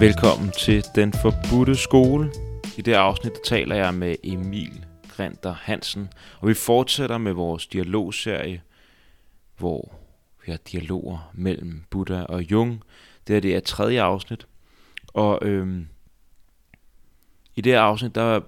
[0.00, 2.30] Velkommen til Den Forbudte Skole.
[2.76, 6.08] I det afsnit der taler jeg med Emil Grinter Hansen,
[6.40, 8.62] og vi fortsætter med vores dialogserie,
[9.56, 9.94] hvor
[10.46, 12.82] vi har dialoger mellem Buddha og Jung.
[13.26, 14.46] Det her det er tredje afsnit,
[15.08, 15.88] og øhm,
[17.56, 18.40] i det her afsnit, der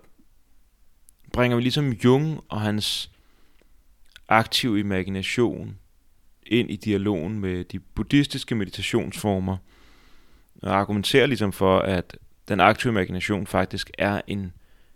[1.32, 3.11] bringer vi ligesom Jung og hans
[4.29, 5.79] aktive imagination
[6.46, 9.57] ind i dialogen med de buddhistiske meditationsformer,
[10.63, 12.17] og argumenterer ligesom for, at
[12.49, 14.53] den aktive imagination faktisk er en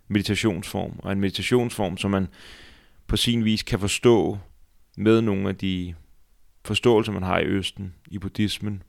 [0.07, 2.27] meditationsform, og en meditationsform, som man
[3.07, 4.37] på sin vis kan forstå
[4.97, 5.95] med nogle af de
[6.65, 8.83] forståelser, man har i Østen, i buddhismen.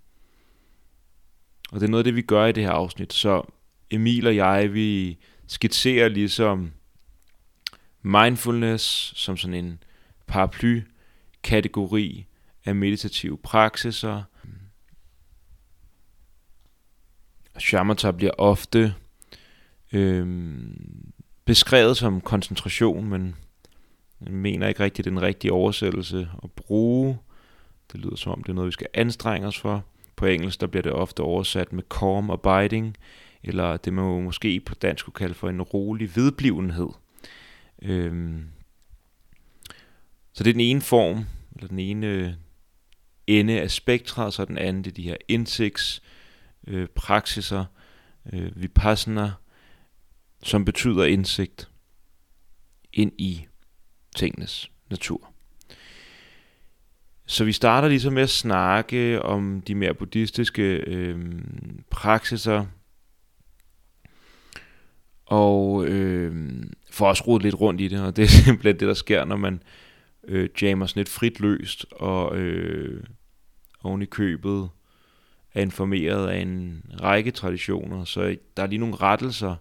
[1.72, 3.12] Og det er noget af det, vi gør i det her afsnit.
[3.12, 3.42] Så
[3.90, 6.72] Emil og jeg, vi skitserer ligesom
[8.02, 9.82] mindfulness som sådan en
[10.26, 12.26] paraply-kategori
[12.64, 14.22] af meditative praksiser.
[17.58, 18.94] Shamatha bliver ofte
[19.92, 20.26] øh,
[21.44, 23.36] beskrevet som koncentration, men
[24.20, 27.18] jeg mener ikke rigtigt den rigtige oversættelse at bruge.
[27.92, 29.84] Det lyder som om, det er noget, vi skal anstrenge os for.
[30.16, 32.96] På engelsk der bliver det ofte oversat med calm abiding,
[33.42, 36.88] eller det man måske på dansk kunne kalde for en rolig vedblivenhed.
[37.82, 38.44] Øhm,
[40.32, 42.32] så det er den ene form, eller den ene øh,
[43.26, 46.02] ende af spektret, så den anden det er de her indsigts
[46.66, 47.64] øh, praksiser,
[48.32, 49.32] øh, vipassana,
[50.42, 51.70] som betyder indsigt
[52.92, 53.46] ind i
[54.16, 55.32] tingenes natur.
[57.26, 61.42] Så vi starter ligesom med at snakke om de mere buddhistiske øh,
[61.90, 62.66] praksiser,
[65.26, 68.94] og øh, får også rodet lidt rundt i det, og det er simpelthen det, der
[68.94, 69.62] sker, når man
[70.28, 73.04] øh, jammer sådan lidt frit løst, og øh,
[73.82, 74.68] oven i købet
[75.56, 79.56] er informeret af en række traditioner, så der er lige nogle rettelser,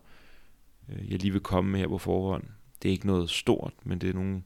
[0.90, 2.44] øh, jeg lige vil komme med her på forhånd.
[2.82, 4.44] Det er ikke noget stort, men det er nogle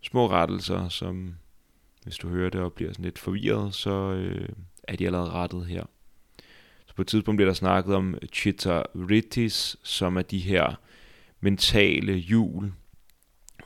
[0.00, 1.34] små rettelser, som
[2.02, 4.48] hvis du hører det og bliver sådan lidt forvirret, så øh,
[4.82, 5.84] er de allerede rettet her.
[6.86, 10.80] Så på et tidspunkt bliver der snakket om chitta rittis, som er de her
[11.40, 12.72] mentale hjul,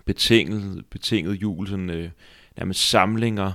[0.04, 2.10] betinget, betinget hjul, sådan øh,
[2.56, 3.52] nærmest samlinger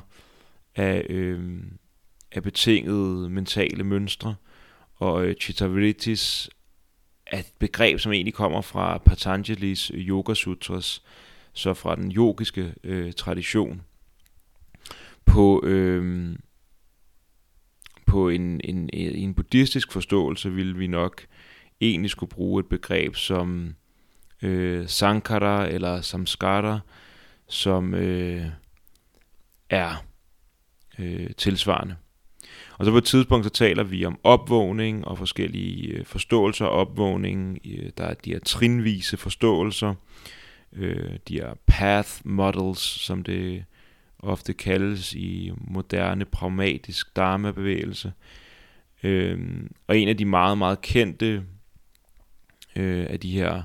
[0.76, 1.64] af, øh,
[2.36, 4.36] af betingede mentale mønstre.
[4.96, 5.66] Og øh, chitta
[7.26, 11.04] er et begreb, som egentlig kommer fra Patanjalis Yoga Sutras,
[11.54, 13.82] så fra den yogiske øh, tradition
[15.26, 16.36] på, øh,
[18.06, 21.26] på en, en, en buddhistisk forståelse ville vi nok
[21.82, 23.76] egentlig skulle bruge et begreb som
[24.42, 26.80] øh, sankara eller samskara,
[27.48, 28.46] som øh,
[29.70, 30.06] er
[31.00, 31.96] øh, tilsvarende.
[32.78, 36.70] Og så på et tidspunkt, så taler vi om opvågning og forskellige øh, forståelser af
[36.70, 37.60] opvågning.
[37.66, 39.94] Øh, der er de her trinvise forståelser,
[40.74, 43.66] øh, de her path models, som det
[44.20, 48.14] ofte kaldes i moderne pragmatisk dharma-bevægelse.
[49.04, 49.40] Øh,
[49.88, 51.44] og en af de meget, meget kendte
[52.76, 53.64] øh, af de her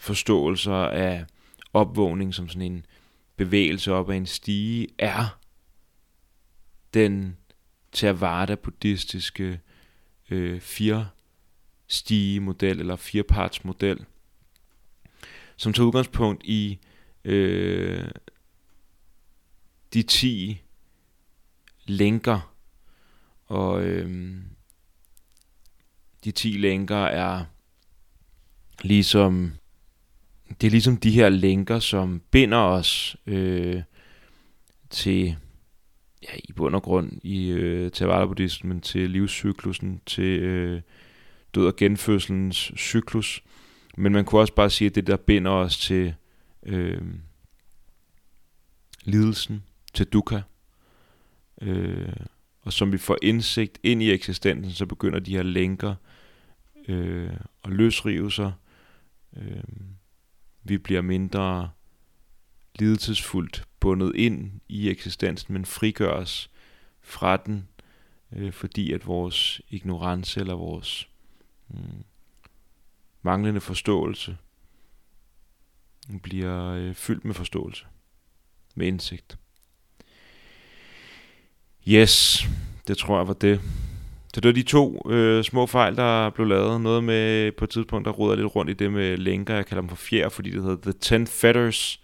[0.00, 1.24] forståelser af
[1.72, 2.86] opvågning som sådan en
[3.36, 5.39] bevægelse op ad en stige, er
[6.94, 7.36] den
[7.92, 9.60] Theravada buddhistiske
[10.30, 11.08] øh, fire
[11.88, 14.04] stige model eller fireparts model,
[15.56, 16.78] som tager udgangspunkt i
[17.24, 18.08] øh,
[19.94, 20.60] de 10
[21.86, 22.54] lænker.
[23.46, 24.34] Og øh,
[26.24, 27.44] de 10 lænker er
[28.82, 29.52] ligesom
[30.60, 33.82] det er ligesom de her lænker, som binder os øh,
[34.90, 35.36] til
[36.22, 40.80] ja, i bund og grund i øh, Theravada-buddhismen til livscyklusen, til øh,
[41.54, 43.42] død og genfødselens cyklus.
[43.96, 46.14] Men man kunne også bare sige, at det der binder os til
[46.62, 47.02] øh,
[49.04, 49.64] lidelsen,
[49.94, 50.40] til dukkha.
[51.62, 52.12] Øh,
[52.62, 55.94] og som vi får indsigt ind i eksistensen, så begynder de her lænker
[56.88, 57.32] øh,
[57.64, 58.52] at løsrive sig.
[59.36, 59.62] Øh,
[60.64, 61.70] vi bliver mindre
[62.78, 66.50] lidelsesfuldt bundet ind i eksistensen, men frigøres
[67.00, 67.68] fra den,
[68.32, 71.08] øh, fordi at vores ignorance eller vores
[71.68, 72.04] mm,
[73.22, 74.36] manglende forståelse
[76.22, 77.84] bliver øh, fyldt med forståelse,
[78.74, 79.38] med indsigt.
[81.88, 82.44] Yes,
[82.88, 83.60] det tror jeg var det.
[84.34, 86.80] Så det var de to øh, små fejl, der blev lavet.
[86.80, 89.54] Noget med på et tidspunkt, der ruder lidt rundt i det med lænker.
[89.54, 91.99] Jeg kalder dem for fjer, fordi det hedder The Ten Feathers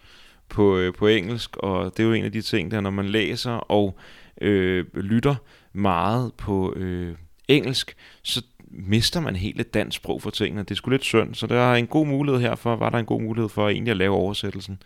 [0.49, 1.57] på, øh, på engelsk.
[1.57, 3.99] Og det er jo en af de ting, der når man læser og
[4.41, 5.35] øh, lytter
[5.73, 7.17] meget på øh,
[7.49, 10.63] engelsk, så mister man helt et dansk sprog for tingene.
[10.63, 13.07] Det er sgu lidt synd, så der er en god mulighed herfor, var der en
[13.07, 14.83] god mulighed for egentlig at lave oversættelsen.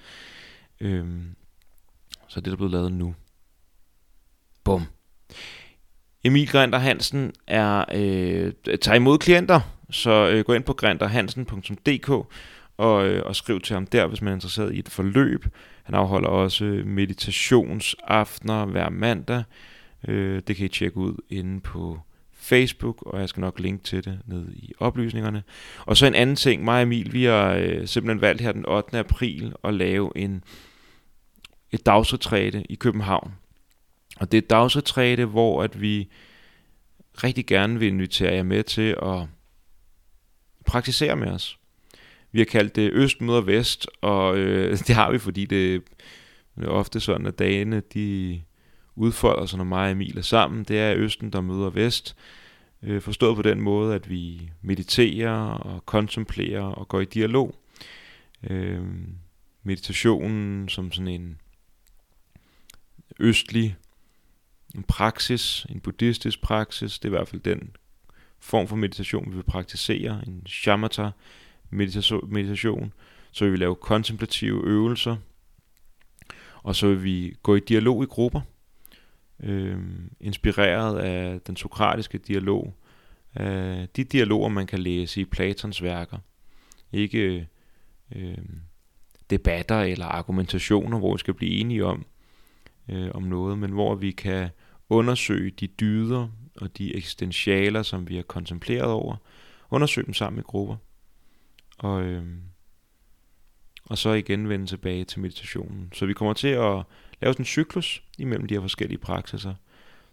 [0.81, 1.35] Øhm,
[2.29, 3.15] så det er der blevet lavet nu.
[4.65, 4.87] Bum.
[6.25, 9.61] Emil Grinter Hansen er, øh, tager imod klienter,
[9.91, 12.27] så øh, gå ind på grinterhansen.dk
[12.81, 15.47] og, øh, og skriv til ham der, hvis man er interesseret i et forløb.
[15.83, 19.43] Han afholder også øh, meditationsaftener hver mandag.
[20.09, 22.01] Øh, det kan I tjekke ud inde på
[22.33, 25.43] Facebook, og jeg skal nok linke til det ned i oplysningerne.
[25.87, 28.67] Og så en anden ting, mig og Emil, vi har øh, simpelthen valgt her den
[28.67, 28.99] 8.
[28.99, 30.45] april at lave en,
[31.71, 33.33] et dagsretræte i København.
[34.17, 36.09] Og det er et dagsretræte, hvor at vi
[37.25, 39.27] rigtig gerne vil invitere jer med til at
[40.67, 41.60] praktisere med os.
[42.33, 45.83] Vi har kaldt det Øst møder Vest, og øh, det har vi, fordi det,
[46.57, 48.43] det er ofte sådan, at dagene de
[48.97, 50.65] udfolder sig, når mig og Emil er sammen.
[50.65, 52.17] Det er Østen, der møder Vest.
[52.83, 57.55] Øh, forstået på den måde, at vi mediterer og kontemplerer og går i dialog.
[58.51, 58.81] Øh,
[59.63, 61.41] meditationen som sådan en
[63.21, 63.77] østlig
[64.75, 67.77] en praksis, en buddhistisk praksis, det er i hvert fald den
[68.41, 71.11] form for meditation, vi vil praktisere, en shamatha
[71.71, 72.93] meditation,
[73.33, 75.17] så vil vi lave kontemplative øvelser,
[76.63, 78.41] og så vil vi gå i dialog i grupper,
[79.43, 79.79] øh,
[80.21, 82.75] inspireret af den sokratiske dialog,
[83.35, 86.19] af de dialoger, man kan læse i Platons værker.
[86.93, 87.49] Ikke
[88.17, 88.39] øh,
[89.31, 92.07] debatter eller argumentationer, hvor vi skal blive enige om,
[92.89, 94.49] øh, om noget, men hvor vi kan
[94.89, 99.17] undersøge de dyder og de eksistentialer, som vi har kontempleret over,
[99.71, 100.77] undersøge dem sammen i grupper.
[101.81, 102.25] Og, øh,
[103.85, 105.91] og så igen vende tilbage til meditationen.
[105.93, 106.83] Så vi kommer til at
[107.21, 109.55] lave sådan en cyklus imellem de her forskellige praksiser.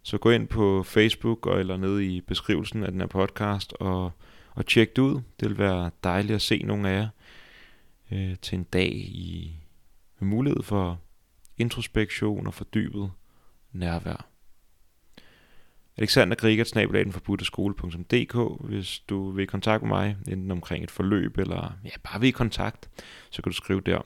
[0.03, 4.11] Så gå ind på Facebook og eller ned i beskrivelsen af den her podcast og,
[4.51, 5.21] og tjek det ud.
[5.39, 7.07] Det vil være dejligt at se nogle af jer
[8.11, 9.55] øh, til en dag i
[10.19, 10.99] med mulighed for
[11.57, 13.11] introspektion og fordybet
[13.71, 14.36] nærvær.
[15.97, 20.91] Alexander Grigert, snabelagen for skole.dk, hvis du vil i kontakt med mig, enten omkring et
[20.91, 22.89] forløb, eller ja, bare vil i kontakt,
[23.29, 24.01] så kan du skrive der.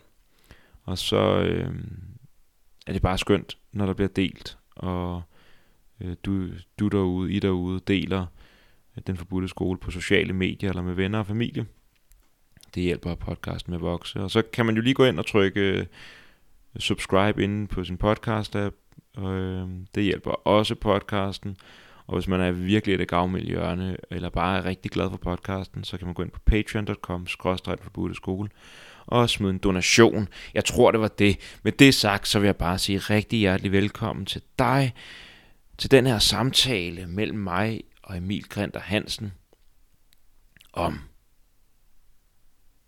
[0.83, 1.73] Og så øh,
[2.88, 5.21] er det bare skønt, når der bliver delt, og
[6.01, 6.47] øh, du,
[6.79, 8.25] du derude, I derude, deler
[8.97, 11.65] øh, den forbudte skole på sociale medier, eller med venner og familie.
[12.75, 14.19] Det hjælper podcasten med at vokse.
[14.19, 15.85] Og så kan man jo lige gå ind og trykke øh,
[16.79, 18.80] subscribe inde på sin podcast-app,
[19.17, 21.57] Øh, det hjælper også podcasten.
[22.07, 25.83] Og hvis man er virkelig et gavmild hjørne, eller bare er rigtig glad for podcasten,
[25.83, 28.49] så kan man gå ind på patreon.com, forbudte skole,
[29.05, 30.27] og smide en donation.
[30.53, 31.38] Jeg tror, det var det.
[31.63, 34.93] Med det sagt, så vil jeg bare sige rigtig hjertelig velkommen til dig,
[35.77, 39.33] til den her samtale mellem mig og Emil Grinter Hansen
[40.73, 40.99] om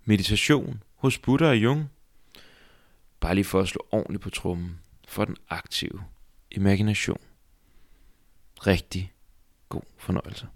[0.06, 1.90] meditation hos Buddha og Jung.
[3.20, 4.80] Bare lige for at slå ordentligt på trummen
[5.14, 6.04] for den aktive
[6.52, 7.18] imagination.
[8.68, 9.14] Rigtig
[9.70, 10.48] god fornøjelse.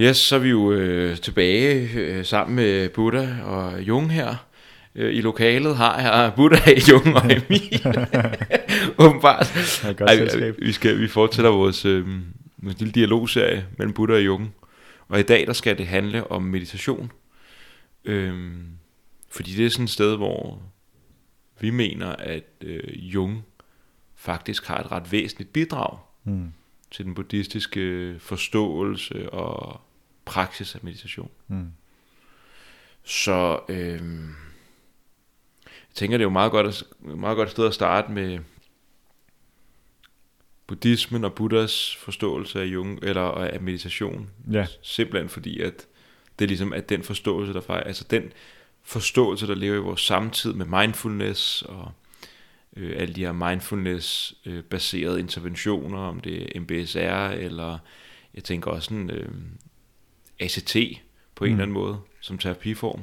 [0.00, 4.46] Yes, så er vi jo øh, tilbage øh, sammen med Buddha og Jung her.
[4.94, 7.82] Øh, I lokalet har jeg Buddha, Jung og Emil.
[9.04, 9.46] Åbenbart.
[10.00, 12.06] Ej, vi, skal, vi fortsætter vores øh,
[12.62, 14.54] lille dialogserie mellem Buddha og Jung.
[15.08, 17.12] Og i dag der skal det handle om meditation.
[18.04, 18.52] Øh,
[19.30, 20.62] fordi det er sådan et sted, hvor
[21.60, 23.44] vi mener, at øh, Jung
[24.14, 26.52] faktisk har et ret væsentligt bidrag mm.
[26.90, 29.80] til den buddhistiske forståelse og
[30.24, 31.30] praksis af meditation.
[31.48, 31.72] Mm.
[33.02, 34.02] Så øh,
[35.64, 38.38] jeg tænker, det er jo meget godt, meget godt sted at starte med
[40.66, 44.30] buddhismen og Buddhas forståelse af Jung, eller af meditation.
[44.52, 44.66] Ja.
[44.82, 45.86] Simpelthen fordi, at
[46.38, 48.32] det er ligesom at den forståelse, der faktisk, altså den
[48.88, 51.92] forståelse, der lever i vores samtid med mindfulness og
[52.76, 57.78] øh, alle de her mindfulness-baserede øh, interventioner, om det er MBSR, eller
[58.34, 59.28] jeg tænker også en øh,
[60.40, 60.76] ACT
[61.34, 61.54] på en mm.
[61.54, 63.02] eller anden måde, som terapiform.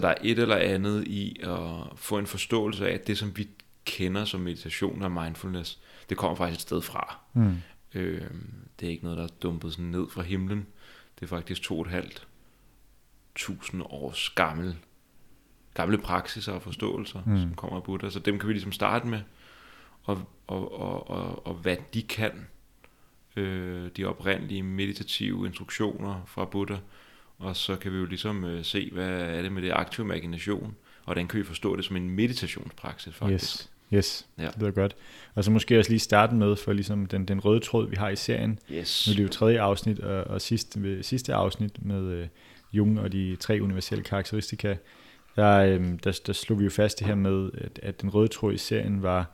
[0.00, 1.58] Der er et eller andet i at
[1.96, 3.48] få en forståelse af, at det, som vi
[3.84, 7.16] kender som meditation og mindfulness, det kommer faktisk et sted fra.
[7.34, 7.56] Mm.
[7.94, 8.30] Øh,
[8.80, 10.66] det er ikke noget, der er dumpet sådan ned fra himlen.
[11.14, 12.26] Det er faktisk to og et halvt
[13.34, 14.76] tusind års gammel
[15.74, 17.40] gamle praksiser og forståelser, mm.
[17.40, 18.10] som kommer af Buddha.
[18.10, 19.20] Så dem kan vi ligesom starte med,
[20.04, 22.46] og, og, og, og, og hvad de kan,
[23.36, 26.76] øh, de oprindelige meditative instruktioner fra Buddha,
[27.38, 30.76] og så kan vi jo ligesom øh, se, hvad er det med det aktive imagination,
[30.98, 33.54] og hvordan kan vi forstå det som en meditationspraksis faktisk.
[33.54, 33.68] Yes.
[33.94, 34.46] Yes, Ja.
[34.46, 34.96] det lyder godt.
[35.34, 38.08] Og så måske også lige starte med for ligesom den, den røde tråd, vi har
[38.08, 38.58] i serien.
[38.72, 39.06] Yes.
[39.06, 42.26] Nu er det jo tredje afsnit, og, og sidste, sidste afsnit med øh,
[42.72, 44.76] Jung og de tre universelle karakteristika,
[45.36, 48.28] der, øh, der, der slog vi jo fast det her med, at, at den røde
[48.28, 49.30] tråd i serien var,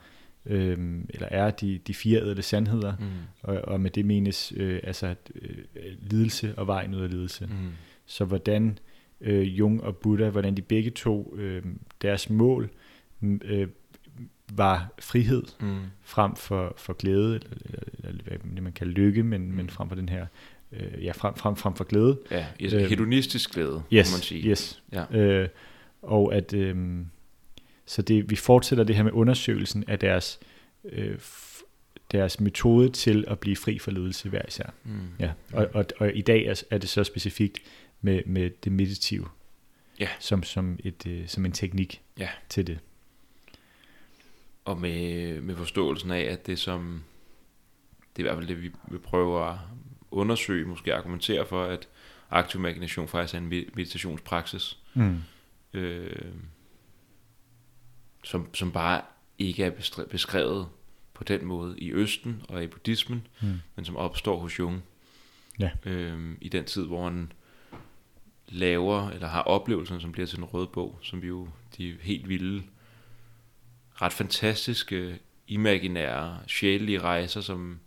[0.46, 0.78] øh,
[1.10, 3.04] eller er de, de fire ædle sandheder, Mm.
[3.42, 5.58] og, og med det menes øh, altså at, øh,
[6.00, 7.46] lidelse og vejen ud af lidelse.
[7.46, 7.52] Mm.
[8.06, 8.78] Så hvordan
[9.20, 11.62] øh, Jung og Buddha, hvordan de begge to, øh,
[12.02, 12.70] deres mål
[13.22, 13.68] øh,
[14.52, 15.78] var frihed Mm.
[16.02, 17.50] frem for, for glæde, eller,
[18.04, 19.54] eller, eller hvad man kalder lykke, men, Mm.
[19.56, 20.26] men frem for den her,
[20.72, 22.18] øh, ja, frem, frem, frem for glæde.
[22.30, 24.50] Ja, yes, Øh, hedonistisk glæde, Yes, må man sige.
[24.50, 24.82] yes.
[24.92, 25.16] Ja.
[25.18, 25.48] Øh,
[26.02, 26.76] og at, øh,
[27.86, 30.40] så det, vi fortsætter det her med undersøgelsen af deres,
[30.84, 31.18] øh,
[32.12, 34.70] deres metode til at blive fri for ledelse hver især.
[34.84, 34.90] Mm.
[35.20, 37.58] Ja, og, og, og i dag er, er det så specifikt
[38.00, 39.26] med, med det meditative,
[40.00, 40.08] Ja.
[40.20, 42.28] som, som, et, øh, som en teknik Ja.
[42.48, 42.78] til det.
[44.64, 47.02] Og med, med forståelsen af, at det som,
[48.16, 49.54] det er i hvert fald det, vi vil prøve at
[50.10, 51.88] undersøge, måske argumentere for, at
[52.30, 55.18] aktiv imagination faktisk er en med- meditationspraksis, Mm.
[55.72, 56.32] øh,
[58.24, 59.00] som, som bare
[59.38, 59.70] ikke er
[60.10, 60.68] beskrevet
[61.14, 63.52] på den måde i Østen og i buddhismen, Mm.
[63.76, 64.82] men som opstår hos Jung.
[65.58, 65.70] Ja.
[65.84, 67.32] Øh, I den tid, hvor han
[68.48, 71.48] laver, eller har oplevelser, som bliver til en rød bog, som vi jo,
[71.78, 72.62] de helt vilde,
[73.94, 77.80] ret fantastiske, imaginære, sjælelige rejser, som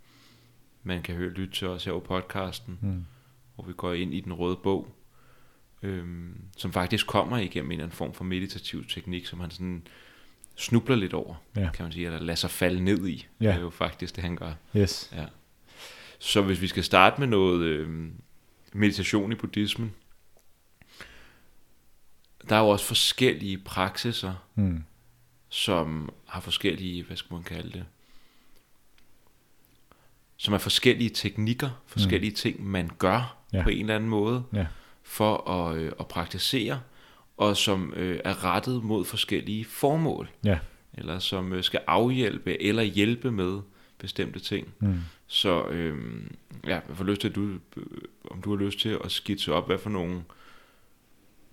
[0.84, 3.06] man kan høre lytte til os her på podcasten, Mm.
[3.56, 4.96] hvor vi går ind i den røde bog,
[5.82, 9.88] øhm, som faktisk kommer igennem en eller anden form for meditativ teknik, som han sådan
[10.56, 11.70] snubler lidt over, Ja.
[11.74, 13.28] kan man sige, eller lader sig falde ned i.
[13.42, 13.48] Ja.
[13.48, 14.54] Det er jo faktisk det, han gør.
[14.78, 15.12] Yes.
[15.16, 15.26] Ja.
[16.20, 18.14] Så hvis vi skal starte med noget øhm,
[18.74, 19.94] meditation i buddhismen,
[22.50, 24.84] der er jo også forskellige praksiser, Mm.
[25.50, 27.86] som har forskellige, hvad skal man kalde det,
[30.42, 32.36] som er forskellige teknikker, forskellige mm.
[32.36, 33.64] ting, man gør Ja.
[33.64, 34.66] på en eller anden måde, Ja.
[35.04, 36.80] for at, øh, at praktisere,
[37.38, 40.60] og som øh, er rettet mod forskellige formål, Ja.
[40.94, 43.60] eller som øh, skal afhjælpe eller hjælpe med
[43.98, 44.68] bestemte ting.
[44.80, 45.00] Mm.
[45.28, 45.98] Så øh,
[46.68, 47.84] ja, jeg får lyst til, at du, øh,
[48.32, 50.24] om du har lyst til at skitse op, hvad for nogle...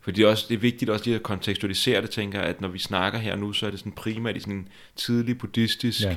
[0.01, 2.69] For det er, også, det er vigtigt også lige at kontekstualisere det, tænker at når
[2.69, 6.17] vi snakker her nu, så er det sådan primært i sådan en tidlig buddhistisk Ja.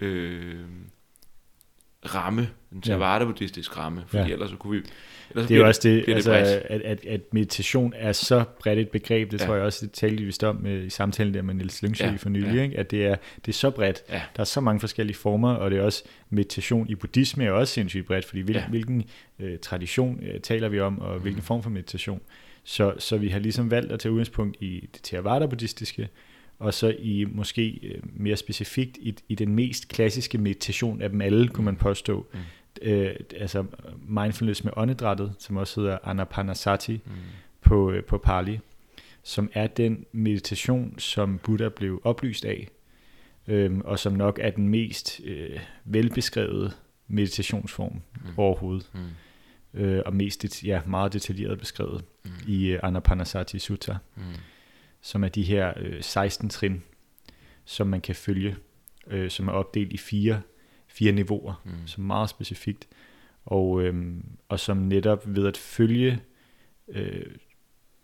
[0.00, 0.64] øh,
[2.14, 2.82] ramme, en.
[2.82, 4.32] Theravada-buddhistisk ramme, fordi Ja.
[4.32, 4.82] ellers så kunne vi...
[5.30, 8.78] Ellers Det er jo også det, bliver altså, at, at, at meditation er så bredt
[8.78, 9.46] et begreb, det Ja.
[9.46, 12.04] tror jeg også, det talte vi vist om øh, i samtalen der med Niels Lyngsø
[12.04, 12.62] Ja, for nylig, ja.
[12.62, 12.78] ikke?
[12.78, 14.02] at det er, det er så bredt.
[14.10, 14.22] Ja.
[14.36, 17.74] Der er så mange forskellige former, og det er også meditation i buddhisme er også
[17.74, 18.64] sindssygt bredt, fordi hvil, Ja.
[18.68, 19.04] hvilken
[19.40, 21.44] øh, tradition øh, taler vi om, og hvilken Mhm.
[21.46, 22.20] form for meditation.
[22.64, 26.08] Så, så vi har ligesom valgt at tage udgangspunkt i det Theravada-buddhistiske,
[26.58, 31.20] og så i måske øh, mere specifikt i, i den mest klassiske meditation af dem
[31.20, 32.26] alle, kunne man påstå.
[32.32, 32.38] Mm.
[32.82, 33.64] Øh, altså
[34.08, 37.10] mindfulness med åndedrættet, som også hedder Anapanasati Mm.
[37.60, 38.58] på, øh, på Pali,
[39.22, 42.68] som er den meditation, som Buddha blev oplyst af,
[43.48, 46.72] øhm, og som nok er den mest øh, velbeskrevede
[47.08, 48.20] meditationsform Mm.
[48.36, 49.80] overhovedet, Mm.
[49.80, 52.30] øh, og mest det, ja, meget detaljeret beskrevet Mm.
[52.46, 54.22] i øh, Anapanasati Sutta, Mm.
[55.06, 56.82] Som er de her øh, 16 trin,
[57.64, 58.56] som man kan følge,
[59.06, 60.40] øh, som er opdelt i fire,
[60.88, 61.86] fire niveauer, Mm.
[61.86, 62.88] som er meget specifikt,
[63.44, 66.20] og, øhm, og som netop ved at følge,
[66.88, 67.26] øh,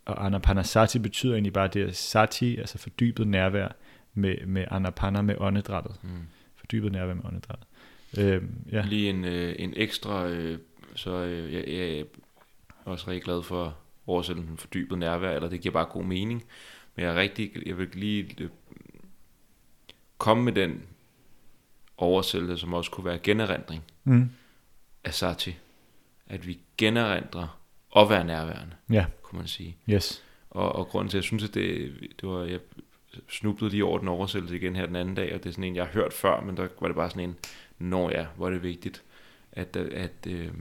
[0.05, 3.69] og anapanasati betyder egentlig bare det, at sati, altså fordybet nærvær,
[4.15, 6.09] med, med anapana med åndedrættet, Mm.
[6.57, 7.67] fordybet nærvær med åndedrættet.
[8.19, 8.85] Øhm, ja.
[8.89, 10.59] Lige en, øh, en ekstra, øh,
[10.95, 12.05] så øh, jeg, jeg er
[12.85, 16.45] også rigtig glad for oversættelsen fordybet nærvær, eller det giver bare god mening.
[16.97, 18.49] Men jeg er rigtig, jeg vil lige øh,
[20.19, 20.83] komme med den
[21.97, 24.31] oversættelse, som også kunne være generindring Mm.
[25.05, 25.57] af sati.
[26.27, 27.59] At vi generindrer
[27.97, 29.77] at være nærværende, ja, kunne man sige.
[29.91, 30.23] yes.
[30.51, 32.61] Og, og grunden til, at jeg synes, at det, det var, jeg
[33.29, 35.77] snublede lige over den oversættelse igen her den anden dag, og det er sådan en,
[35.77, 37.37] jeg har hørt før, men der var det bare sådan en,
[37.79, 39.03] når ja, hvor er det vigtigt,
[39.53, 40.53] at, at øh,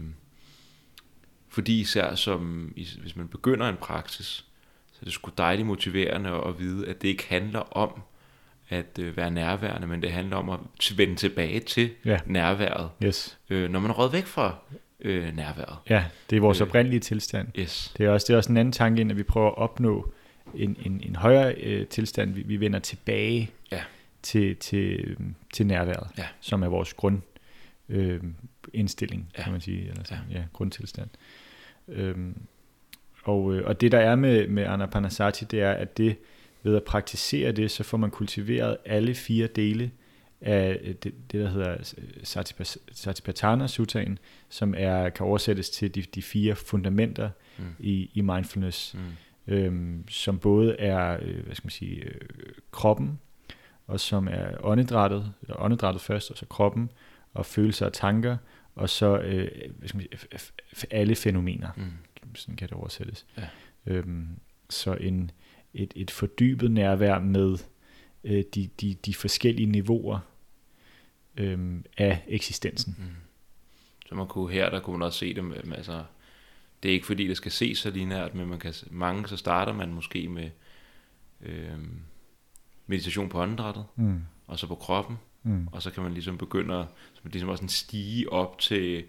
[1.49, 4.45] fordi især som, is- hvis man begynder en praksis,
[5.01, 8.01] så er det sgu dejligt motiverende at, vide, at det ikke handler om
[8.69, 10.59] at øh, være nærværende, men det handler om at
[10.97, 12.17] vende tilbage til Ja.
[12.25, 13.39] nærværet, Yes.
[13.49, 14.55] øh, når man er væk fra
[14.99, 15.77] øh, nærværet.
[15.89, 16.67] Ja, det er vores Øh.
[16.67, 17.47] oprindelige tilstand.
[17.59, 17.93] Yes.
[17.97, 20.13] Det er også, det er også en anden tanke ind, at vi prøver at opnå
[20.55, 22.33] en, en, en højere øh, tilstand.
[22.33, 23.81] Vi, vi vender tilbage Ja.
[24.21, 25.17] til, til,
[25.53, 26.25] til nærværet, Ja.
[26.39, 27.21] som er vores grund
[27.89, 28.19] øh,
[28.73, 29.43] indstilling, Ja.
[29.43, 30.37] kan man sige, eller sådan, ja.
[30.37, 31.09] ja, grundtilstand.
[31.87, 32.37] Øhm,
[33.23, 36.17] og, øh, og det der er med, med Anapanasati, det er, at det,
[36.63, 39.91] ved at praktisere det, så får man kultiveret alle fire dele
[40.41, 41.93] af det, det der hedder
[42.93, 47.63] Satipatthana Suttaen, som er, kan oversættes til de, de fire fundamenter mm.
[47.79, 49.53] i, i mindfulness, mm.
[49.53, 52.21] øhm, som både er øh, hvad skal man sige, øh,
[52.71, 53.19] kroppen,
[53.87, 56.89] og som er åndedrættet, eller åndedrættet først, og så kroppen,
[57.33, 58.37] og følelser og tanker,
[58.75, 59.47] og så øh,
[59.77, 60.07] hvad skal man
[60.73, 61.83] sige, alle fænomener, mm.
[62.35, 63.25] Sådan kan det oversættes.
[63.37, 63.47] Ja.
[63.85, 64.27] Øhm,
[64.69, 65.31] så en,
[65.73, 67.57] et, et fordybet nærvær med
[68.23, 70.19] øh, de, de, de forskellige niveauer
[71.37, 72.95] øh, af eksistensen.
[72.99, 73.05] Mm.
[74.05, 76.03] Så man kunne her, der kunne man også se det med, med altså,
[76.83, 79.73] det er ikke fordi, det skal ses så linært, men man kan, mange, så starter
[79.73, 80.49] man måske med
[81.41, 81.79] øh,
[82.87, 84.21] meditation på åndedrættet, mm.
[84.47, 85.67] og så på kroppen, mm.
[85.71, 86.85] og så kan man ligesom begynde at
[87.23, 89.03] ligesom også stige op til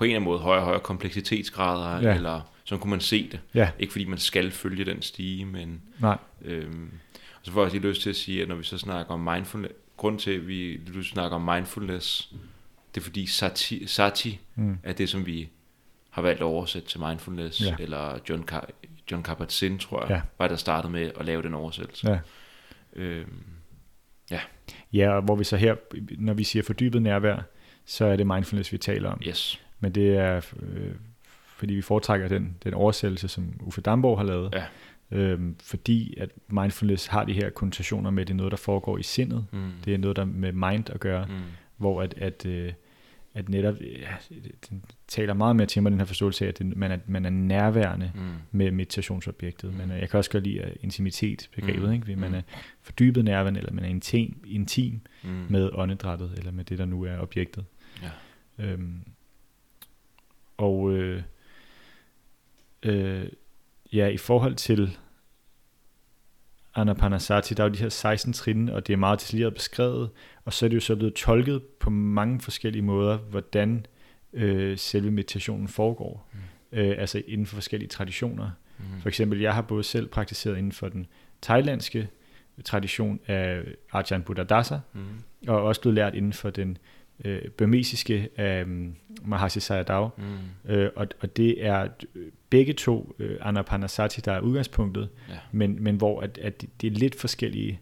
[0.00, 2.14] på en eller anden måde højere og højere kompleksitetsgrader, ja.
[2.14, 3.40] eller så kunne man se det.
[3.54, 3.70] Ja.
[3.78, 5.82] Ikke fordi man skal følge den stige, men...
[5.98, 6.18] Nej.
[6.42, 8.78] Øhm, og så får jeg også lige lyst til at sige, at når vi så
[8.78, 12.32] snakker om mindfulness, grund til, at vi du snakker om mindfulness,
[12.94, 14.78] det er fordi sati, sati mm.
[14.82, 15.48] er det, som vi
[16.10, 17.76] har valgt at oversætte til mindfulness, ja.
[17.78, 18.70] eller John, Car-
[19.10, 20.20] John Kabat-Zinn, tror jeg, ja.
[20.38, 22.10] var der startede med at lave den oversættelse.
[22.10, 22.18] Ja.
[22.92, 23.42] Øhm,
[24.30, 24.40] ja.
[24.92, 25.74] Ja, og hvor vi så her,
[26.18, 27.42] når vi siger fordybet nærvær,
[27.86, 29.20] så er det mindfulness, vi taler om.
[29.26, 29.60] Yes.
[29.80, 30.94] Men det er, øh,
[31.56, 34.54] fordi vi foretrækker den, den oversættelse, som Uffe Damborg har lavet.
[34.54, 34.64] Ja.
[35.12, 38.98] Øhm, fordi at mindfulness har de her konnotationer med, at det er noget, der foregår
[38.98, 39.46] i sindet.
[39.52, 39.70] Mm.
[39.84, 41.26] Det er noget, der med mind at gøre.
[41.26, 41.34] Mm.
[41.76, 42.72] Hvor at, at, øh,
[43.34, 44.36] at netop, ja,
[44.70, 47.24] den taler meget mere til mig, den her forståelse af, at det, man, er, man
[47.24, 48.20] er nærværende mm.
[48.50, 49.72] med meditationsobjektet.
[49.72, 49.78] Mm.
[49.78, 51.92] Men jeg kan også godt lide intimitet-begrebet, mm.
[51.92, 52.16] ikke?
[52.16, 52.42] man er
[52.82, 55.46] fordybet nærværende, eller man er intim, intim mm.
[55.48, 57.64] med åndedrættet, eller med det, der nu er objektet.
[58.02, 58.10] Ja.
[58.64, 59.02] Øhm,
[60.60, 61.22] og øh,
[62.82, 63.26] øh,
[63.92, 64.98] ja, i forhold til
[66.74, 70.10] Anapanasati, der er jo de her 16 trin, og det er meget detaljeret beskrevet,
[70.44, 73.86] og så er det jo så blevet tolket på mange forskellige måder, hvordan
[74.32, 76.78] øh, selve meditationen foregår, mm.
[76.78, 78.50] øh, altså inden for forskellige traditioner.
[78.78, 79.00] Mm.
[79.00, 81.06] For eksempel, jeg har både selv praktiseret inden for den
[81.42, 82.08] thailandske
[82.64, 85.00] tradition af Ajahn Buddhadasa, mm.
[85.48, 86.78] og også blevet lært inden for den
[87.24, 90.08] øh, burmesiske af um, Mahasi Sayadaw.
[90.16, 90.70] Mm.
[90.72, 91.88] Øh, og, og det er
[92.50, 95.34] begge to øh, Anapanasati, der er udgangspunktet, ja.
[95.52, 97.80] men, men hvor at, at det er lidt forskellige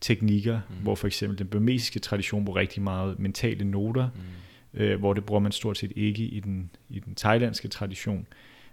[0.00, 0.74] teknikker, mm.
[0.82, 4.80] hvor for eksempel den burmesiske tradition bruger rigtig meget mentale noter, mm.
[4.80, 8.26] øh, hvor det bruger man stort set ikke i den, i den thailandske tradition.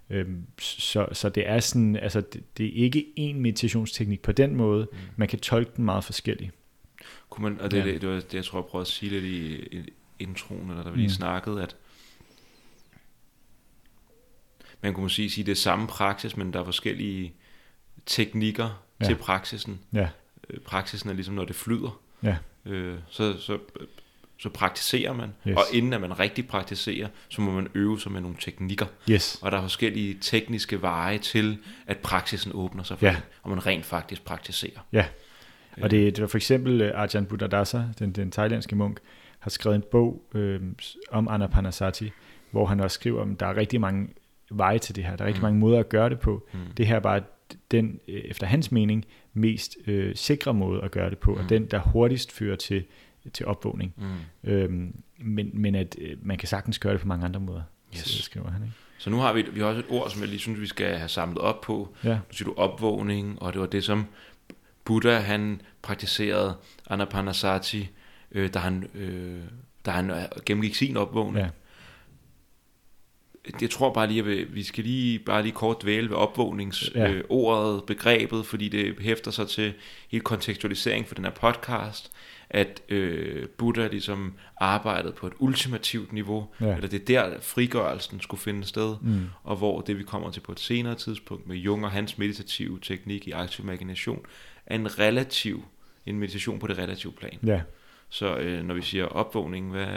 [0.09, 4.55] Øhm, så, så det er sådan, altså det, det er ikke en meditationsteknik på den
[4.55, 4.97] måde, mm.
[5.15, 6.51] man kan tolke den meget forskelligt.
[7.29, 7.85] Kunne man, og det, ja.
[7.85, 9.67] det, det, var det, jeg tror, jeg prøvede at sige lidt i,
[10.19, 11.13] introen, eller der vi lige mm.
[11.13, 11.75] snakkede, at
[14.81, 17.33] man kunne måske sige, det er samme praksis, men der er forskellige
[18.05, 19.05] teknikker ja.
[19.05, 19.79] til praksisen.
[19.93, 20.09] Ja.
[20.49, 21.99] Øh, praksisen er ligesom, når det flyder.
[22.23, 22.37] Ja.
[22.65, 23.57] Øh, så, så,
[24.39, 25.55] så praktiserer man, yes.
[25.55, 28.85] og inden at man rigtig praktiserer, så må man øve sig med nogle teknikker.
[29.09, 29.39] Yes.
[29.41, 33.11] Og der er forskellige tekniske veje til, at praksisen åbner sig for ja.
[33.11, 34.79] det, og man rent faktisk praktiserer.
[34.91, 35.05] Ja,
[35.81, 38.99] og det, det var for eksempel øh, Ajahn Buddhadasa, den, den thailandske munk,
[39.47, 40.61] har skrevet en bog øh,
[41.11, 42.11] om Anapanasati,
[42.51, 44.07] hvor han også skriver, at der er rigtig mange
[44.51, 45.15] veje til det her.
[45.15, 45.45] Der er rigtig mm.
[45.45, 46.47] mange måder at gøre det på.
[46.53, 46.59] Mm.
[46.77, 47.21] Det her er bare
[47.71, 51.39] den, øh, efter hans mening, mest øh, sikre måde at gøre det på, mm.
[51.39, 52.83] og den, der hurtigst fører til,
[53.33, 53.93] til opvågning.
[53.97, 54.49] Mm.
[54.49, 57.61] Øhm, men, men at øh, man kan sagtens gøre det på mange andre måder,
[57.95, 58.23] yes.
[58.23, 58.63] skriver han.
[58.63, 58.75] Ikke?
[58.97, 60.97] Så nu har vi, vi har også et ord, som jeg lige synes, vi skal
[60.97, 61.95] have samlet op på.
[62.03, 62.13] Ja.
[62.13, 64.05] Nu siger du opvågning, og det var det, som
[64.85, 66.53] Buddha han praktiserede
[66.89, 67.89] Anapanasati
[68.31, 69.41] øh, da han, øh,
[69.85, 71.45] da han øh, gennemgik sin opvågning.
[71.45, 71.49] Ja.
[73.61, 77.75] Jeg tror bare lige, at vi skal lige bare lige kort dvæle ved opvågningsordet, ja.
[77.75, 79.73] øh, begrebet, fordi det hæfter sig til
[80.09, 82.11] hele kontekstualisering for den her podcast,
[82.49, 86.75] at øh, Buddha ligesom arbejdede på et ultimativt niveau, ja.
[86.75, 89.25] eller det er der frigørelsen skulle finde sted, mm.
[89.43, 92.79] og hvor det vi kommer til på et senere tidspunkt med Jung og hans meditative
[92.81, 94.25] teknik i aktiv imagination,
[94.65, 95.63] er en relativ,
[96.05, 97.39] en meditation på det relative plan.
[97.45, 97.61] Ja.
[98.09, 99.87] Så øh, når vi siger opvågning, hvad,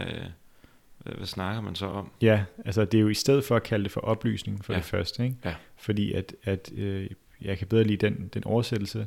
[0.99, 2.11] hvad, hvad snakker man så om?
[2.23, 4.79] Ja, altså det er jo i stedet for at kalde det for oplysning for ja.
[4.79, 5.37] det første, ikke?
[5.45, 5.55] Ja.
[5.77, 7.11] fordi at, at øh,
[7.43, 9.07] jeg kan bedre lide den, den oversættelse.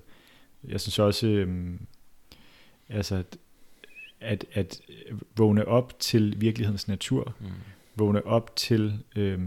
[0.63, 1.73] Jeg synes også, øh,
[2.89, 3.23] altså
[4.19, 4.81] at, at
[5.37, 7.47] vågne op til virkelighedens natur, mm.
[7.95, 9.39] vågne op til, øh,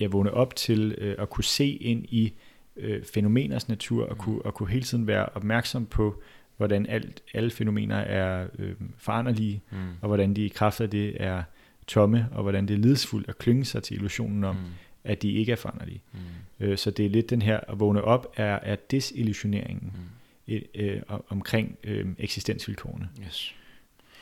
[0.00, 2.32] ja, vågne op til øh, at kunne se ind i
[2.76, 4.18] øh, fænomeners natur, og, mm.
[4.18, 6.22] kunne, og kunne hele tiden være opmærksom på,
[6.56, 9.76] hvordan alt, alle fænomener er øh, foranderlige, mm.
[10.00, 11.42] og hvordan de i kraft af det er
[11.86, 14.62] tomme, og hvordan det er lidsfuldt at klynge sig til illusionen om, mm.
[15.04, 16.02] at de ikke er foranderlige.
[16.12, 16.18] Mm.
[16.60, 19.92] Øh, så det er lidt den her, at vågne op er, er desillusioneringen.
[19.94, 20.54] Mm.
[20.54, 23.08] øh, øh, omkring øh, eksistensvilkårene.
[23.26, 23.54] Yes.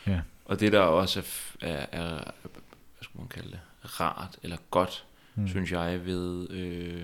[0.07, 0.21] Ja.
[0.45, 1.21] Og det der også
[1.63, 3.61] er, er, er hvad skal man kalde det,
[4.01, 5.49] rart eller godt, mm.
[5.49, 7.03] synes jeg, ved, øh,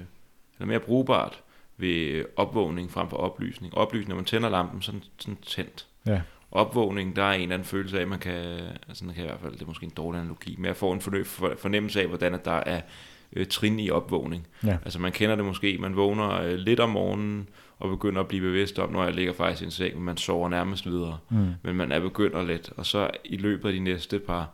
[0.58, 1.42] eller mere brugbart
[1.80, 3.74] ved opvågning frem for oplysning.
[3.74, 5.86] Oplysning, når man tænder lampen, så er den sådan tændt.
[6.06, 6.20] Ja.
[6.52, 8.34] Opvågning, der er en eller anden følelse af, at man kan,
[8.88, 10.94] altså den kan i hvert fald, det er måske en dårlig analogi, men jeg får
[10.94, 11.00] en
[11.58, 12.80] fornemmelse af, hvordan der er
[13.32, 14.46] øh, trin i opvågning.
[14.66, 14.76] Ja.
[14.84, 18.42] Altså man kender det måske, man vågner øh, lidt om morgenen, og begynder at blive
[18.42, 21.46] bevidst om, når jeg ligger faktisk i en seng, men man sover nærmest videre Mm.
[21.62, 24.48] men man er begyndt lidt, og så i løbet af de næste par,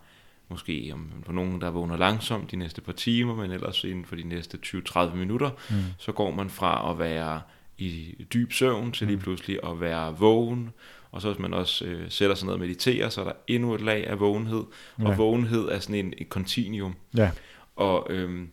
[0.49, 4.17] måske om for nogen, der vågner langsomt de næste par timer, men ellers inden for
[4.17, 5.77] de næste 20-30 minutter, Mm.
[5.99, 7.41] så går man fra at være
[7.79, 9.23] i dyb søvn til lige Mm.
[9.23, 10.71] pludselig at være vågen,
[11.11, 13.75] og så hvis man også øh, sætter sig ned og mediterer, så er der endnu
[13.75, 14.65] et lag af vågenhed,
[14.97, 15.15] og Ja.
[15.17, 17.31] vågenhed er sådan en, et continuum, Ja.
[17.77, 18.49] og, øhm,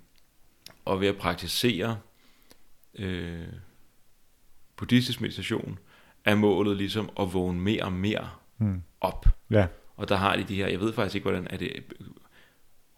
[0.86, 1.98] og ved at praktisere
[3.00, 3.48] øh,
[4.76, 5.80] buddhistisk meditation,
[6.26, 8.82] er målet ligesom at vågne mere og mere Mm.
[9.02, 9.26] op.
[9.50, 9.68] Ja.
[10.04, 11.72] Og der har de de her, jeg ved faktisk ikke, hvordan er det,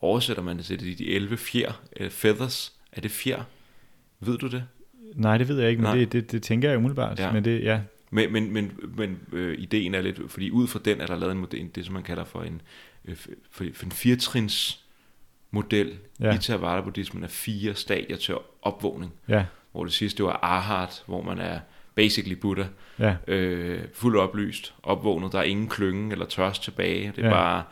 [0.02, 3.44] oversætter man det til det, de 11 fjer, uh, feathers, er det fjer?
[4.20, 4.64] Ved du det?
[5.16, 7.20] Nej, det ved jeg ikke, men det, det, det tænker jeg umiddelbart.
[7.20, 7.32] Ja.
[7.32, 7.82] Men det, ja.
[8.10, 11.32] Men, men, men, men øh, ideen er lidt, fordi ud fra den er der lavet
[11.32, 12.62] en model, det som man kalder for en,
[13.06, 13.16] øh,
[13.52, 14.84] for, for en firetrins
[15.52, 16.36] model Ja.
[16.36, 19.46] i Theravada buddhismen er fire stadier til opvågning, Ja.
[19.72, 21.60] hvor det sidste det var arhat, hvor man er
[21.96, 22.64] basically Buddha,
[23.00, 23.16] Ja.
[23.28, 27.34] øh, fuldt oplyst, opvågnet, der er ingen klynge eller tørst tilbage, det er Ja.
[27.34, 27.64] bare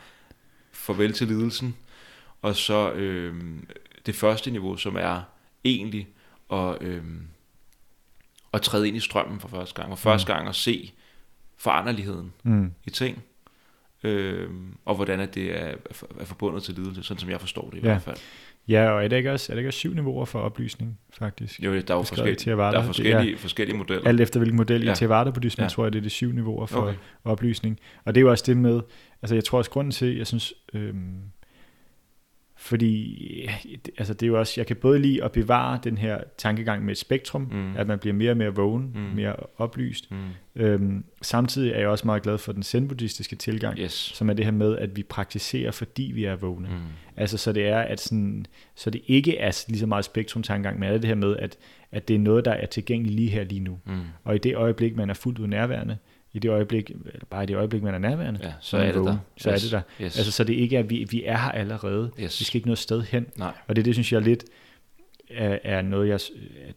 [0.72, 1.76] farvel til lidelsen.
[2.42, 3.34] Og så øh,
[4.06, 5.22] det første niveau, som er
[5.64, 6.08] egentlig
[6.52, 7.02] at, øh,
[8.52, 10.92] at træde ind i strømmen for første gang, og første gang at se
[11.56, 12.72] foranderligheden Mm.
[12.84, 13.22] i ting,
[14.02, 14.50] øh,
[14.84, 15.74] og hvordan at det er,
[16.20, 17.86] er forbundet til lidelse, sådan som jeg forstår det i Ja.
[17.86, 18.16] hvert fald.
[18.68, 21.60] Ja, og er der ikke også, er der ikke også syv niveauer for oplysning, faktisk?
[21.60, 23.36] Jo, der er jo forskellige, der er Det forskellige, ja.
[23.36, 24.08] forskellige modeller.
[24.08, 24.92] Alt efter hvilken model ja.
[24.92, 24.94] i.
[24.94, 25.68] Theravada buddhismen, ja.
[25.68, 26.80] Tror jeg, det er de syv niveauer for.
[26.80, 26.94] Okay.
[27.24, 27.78] oplysning.
[28.04, 28.80] Og det er jo også det med,
[29.22, 31.14] altså jeg tror også grunden til, jeg synes, øhm,
[32.64, 33.48] fordi
[33.98, 36.92] altså det er jo også, jeg kan både lide at bevare den her tankegang med
[36.92, 37.56] et spektrum, mm.
[37.56, 37.76] Mm.
[37.76, 39.00] at man bliver mere og mere vågen, mm.
[39.00, 39.06] Mm.
[39.14, 40.10] mere oplyst.
[40.10, 40.16] Mm.
[40.56, 43.92] Øhm, samtidig er jeg også meget glad for den zen-buddhistiske tilgang, Yes.
[43.92, 46.68] som er det her med, at vi praktiserer, fordi vi er vågne.
[46.68, 46.74] Mm.
[47.16, 50.88] Altså så det er, at sådan, så det ikke er lige så meget spektrum-tankegang, men
[50.88, 51.56] er det her med, at,
[51.92, 53.78] at det er noget, der er tilgængeligt lige her, lige nu.
[53.86, 54.00] Mm.
[54.24, 55.96] Og i det øjeblik, man er fuldt ud nærværende,
[56.34, 58.94] i det øjeblik, eller bare i det øjeblik, man er nærværende, Ja, så er det
[58.94, 59.18] vågen, der.
[59.36, 59.62] Så Yes.
[59.64, 60.04] er det der.
[60.04, 60.16] Yes.
[60.18, 62.10] Altså så det ikke er, at vi, vi er her allerede.
[62.20, 62.40] yes.
[62.40, 63.26] Vi skal ikke noget sted hen.
[63.36, 63.52] Nej.
[63.68, 64.44] Og det, det synes jeg lidt
[65.30, 66.20] er, er noget, jeg,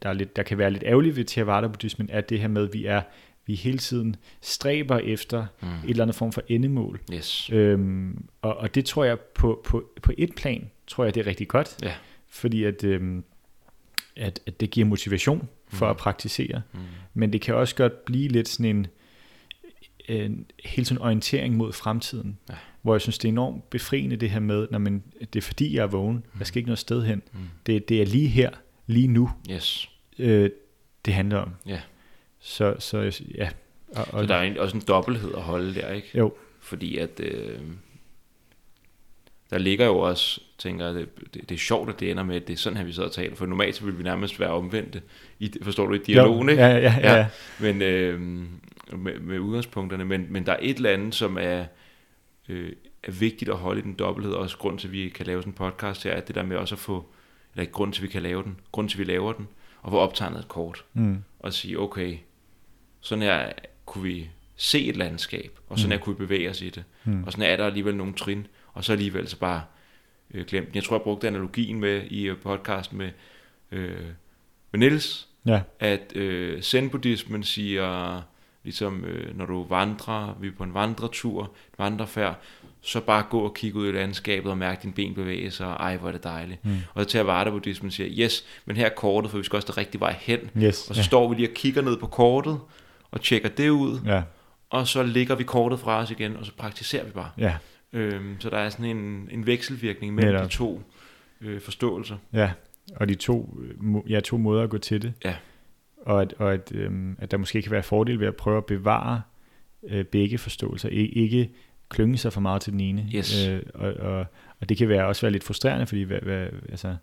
[0.03, 2.73] der, er lidt, der kan være lidt ærgerligt ved Theravada-buddhismen, er det her med, at
[2.73, 3.01] vi er
[3.45, 5.67] vi hele tiden stræber efter Mm.
[5.67, 6.99] et eller andet form for endemål.
[7.13, 7.49] Yes.
[7.53, 11.27] Øhm, og, og det tror jeg på, på, på et plan, tror jeg, det er
[11.27, 11.77] rigtig godt.
[11.83, 11.91] Ja.
[12.29, 13.23] Fordi at, øhm,
[14.15, 15.89] at, at det giver motivation for Mm.
[15.89, 16.61] at praktisere.
[16.73, 16.79] Mm.
[17.13, 18.87] Men det kan også godt blive lidt sådan en,
[20.07, 22.37] en hele tiden orientering mod fremtiden.
[22.49, 22.53] Ja.
[22.81, 25.75] Hvor jeg synes, det er enormt befriende det her med, når man, det er fordi,
[25.75, 26.23] jeg er vågen.
[26.39, 27.21] Jeg skal ikke noget sted hen.
[27.33, 27.39] Mm.
[27.65, 28.49] Det, det er lige her,
[28.87, 29.89] lige nu, Yes.
[30.19, 30.49] øh,
[31.05, 31.49] det handler om.
[31.65, 31.79] Ja.
[32.39, 33.49] Så, så ja.
[33.95, 36.07] Og, og, Så der er en- også en dobbelthed at holde der, ikke?
[36.17, 36.33] Jo.
[36.59, 37.59] Fordi at øh,
[39.49, 42.35] der ligger jo også, tænker jeg, det, det, det er sjovt, at det ender med,
[42.35, 43.35] at det er sådan her, vi sidder og taler.
[43.35, 45.01] For normalt så vil vi nærmest være omvendte.
[45.39, 46.63] I, forstår du, i dialogen, jo, ikke?
[46.63, 46.95] Ja, ja.
[47.01, 47.15] ja.
[47.15, 47.27] Ja.
[47.59, 48.43] Men øh,
[48.95, 50.05] med, med udgangspunkterne.
[50.05, 51.65] Men, men der er et eller andet, som er,
[52.49, 52.71] øh,
[53.03, 54.33] er vigtigt at holde i den dobbelthed.
[54.33, 56.57] Også grund til, at vi kan lave sådan en podcast her, at det der med
[56.57, 57.05] også at få,
[57.53, 59.47] eller ikke grund til, at vi kan lave den, grund til, at vi laver den,
[59.81, 61.17] og få optegnet et kort Mm.
[61.39, 62.17] og sige, okay,
[63.01, 63.51] sådan her
[63.85, 65.91] kunne vi se et landskab, og sådan Mm.
[65.91, 66.83] her kunne vi bevæge os i det.
[67.03, 67.23] Mm.
[67.23, 69.61] Og sådan er der alligevel nogle trin, og så alligevel så bare
[70.33, 70.75] øh, glemt den.
[70.75, 73.09] Jeg tror, jeg brugte analogien med i øh, podcasten med,
[73.71, 74.05] øh,
[74.71, 75.61] med Niels, Ja.
[75.79, 78.21] at øh, zen-buddhismen siger,
[78.67, 82.35] ligesom øh, når du vandrer, vi er på en vandretur, en vandrefærd,
[82.81, 85.73] så bare gå og kigge ud i landskabet og mærke dine ben bevæge sig, og
[85.73, 86.65] ej, hvor er det dejligt.
[86.65, 86.77] Mm.
[86.93, 89.77] Og så til Theravada-buddhismen siger, yes, men her er kortet, for vi skal også den
[89.77, 90.39] rigtige vej hen.
[90.57, 90.89] Yes.
[90.89, 91.05] Og så ja.
[91.05, 92.59] står vi lige og kigger ned på kortet,
[93.11, 94.21] og tjekker det ud, Ja.
[94.69, 97.29] og så lægger vi kortet fra os igen, og så praktiserer vi bare.
[97.37, 97.55] Ja.
[97.93, 100.49] Øhm, så der er sådan en, en vekselvirkning mellem Netop.
[100.51, 100.81] de to
[101.41, 102.17] øh, forståelser.
[102.33, 102.51] Ja,
[102.95, 105.13] og de to, øh, ja, to måder at gå til det.
[105.25, 105.35] Ja.
[106.01, 108.65] Og, at, og at, øhm, at der måske kan være fordel ved at prøve at
[108.65, 109.21] bevare
[109.87, 110.89] øh, begge forståelser.
[110.89, 111.49] I, ikke
[111.89, 113.09] klynge sig for meget til den ene.
[113.15, 113.47] Yes.
[113.47, 114.25] Øh, og, og,
[114.59, 116.95] og det kan være også være lidt frustrerende, fordi, hvad, hvad, altså,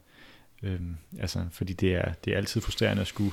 [0.62, 3.32] øhm, altså, fordi det, er, det er altid frustrerende at skulle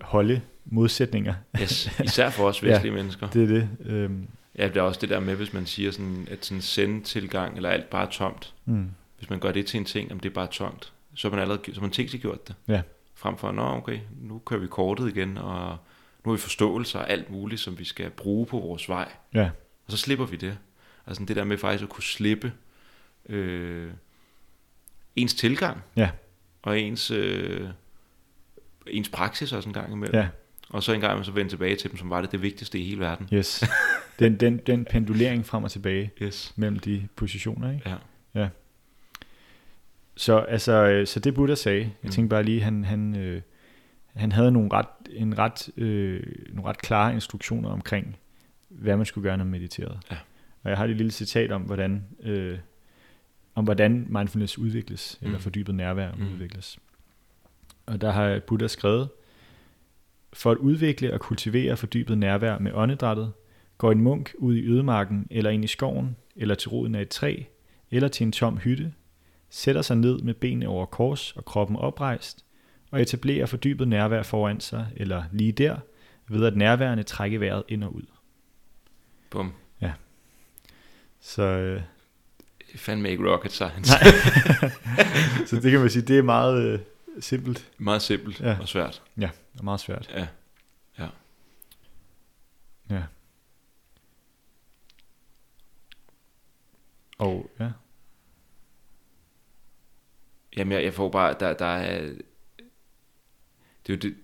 [0.00, 1.34] holde modsætninger.
[1.60, 2.96] Yes, især for os vestlige ja.
[2.96, 3.28] mennesker.
[3.28, 3.68] Det er det.
[3.84, 4.26] Øhm,
[4.58, 7.68] Ja, det er også det der med, hvis man siger, sådan, at sådan send-tilgang, eller
[7.70, 8.54] alt bare er tomt.
[8.64, 11.36] mm, Hvis man gør det til en ting, om det er bare tomt, så har
[11.36, 12.54] man allerede så man tænkt sig gjort det.
[12.68, 12.82] Ja.
[13.24, 15.76] Frem for, nå okay, nu kører vi kortet igen, og
[16.24, 19.12] nu har vi forståelse og alt muligt, som vi skal bruge på vores vej.
[19.34, 19.50] Ja.
[19.86, 20.58] Og så slipper vi det.
[21.06, 22.52] Altså det der med faktisk at kunne slippe
[23.28, 23.90] øh,
[25.16, 25.82] ens tilgang.
[25.96, 26.10] Ja.
[26.62, 27.68] Og ens, øh,
[28.86, 30.16] ens praksis også en gang imellem.
[30.20, 30.28] Ja,
[30.68, 32.78] Og så en gang imellem så vende tilbage til dem, som var det det vigtigste
[32.78, 33.28] i hele verden.
[33.32, 33.64] yes.
[34.18, 36.52] Den, den, den pendulering frem og tilbage Yes.
[36.56, 37.94] mellem de positioner, ikke?
[38.34, 38.48] Ja.
[40.16, 42.10] Så, altså, øh, så det Buddha sagde, jeg Mm.
[42.10, 43.42] tænkte bare lige, han, han, øh,
[44.14, 46.22] han havde nogle ret, en ret, øh,
[46.52, 48.16] nogle ret klare instruktioner omkring,
[48.68, 49.98] hvad man skulle gøre, når man mediterede.
[50.10, 50.16] Ja.
[50.62, 52.58] Og jeg har et lille citat om, hvordan, øh,
[53.54, 55.26] om hvordan mindfulness udvikles, mm.
[55.26, 56.32] eller fordybet nærvær mm.
[56.32, 56.78] udvikles.
[57.86, 59.08] Og der har Buddha skrevet,
[60.32, 63.32] for at udvikle og kultivere fordybet nærvær med åndedrættet,
[63.78, 67.08] går en munk ud i ødemarken, eller ind i skoven, eller til roden af et
[67.08, 67.42] træ,
[67.90, 68.92] eller til en tom hytte,
[69.54, 72.44] sætter sig ned med benene over kors og kroppen oprejst,
[72.90, 75.76] og etablerer fordybet nærvær foran sig, eller lige der,
[76.28, 78.02] ved at nærværende trække vejret ind og ud.
[79.30, 79.52] Bum.
[81.20, 81.82] Så, øh,
[82.76, 83.92] fandme ikke rocket science.
[83.92, 84.10] Nej.
[85.48, 86.78] så det kan man sige, det er meget øh,
[87.20, 88.56] simpelt Meget simpelt Ja.
[88.60, 89.02] og svært.
[89.58, 90.10] og meget svært.
[90.14, 90.26] Ja.
[92.90, 93.02] Ja.
[97.18, 97.70] Og ja,
[100.56, 102.00] Jamen, jeg, jeg får bare, der, der er,
[103.86, 104.14] det er jo det,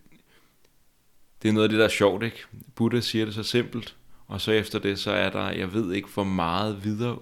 [1.43, 2.38] det er noget af det, der er sjovt, ikke?
[2.75, 6.09] Buddha siger det så simpelt, og så efter det, så er der, jeg ved ikke,
[6.14, 7.19] hvor meget videre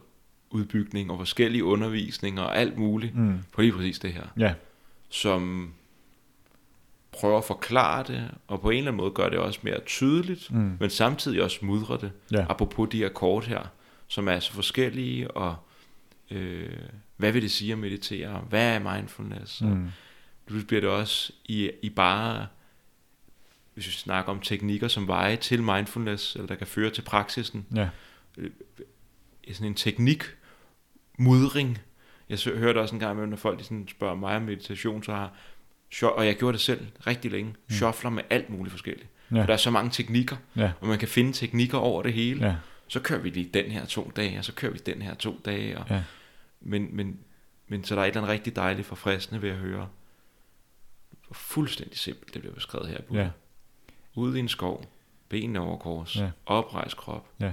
[0.50, 4.54] udbygning og forskellige undervisninger og alt muligt mm, på lige præcis det her, ja,
[5.08, 5.72] som
[7.12, 10.50] prøver at forklare det, og på en eller anden måde gør det også mere tydeligt,
[10.52, 12.12] mm, men samtidig også mudrer det.
[12.32, 13.62] ja, Apropos de her kort her,
[14.08, 15.56] som er så forskellige, og
[16.30, 16.68] øh,
[17.18, 18.44] hvad vil det sige at meditere?
[18.48, 19.60] Hvad er mindfulness?
[19.60, 19.88] Og mm,
[20.50, 22.46] Nu bliver det også i, i bare,
[23.74, 27.66] hvis vi snakker om teknikker som veje til mindfulness, eller der kan føre til praksisen,
[27.74, 27.88] ja,
[29.44, 30.24] i sådan en teknik
[31.18, 31.78] mudring.
[32.28, 35.12] Jeg så, hørte også en gang imellem, når folk sådan spørger mig om meditation, så
[35.12, 35.32] har,
[36.02, 37.74] og jeg gjorde det selv rigtig længe, Mm.
[37.74, 39.08] shuffler med alt muligt forskelligt.
[39.32, 39.40] Ja.
[39.40, 42.46] For der er så mange teknikker, ja, og man kan finde teknikker over det hele.
[42.46, 42.56] ja,
[42.88, 45.40] Så kører vi lige den her to dage, og så kører vi den her to
[45.44, 45.78] dage.
[45.78, 46.02] Og, Ja.
[46.60, 47.18] Men, men,
[47.68, 49.88] men så der er et eller andet rigtig dejligt forfriskende ved at høre,
[51.26, 53.00] hvor fuldstændig simpelt det bliver beskrevet her.
[53.02, 53.22] Buddha.
[53.22, 53.30] ja,
[54.14, 54.84] Ude i en skov,
[55.28, 56.30] benene over kors, Ja.
[56.46, 57.52] oprejst krop, Ja.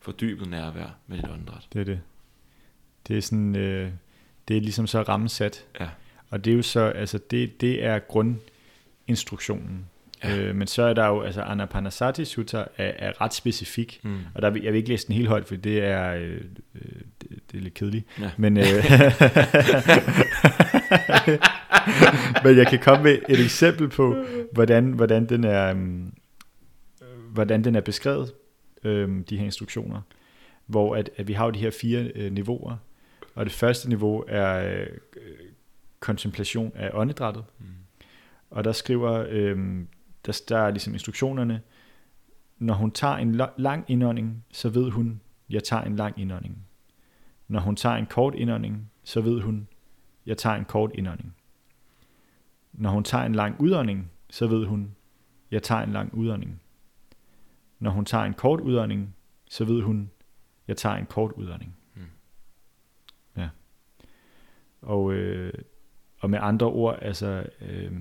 [0.00, 1.68] fordybet nærvær med dit åndedræt.
[1.72, 2.00] det er det.
[3.08, 3.90] Det er sådan, øh,
[4.48, 5.66] det er ligesom så rammesat.
[5.80, 5.88] Ja.
[6.30, 9.86] Og det er jo så, altså det, det er grundinstruktionen.
[10.24, 10.36] Ja.
[10.38, 14.00] Øh, men så er der jo, altså Anapanasati Sutta er, er ret specifik.
[14.02, 14.18] Mm.
[14.34, 16.40] Og der, jeg vil ikke læse den helt højt, for det er, øh,
[17.54, 18.06] det, er lidt kedeligt.
[18.20, 18.30] Ja.
[18.36, 18.64] Men, øh,
[22.44, 24.16] men jeg kan komme med et eksempel på,
[24.52, 26.12] hvordan, hvordan, den, er, øhm,
[27.30, 28.32] hvordan den er beskrevet,
[28.84, 30.00] øhm, de her instruktioner.
[30.66, 32.76] Hvor at, at vi har jo de her fire øh, niveauer.
[33.34, 34.86] Og det første niveau er øh,
[36.00, 37.44] kontemplation af åndedrættet.
[37.58, 37.66] Mm.
[38.50, 39.88] Og der skriver, øhm,
[40.26, 41.60] der, der er ligesom instruktionerne,
[42.58, 46.63] når hun tager en lang indånding, så ved hun, jeg tager en lang indånding.
[47.54, 49.68] Når hun tager en kort indånding, så ved hun,
[50.26, 51.34] jeg tager en kort indånding.
[52.72, 54.96] Når hun tager en lang udånding, så ved hun,
[55.50, 56.60] jeg tager en lang udånding.
[57.78, 59.16] Når hun tager en kort udånding,
[59.50, 60.10] så ved hun,
[60.68, 61.76] jeg tager en kort udånding.
[61.94, 62.02] Mm.
[63.36, 63.48] Ja.
[64.82, 65.52] Og, øh,
[66.18, 67.92] og med andre ord, altså, øh,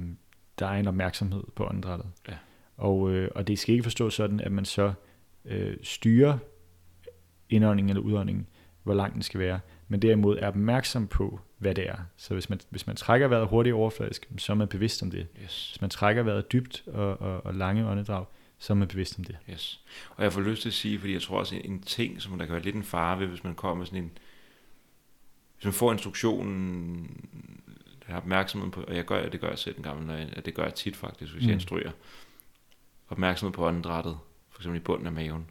[0.60, 2.08] der er en opmærksomhed på åndedrættet.
[2.28, 2.38] Ja.
[2.78, 4.94] Og, øh, og det skal ikke forstås sådan, at man så
[5.46, 6.38] øh, styrer
[7.50, 8.48] indånding eller udånding,
[8.84, 11.98] hvor lang den skal være, men derimod er opmærksom på, hvad det er.
[12.18, 15.28] Så hvis man, hvis man trækker vejret hurtigt overfladisk, så er man bevidst om det.
[15.44, 15.70] Yes.
[15.70, 18.26] Hvis man trækker vejret dybt og, og, og lange åndedrag,
[18.58, 19.38] så er man bevidst om det.
[19.50, 19.82] Yes.
[20.16, 22.38] Og jeg får lyst til at sige, fordi jeg tror også, en, en ting, som
[22.38, 24.12] der kan være lidt en fare ved, hvis man kommer sådan en...
[25.56, 27.10] Hvis man får instruktionen,
[28.06, 30.54] har opmærksomhed på, og jeg gør, det gør jeg selv en gammel, når jeg, det
[30.54, 31.48] gør jeg tit faktisk, hvis mm.
[31.48, 31.92] jeg instruerer.
[33.10, 34.18] Opmærksomhed på åndedrættet,
[34.50, 35.46] for eksempel i bunden af maven.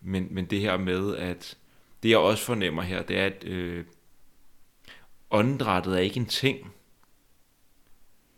[0.00, 1.56] Men, men det her med, at
[2.04, 3.84] det jeg også fornemmer her, det er, at øh,
[5.30, 6.72] åndedrættet er ikke en ting.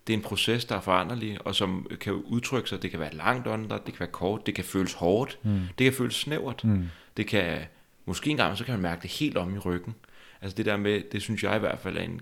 [0.07, 2.83] Det er en proces, der er foranderlig, og som kan udtrykke sig.
[2.83, 5.61] Det kan være langt åndedræt, det kan være kort, det kan føles hårdt, Mm.
[5.79, 6.65] det kan føles snævert.
[6.65, 6.89] Mm.
[7.17, 7.67] Det kan,
[8.05, 9.95] måske engang, så kan man mærke det helt om i ryggen.
[10.41, 12.21] Altså det der med, det synes jeg i hvert fald er en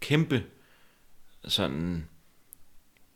[0.00, 0.44] kæmpe
[1.44, 2.08] sådan,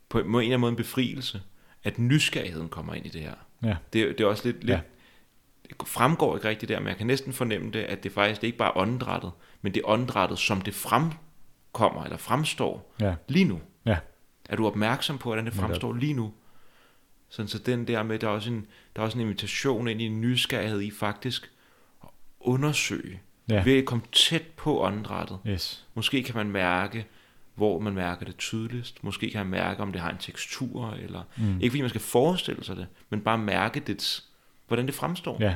[0.08, 1.42] på en eller anden måde en befrielse,
[1.84, 3.34] at nysgerrigheden kommer ind i det her.
[3.62, 3.76] Ja.
[3.92, 4.80] Det, det er også lidt, lidt Ja.
[5.68, 8.46] Det fremgår ikke rigtigt der, men jeg kan næsten fornemme det, at det faktisk det
[8.46, 9.30] er ikke bare åndedrættet,
[9.62, 13.14] men det er åndedrættet, som det fremkommer, eller fremstår Ja.
[13.28, 13.60] lige nu.
[13.86, 13.96] Ja.
[14.48, 16.32] Er du opmærksom på, hvordan det fremstår lige nu?
[17.28, 20.00] Sådan, så den der med, der er også en, der er også en invitation ind
[20.02, 21.50] i en nysgerrighed i faktisk
[22.02, 22.08] at
[22.40, 23.62] undersøge, Ja.
[23.64, 25.38] ved at komme tæt på åndedrættet.
[25.46, 25.86] Yes.
[25.94, 27.06] Måske kan man mærke,
[27.54, 29.04] hvor man mærker det tydeligst.
[29.04, 30.90] Måske kan man mærke, om det har en tekstur.
[30.90, 31.54] Eller, Mm.
[31.60, 34.22] Ikke fordi man skal forestille sig det, men bare mærke, det,
[34.68, 35.36] hvordan det fremstår.
[35.40, 35.54] Ja.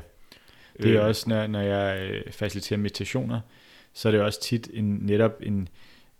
[0.82, 3.40] Det er Øh, også, når, når jeg øh, faciliterer meditationer,
[3.92, 5.68] så er det også tit en, netop en,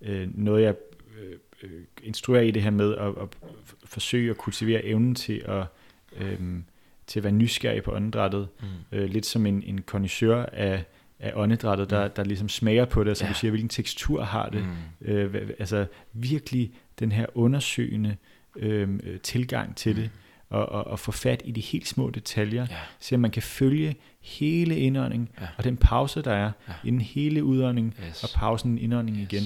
[0.01, 0.75] øh, noget, jeg
[1.23, 1.71] øh, øh,
[2.03, 3.29] instruerer i det her med at, at
[3.85, 5.65] forsøge at kultivere evnen til at,
[6.21, 6.39] øh,
[7.07, 8.49] til at være nysgerrig på åndedrættet.
[8.61, 8.99] Mm.
[8.99, 10.85] Øh, lidt som en, en connoisseur af,
[11.21, 13.33] af åndedrættet, der, der ligesom smager på det, som Ja.
[13.33, 14.65] du siger, hvilken tekstur har det.
[15.01, 15.13] Mm.
[15.13, 18.17] Øh, altså virkelig den her undersøgende
[18.57, 20.11] øh, øh, tilgang til det,
[20.53, 22.77] og, og, og få fat i de helt små detaljer, Ja.
[23.01, 25.47] så man kan følge hele indåndingen, Ja.
[25.59, 26.73] og den pause, der er, Ja.
[26.85, 28.25] inden hele udånding, Yes.
[28.25, 29.33] og pausen indånding Yes.
[29.33, 29.43] igen.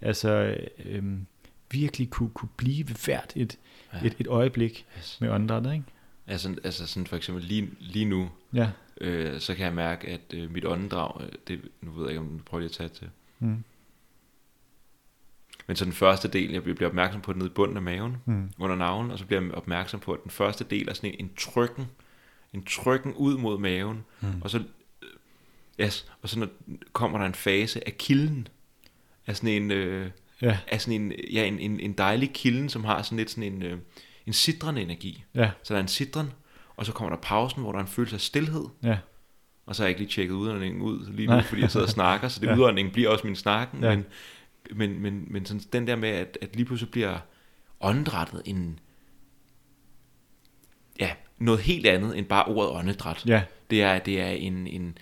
[0.00, 1.26] Altså øhm,
[1.70, 3.58] virkelig kunne, kunne blive hvert et,
[3.92, 4.06] Ja.
[4.06, 5.18] et, et øjeblik Yes.
[5.20, 5.84] med åndedrættet, ikke?
[6.26, 8.68] Altså, altså sådan for eksempel lige, lige nu, Ja.
[9.00, 12.20] øh, så kan jeg mærke, at øh, mit åndedrag, øh, det, nu ved jeg ikke,
[12.20, 13.08] om du prøver lige at tage til.
[13.38, 13.64] Mm.
[15.66, 18.16] Men så den første del, jeg bliver opmærksom på den nede i bunden af maven,
[18.24, 18.50] Mm.
[18.58, 21.16] under navlen, og så bliver jeg opmærksom på, at den første del er sådan en,
[21.26, 21.86] en trykken,
[22.52, 24.28] en trykken ud mod maven, Mm.
[24.40, 24.64] og så, øh,
[25.80, 26.48] yes, og så når,
[26.92, 28.48] kommer der en fase af kilden,
[29.26, 30.10] af sådan en, øh,
[30.42, 33.52] Ja, af sådan en, ja, en, en, en dejlig kilden, som har sådan lidt sådan
[33.52, 33.78] en, øh,
[34.26, 35.24] en sidrende energi.
[35.34, 36.32] ja, Så der er en sidren,
[36.76, 38.98] og så kommer der pausen, hvor der er en følelse af stillhed, ja,
[39.66, 41.42] og så har jeg ikke lige tjekket udåndingen ud lige nu, Nej.
[41.42, 42.54] fordi jeg sidder og snakker, så det Ja.
[42.56, 43.90] udåndingen bliver også min snakken, ja.
[43.96, 44.04] men,
[44.74, 47.18] men, men, men sådan, den der med, at, at lige pludselig bliver
[47.80, 48.78] åndedrættet en,
[51.00, 53.22] ja, noget helt andet end bare ordet åndedræt.
[53.26, 54.98] ja, Det er, det er en, en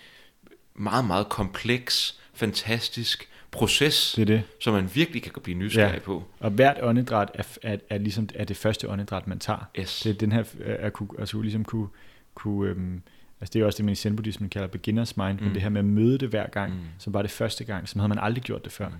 [0.75, 4.43] meget, meget kompleks, fantastisk proces, det er det.
[4.61, 5.99] som man virkelig kan blive nysgerrig Ja.
[5.99, 6.25] på.
[6.41, 9.71] Og hvert åndedræt er, er, er ligesom er det første åndedræt, man tager.
[9.79, 10.01] Yes.
[10.01, 11.89] Det er den her, at kunne, altså ligesom kunne,
[12.35, 13.03] kunne øhm,
[13.41, 15.45] altså det er også det, man i zen-buddhismen kalder beginner's mind, mm.
[15.45, 16.81] men det her med at møde det hver gang, mm.
[16.99, 18.89] Som bare det første gang, som havde man aldrig gjort det før.
[18.89, 18.95] Mm.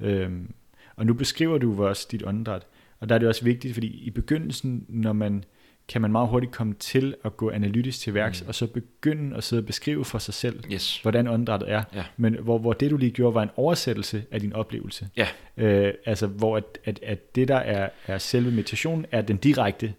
[0.00, 0.52] Øhm,
[0.96, 2.66] og nu beskriver du også dit åndedræt,
[3.00, 5.44] og der er det også vigtigt, fordi i begyndelsen, når man
[5.88, 8.48] kan man meget hurtigt komme til at gå analytisk til værks, mm.
[8.48, 10.98] Og så begynde at sidde og beskrive for sig selv, Yes.
[11.02, 11.82] hvordan åndedrættet er.
[11.94, 12.04] Ja.
[12.16, 15.08] Men hvor, hvor det, du lige gjorde, var en oversættelse af din oplevelse.
[15.16, 15.26] Ja.
[15.56, 19.94] Øh, altså, hvor at, at, at det, der er, er selve meditationen, er den direkte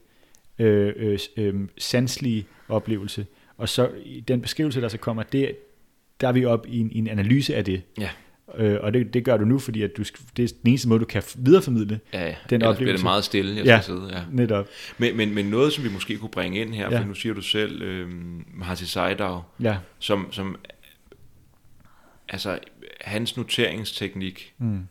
[0.59, 3.25] øh, øh, øh, sanselige oplevelse.
[3.57, 3.89] Og så
[4.27, 5.55] den beskrivelse, der så kommer, det,
[6.21, 7.81] der er vi op i en, i en analyse af det.
[7.99, 8.09] Ja.
[8.57, 10.03] Øh, og det, det gør du nu, fordi at du,
[10.37, 12.25] det er den eneste måde, du kan videreformidle Ja, ja.
[12.25, 12.93] Den Ellers bliver oplevelse.
[12.97, 13.81] det meget stille, jeg Ja.
[13.81, 14.09] skal sidde.
[14.17, 14.21] Ja.
[14.31, 14.67] netop.
[14.97, 16.99] Men, men, men noget, som vi måske kunne bringe ind her, Ja.
[16.99, 18.09] for nu siger du selv, øh,
[18.53, 19.77] Mahasi Saidau, Ja.
[19.99, 20.55] som, som
[22.29, 22.59] altså,
[23.01, 24.87] hans noteringsteknik Mm.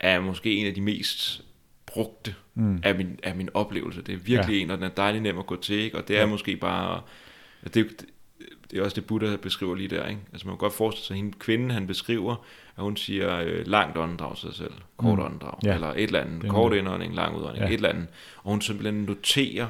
[0.00, 1.44] er måske en af de mest
[1.86, 2.80] brugte Mm.
[2.82, 4.02] af min, af min oplevelse.
[4.02, 4.62] Det er virkelig ja.
[4.62, 5.96] en, og den er dejlig nem at gå til, ikke?
[5.98, 6.26] og det er Ja.
[6.26, 7.00] måske bare,
[7.74, 8.04] det,
[8.74, 10.20] det, er også det Buddha beskriver lige der, ikke?
[10.32, 12.34] Altså man kan godt forestille sig, at hende kvinden, han beskriver,
[12.76, 15.24] at hun siger øh, langt åndedrag sig selv, kort Mm.
[15.24, 15.74] åndedrag, Ja.
[15.74, 17.68] eller et eller andet, Det kort indånding, lang udånding, Ja.
[17.68, 18.06] et eller andet,
[18.42, 19.66] og hun simpelthen noterer,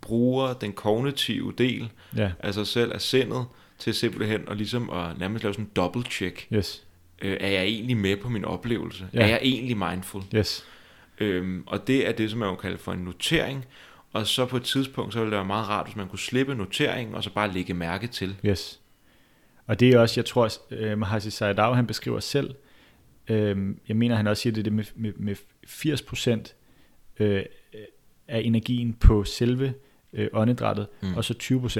[0.00, 2.30] bruger den kognitive del Ja.
[2.38, 3.44] af sig selv, af sindet,
[3.78, 6.46] til simpelthen at ligesom at nærmest lave sådan en double check.
[6.52, 6.84] Yes.
[7.22, 9.08] Øh, er jeg egentlig med på min oplevelse?
[9.14, 9.20] Ja.
[9.20, 10.22] Er jeg egentlig mindful?
[10.34, 10.64] Yes.
[11.20, 13.64] Øhm, og det er det, som man jo kalder for en notering.
[14.18, 16.54] Og så på et tidspunkt, så ville det være meget rart, hvis man kunne slippe
[16.54, 18.36] noteringen, og så bare lægge mærke til.
[18.46, 18.80] Yes.
[19.66, 22.54] Og det er også, jeg tror, uh, Mahasi Sayadaw, han beskriver selv,
[23.28, 26.54] øh, jeg mener, han også siger det, det med, med, med 80%
[27.20, 27.42] øh,
[28.28, 29.74] af energien på selve
[30.12, 31.08] øh, åndedrættet, mm.
[31.08, 31.14] Mm.
[31.16, 31.34] og så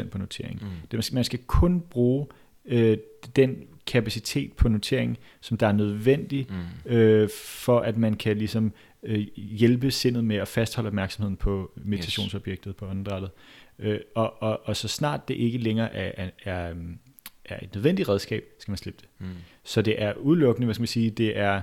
[0.05, 0.63] 20% på notering.
[0.63, 0.69] Mm.
[0.91, 2.27] Det, man, skal, man skal kun bruge
[2.65, 2.99] øh,
[3.37, 6.91] den kapacitet på notering, som der er nødvendig, Mm.
[6.93, 12.77] øh, for at man kan ligesom øh, hjælpe sindet med at fastholde opmærksomheden på meditationsobjektet,
[12.77, 13.31] på åndedrættet.
[13.79, 16.75] Øh, og, og, og så snart det ikke længere er, er,
[17.45, 19.09] er, et nødvendigt redskab, skal man slippe det.
[19.27, 19.35] Mm.
[19.65, 21.63] Så det er udelukkende, hvad skal man sige, det er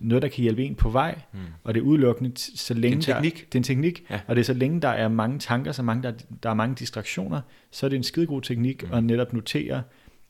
[0.00, 1.38] noget, der kan hjælpe en på vej, Mm.
[1.64, 3.34] og det er udelukkende, så længe Det er en teknik.
[3.40, 4.20] Der, det er en teknik, Ja.
[4.26, 6.12] og det er så længe der er mange tanker, så mange, der,
[6.42, 8.92] der er mange distraktioner, så er det en skidegod teknik Mm.
[8.92, 9.82] at netop notere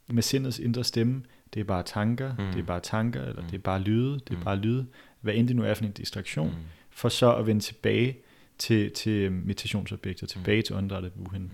[0.08, 1.22] med sindets indre stemme,
[1.54, 2.44] det er bare tanker, Mm.
[2.52, 3.48] det er bare tanker, eller Mm.
[3.48, 4.44] det er bare lyde, det er Mm.
[4.44, 4.86] bare lyde,
[5.20, 6.54] hvad end det nu er for en distraktion, Mm.
[6.90, 8.16] for så at vende tilbage
[8.58, 11.42] til, til meditationsobjektet, tilbage til åndedrættet Wuhan.
[11.42, 11.50] Mm.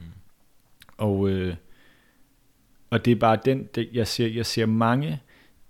[0.97, 1.55] Og, øh,
[2.91, 5.21] og det er bare den, det, jeg, ser, jeg ser mange,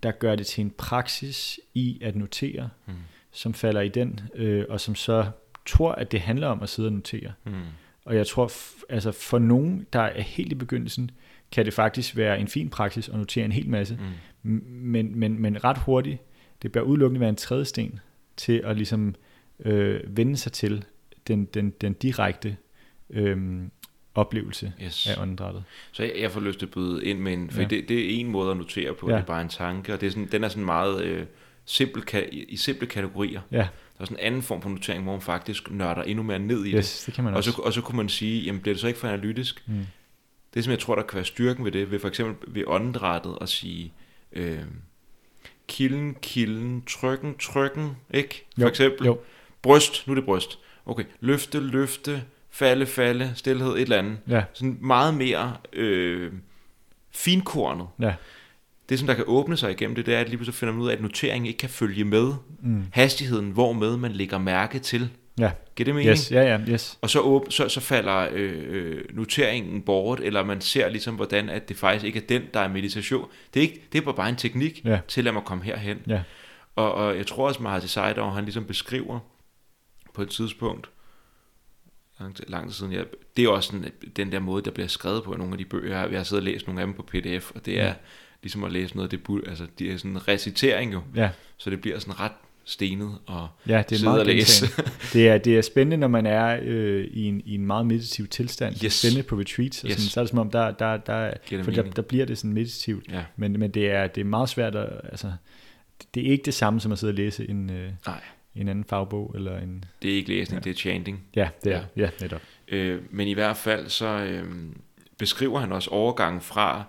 [0.03, 2.93] der gør det til en praksis i at notere, Mm.
[3.31, 5.31] som falder i den, øh, og som så
[5.67, 7.33] tror, at det handler om at sidde og notere.
[7.45, 7.53] Mm.
[8.05, 8.51] Og jeg tror,
[8.89, 11.11] altså for nogen, der er helt i begyndelsen,
[11.53, 13.99] kan det faktisk være en fin praksis at notere en hel masse,
[14.43, 14.63] Mm.
[14.69, 16.23] Men, men, men ret hurtigt,
[16.63, 18.01] det bør udelukkende være en tredje sten
[18.37, 19.15] til at ligesom
[19.65, 20.85] øh, vende sig til
[21.29, 22.57] den, den, den direkte
[23.11, 23.71] øhm,
[24.15, 25.07] oplevelse Yes.
[25.07, 25.65] af åndedrættet.
[25.93, 27.67] Så jeg, jeg får lyst til at byde ind med en, for Ja.
[27.69, 29.15] det, det er en måde at notere på, Ja.
[29.17, 31.27] det er bare en tanke, og det er sådan, den er sådan meget øh,
[31.65, 33.41] simpel, ka- i simple kategorier.
[33.53, 36.39] Ja, Der er sådan en anden form for notering, hvor man faktisk nørder endnu mere
[36.39, 36.79] ned i det.
[36.79, 37.53] yes, det kan man Og også.
[37.53, 39.63] så, og så kunne man sige, jamen bliver det så ikke for analytisk?
[39.69, 39.87] Mm.
[40.55, 43.39] Det som jeg tror, der kan være styrken ved det, ved for eksempel ved åndedrættet
[43.41, 43.93] at sige,
[44.33, 44.59] øh,
[45.69, 48.47] kilden, kilden, trykken, trykken, ikke?
[48.55, 49.07] For Jo, eksempel.
[49.07, 49.19] jo.
[49.63, 50.59] Bryst, nu er det bryst.
[50.87, 54.19] Okay, løfte, løfte, falde, falde, stillhed, et eller andet.
[54.29, 56.33] Ja, Sådan meget mere øh,
[57.13, 57.87] finkornet.
[58.01, 58.15] ja.
[58.89, 60.83] Det, som der kan åbne sig igennem det, det er, at lige pludselig finder man
[60.83, 62.85] ud af, at noteringen ikke kan følge med Mm.
[62.93, 65.11] hastigheden, hvormed man lægger mærke til.
[65.39, 66.11] Ja, Giver det mening?
[66.11, 66.99] yes, ja, ja, yes.
[67.03, 71.49] Og så, åb- så, så falder øh, øh, noteringen bort, eller man ser ligesom, hvordan
[71.49, 73.29] at det faktisk ikke er den, der er meditation.
[73.55, 75.01] Det er, ikke, det er bare en teknik Ja.
[75.09, 75.99] til at lade mig komme herhen.
[76.09, 76.23] Ja.
[76.77, 79.19] Og, og jeg tror også, Maharaj Seidor, han ligesom beskriver
[80.15, 80.91] på et tidspunkt,
[82.21, 83.05] lang, lang tid siden, jeg,
[83.37, 85.65] det er også sådan, den der måde, der bliver skrevet på i nogle af de
[85.65, 86.09] bøger.
[86.09, 87.95] Jeg har, siddet og læst nogle af dem på pdf, og det er Ja.
[88.43, 91.71] ligesom at læse noget af det, altså det er sådan en recitering jo, Ja, så
[91.71, 92.33] det bliver sådan ret
[92.69, 94.67] stenet og ja det er sidde og læse.
[95.13, 98.27] Det er, det er spændende, når man er øh, i, en, i en meget meditativ
[98.27, 98.75] tilstand.
[98.75, 98.93] Det er Yes.
[98.93, 99.97] spændende på retreats, og Yes.
[99.97, 102.53] sådan, så er det som om, der, der, der, for der, der bliver det sådan
[102.53, 103.05] meditativt.
[103.13, 105.33] Ja, Men, men det, er, det er meget svært at, altså,
[106.15, 108.21] det er ikke det samme som at sidde og læse en, øh, nej,
[108.57, 110.65] en anden fagbog, eller en, det er ikke læsning, Ja.
[110.65, 111.21] det er chanting.
[111.37, 112.03] ja, det er, Ja.
[112.03, 112.43] ja, netop.
[112.69, 114.45] Øh, men i hvert fald så øh,
[115.19, 116.85] beskriver han også overgangen fra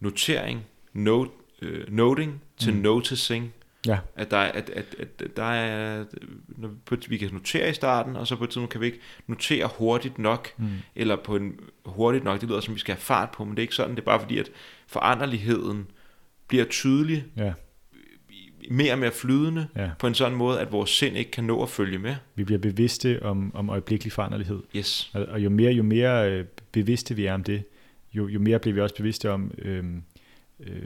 [0.00, 1.30] notering, note,
[1.62, 2.80] øh, noting til mm.
[2.80, 3.52] noticing.
[3.88, 6.04] Ja, At der, er- at, at, at der er,
[6.48, 9.00] når vi, vi kan notere i starten, og så på et tidspunkt kan vi ikke
[9.26, 10.66] notere hurtigt nok, mm.
[10.96, 13.58] eller på en hurtigt nok, det lyder som, vi skal have fart på, men det
[13.58, 14.50] er ikke sådan, det er bare fordi, at
[14.86, 15.86] foranderligheden
[16.48, 17.52] bliver tydelig, ja,
[18.70, 19.90] mere og mere flydende, ja.
[19.98, 22.14] på en sådan måde, at vores sind ikke kan nå at følge med.
[22.34, 24.62] Vi bliver bevidste om, om øjeblikkelig foranderlighed.
[24.76, 25.10] Yes.
[25.14, 27.62] Og, og jo mere, jo mere øh, bevidste vi er om det,
[28.12, 29.84] jo, jo mere bliver vi også bevidste om, øh,
[30.60, 30.82] øh,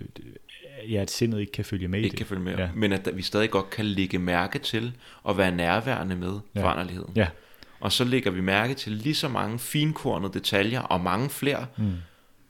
[0.91, 2.19] ja, at sindet ikke kan følge med i ikke det.
[2.19, 2.69] kan følge med, Ja.
[2.75, 6.61] men at vi stadig godt kan lægge mærke til og være nærværende med Ja.
[6.61, 6.65] ja.
[6.67, 7.13] foranderligheden.
[7.17, 7.29] Ja.
[7.81, 11.93] Og så lægger vi mærke til lige så mange finkornede detaljer og mange flere, Mm.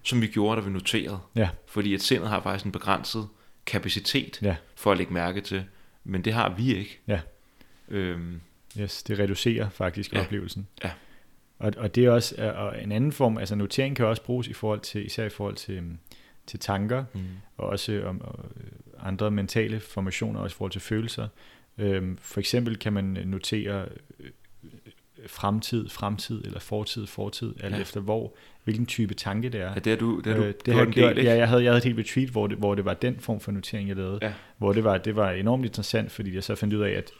[0.02, 1.18] som vi gjorde, da vi noterede.
[1.36, 3.28] Ja, Fordi at sindet har faktisk en begrænset
[3.66, 5.64] kapacitet ja, for at lægge mærke til,
[6.04, 7.00] men det har vi ikke.
[7.08, 7.20] Ja.
[7.88, 8.40] Øhm,
[8.80, 10.18] yes, det reducerer faktisk ja.
[10.18, 10.24] Ja.
[10.24, 10.66] oplevelsen.
[10.84, 10.90] Ja.
[11.58, 14.52] Og, og det er også og en anden form, altså notering kan også bruges i
[14.52, 15.98] forhold til, især i forhold til, øhm,
[16.46, 17.20] til tanker, mm.
[17.56, 18.70] og også om og, øh,
[19.08, 21.28] andre mentale formationer, også i forhold til følelser.
[21.78, 23.86] Øhm, for eksempel kan man notere
[24.20, 24.30] øh,
[25.26, 27.80] fremtid, fremtid, eller fortid, fortid, alt ja.
[27.80, 28.34] Efter hvor,
[28.64, 29.68] hvilken type tanke det er.
[29.72, 31.30] Ja, det har du, det har du, Øh, det har jeg gjort, del, ikke?
[31.30, 33.40] ja, jeg havde, jeg havde et helt retreat, hvor det, hvor det var den form
[33.40, 34.18] for notering, jeg lavede.
[34.22, 34.32] Ja.
[34.58, 37.10] Hvor det var, det var enormt interessant, fordi jeg så fandt ud af, at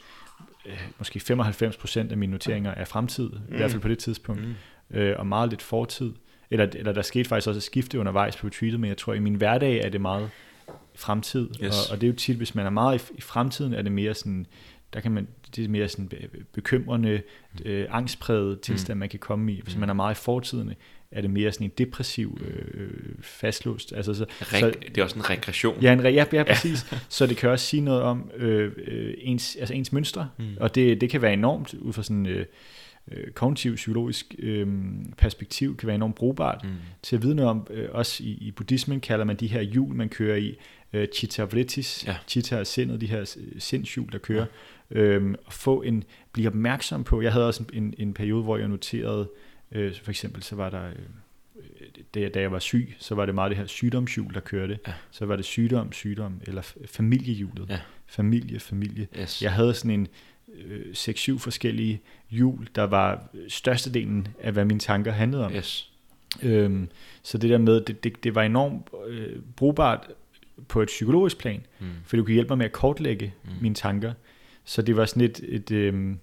[0.65, 3.35] øh, måske 95% af mine noteringer er fremtid, mm.
[3.37, 3.55] i Mm.
[3.57, 4.97] hvert fald på det tidspunkt, Mm.
[4.97, 6.11] øh, og meget lidt fortid.
[6.53, 9.19] Eller, eller der skete faktisk også et skifte undervejs på retreatet, men jeg tror, i
[9.19, 10.29] min hverdag er det meget
[10.95, 11.49] fremtid.
[11.63, 11.89] Yes.
[11.89, 13.91] Og, og det er jo tit, hvis man er meget i, i fremtiden, er det
[13.91, 14.45] mere sådan,
[14.93, 17.21] der kan man, det er mere sådan be- bekymrende,
[17.65, 19.61] øh, angstpræget tilstand, man kan komme i.
[19.63, 19.79] Hvis Mm.
[19.79, 20.73] man er meget i fortiden,
[21.11, 22.41] er det mere sådan en depressiv,
[22.73, 22.89] øh,
[23.21, 23.93] fastlåst.
[23.95, 25.81] Altså, så, Reg- så, det er også en regression.
[25.81, 26.85] Ja, en, re- ja, ja, præcis.
[27.09, 30.45] så det kan også sige noget om øh, øh, ens, altså ens mønstre, Mm.
[30.59, 32.45] og det, det kan være enormt ud fra sådan øh,
[33.11, 34.67] øh, kognitiv, psykologisk øh,
[35.17, 36.69] perspektiv, kan være enormt brugbart Mm.
[37.01, 39.95] til at vide noget om, øh, også i, i buddhismen kalder man de her hjul,
[39.95, 40.55] man kører i,
[40.93, 42.15] øh, chitta vrittis, Ja.
[42.27, 44.45] chitta er sindet, de her øh, sindshjul, der kører,
[44.91, 44.99] ja.
[44.99, 48.57] øhm, og få en, blive opmærksom på, jeg havde også en, en, en periode, hvor
[48.57, 49.29] jeg noterede,
[49.71, 50.95] øh, for eksempel så var der, øh,
[52.15, 54.93] da, da jeg var syg, så var det meget det her sygdomshjul, der kørte, Ja.
[55.11, 57.79] så var det sygdom, sygdom, eller familiehjulet, Ja.
[58.07, 59.41] familie, familie, Yes.
[59.41, 60.07] jeg havde sådan en
[60.53, 65.51] øh, 6-7 forskellige hjul, der var størstedelen af, hvad mine tanker handlede om.
[65.53, 65.89] Yes.
[66.41, 66.89] Øhm,
[67.23, 70.07] så det der med, det, det, det var enormt øh, brugbart
[70.67, 71.85] på et psykologisk plan, Mm.
[72.05, 73.49] for du kunne hjælpe mig med at kortlægge Mm.
[73.61, 74.13] mine tanker.
[74.65, 76.19] Så det var sådan et, et øhm,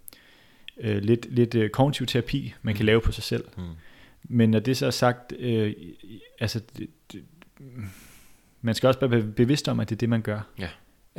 [0.81, 2.87] øh, lidt, lidt øh, kognitiv terapi, man kan Mm.
[2.87, 3.45] lave på sig selv.
[3.57, 3.63] Mm.
[4.25, 5.73] Men når det så er sagt, øh,
[6.41, 7.23] altså, det, det,
[8.61, 10.41] man skal også være bevidst om, at det er det, man gør.
[10.59, 10.69] Ja.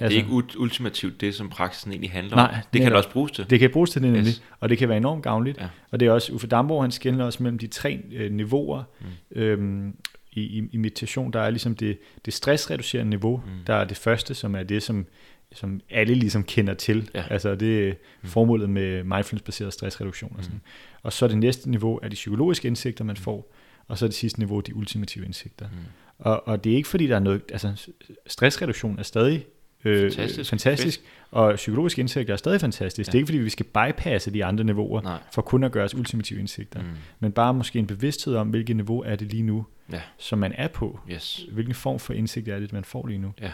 [0.02, 2.54] Altså, det er ikke ultimativt det, som praksisen egentlig handler Nej, om.
[2.54, 2.90] Det kan netop.
[2.92, 3.50] det også bruges til.
[3.50, 4.44] Det kan bruges til det nemlig, Yes.
[4.60, 5.58] og det kan være enormt gavnligt.
[5.58, 5.68] Ja.
[5.92, 9.42] Og det er også, Uffe Damborg, han skældner også mellem de tre øh, niveauer Mm.
[9.42, 9.96] øhm,
[10.32, 11.34] i, i, i meditation.
[11.34, 13.52] Der er ligesom det, det stressreducerende niveau, Mm.
[13.68, 15.06] der er det første, som er det, som,
[15.54, 17.10] som alle ligesom kender til.
[17.16, 17.24] Ja.
[17.30, 18.30] Altså det er Mm.
[18.30, 20.36] formålet med mindfulness-baseret stressreduktion.
[20.38, 20.58] Og, sådan.
[20.58, 20.70] Mm.
[21.04, 23.54] og så det næste niveau er de psykologiske indsigter, man får,
[23.88, 25.68] og så det sidste niveau de ultimative indsigter.
[25.68, 25.76] Mm.
[26.20, 27.92] Og, og det er ikke fordi, der er noget, altså
[28.28, 29.46] stressreduktion er stadig
[29.86, 30.50] øh, Fantastisk.
[30.50, 31.02] fantastisk
[31.32, 33.08] og psykologisk indsigt er stadig fantastisk.
[33.08, 33.12] Ja.
[33.12, 35.20] Det er ikke fordi, vi skal bypasse de andre niveauer, Nej.
[35.34, 36.82] for kun at gøre os ultimative indsigter.
[36.82, 36.88] Mm.
[37.20, 40.02] Men bare måske en bevidsthed om, hvilket niveau er det lige nu, Ja.
[40.18, 41.00] som man er på.
[41.12, 41.46] Yes.
[41.52, 43.34] Hvilken form for indsigt er det, man får lige nu.
[43.42, 43.52] Ja.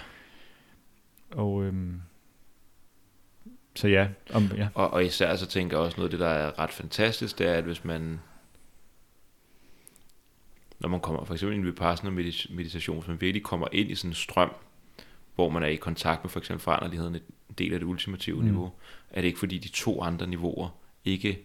[1.32, 2.02] Og øhm,
[3.76, 4.68] så ja, om, ja.
[4.74, 7.48] Og, og især så tænker jeg også noget af det, der er ret fantastisk, det
[7.48, 8.20] er, at hvis man,
[10.80, 13.92] når man kommer for eksempel i en vipassana medit- meditation, hvis man virkelig kommer ind
[13.92, 14.52] i sådan en strøm,
[15.38, 17.22] hvor man er i kontakt med for eksempel foranderligheden, en
[17.58, 18.44] del af det ultimative Mm.
[18.44, 18.72] niveau,
[19.10, 20.70] er det ikke fordi de to andre niveauer
[21.06, 21.40] ikke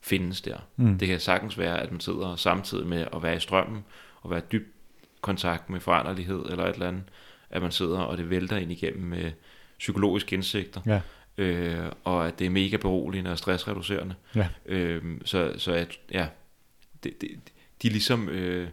[0.00, 0.56] findes der.
[0.76, 0.98] Mm.
[0.98, 3.84] Det kan sagtens være, at man sidder samtidig med at være i strømmen,
[4.22, 4.74] og være i dyb
[5.20, 7.02] kontakt med foranderlighed eller et eller andet,
[7.50, 9.32] at man sidder, og det vælter ind igennem med
[9.78, 11.00] psykologiske indsigter, Ja.
[11.44, 14.14] øh, og at det er mega beroligende og stressreducerende.
[14.34, 14.48] Ja.
[14.66, 16.26] Øh, så, så at, ja,
[17.04, 17.30] det, det,
[17.82, 18.68] de ligesom, øh,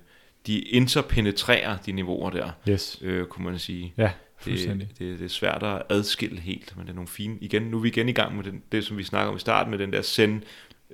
[0.47, 2.99] de interpenetrerer de niveauer der, Yes.
[3.01, 3.93] øh, kunne man sige.
[3.97, 4.11] Ja.
[4.45, 7.37] Det, det, det er svært at adskille helt, men det er nogle fine...
[7.41, 9.39] Igen, nu er vi igen i gang med den, det, som vi snakker om i
[9.39, 10.43] starten, med den der zen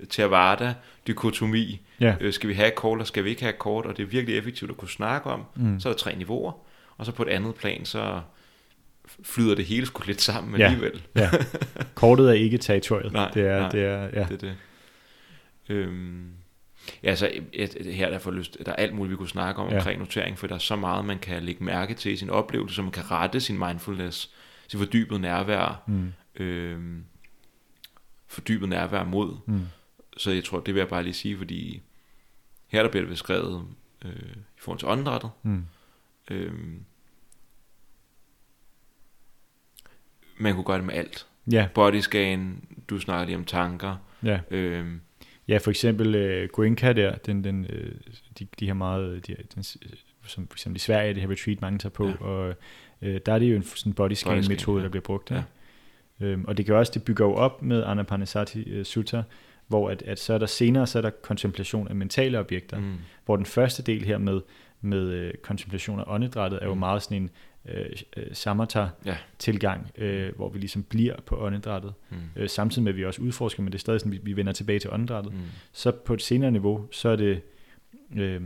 [0.09, 0.73] Theravada
[1.07, 1.81] dikotomi.
[1.99, 2.15] Ja.
[2.21, 3.85] Øh, skal vi have et kort, eller skal vi ikke have et kort?
[3.85, 5.43] Og det er virkelig effektivt at kunne snakke om.
[5.55, 5.79] Mm.
[5.79, 6.51] Så er der tre niveauer,
[6.97, 8.21] og så på et andet plan, så
[9.23, 10.65] flyder det hele sgu lidt sammen Ja.
[10.65, 11.01] alligevel.
[11.15, 11.29] Ja.
[11.95, 13.13] Kortet er ikke territoriet.
[13.13, 13.69] Nej, det er, nej.
[13.69, 14.25] det er, ja.
[14.29, 14.55] Det er det.
[15.69, 16.27] Øhm,
[17.03, 19.29] ja, så et, et, her er der, for lyst, der er alt muligt, vi kunne
[19.29, 19.75] snakke om Ja.
[19.77, 22.75] omkring notering, for der er så meget, man kan lægge mærke til i sin oplevelse,
[22.75, 24.33] så man kan rette sin mindfulness,
[24.67, 26.13] sin fordybet nærvær, Mm.
[26.35, 27.03] øhm,
[28.27, 29.35] fordybet nærvær mod.
[29.45, 29.61] Mm.
[30.17, 31.81] Så jeg tror, det vil jeg bare lige sige, fordi
[32.67, 33.65] her der bliver det beskrevet
[34.05, 35.29] øh, i forhold til åndedrættet.
[35.43, 35.65] Mm.
[36.31, 36.83] Øhm,
[40.37, 41.27] man kunne gøre det med alt.
[41.51, 43.95] Ja, Bodyscan, du snakker lige om tanker.
[44.23, 44.39] ja.
[44.51, 45.01] Øhm,
[45.47, 47.91] Ja, for eksempel uh, Goenka der, den, den, øh,
[48.39, 51.79] de, de har meget, de, den, som for eksempel i Sverige, det her retreat, mange
[51.79, 52.13] tager på, ja.
[52.19, 52.53] Og
[53.01, 54.83] øh, der er det jo en sådan body scan Body scan, metode, ja.
[54.83, 55.31] der bliver brugt.
[55.31, 55.35] Ja.
[55.35, 56.25] Ja.
[56.25, 59.23] Øhm, og det gør også, det bygger jo op med Anapanasati uh, Sutta,
[59.67, 62.95] hvor at, at så er der senere, så er der kontemplation af mentale objekter, mm,
[63.25, 64.41] hvor den første del her med,
[64.81, 66.79] med øh, kontemplation af åndedrættet er jo Mm.
[66.79, 67.29] meget sådan en
[67.67, 67.85] øh,
[68.17, 73.05] øh, samatha-tilgang, øh, hvor vi ligesom bliver på åndedrættet, mm, øh, samtidig med, at vi
[73.05, 75.33] også udforsker, men det er stadig sådan, vi, vi vender tilbage til åndedrættet.
[75.33, 75.39] mm,
[75.71, 77.41] Så på et senere niveau, så er det,
[78.15, 78.41] øh,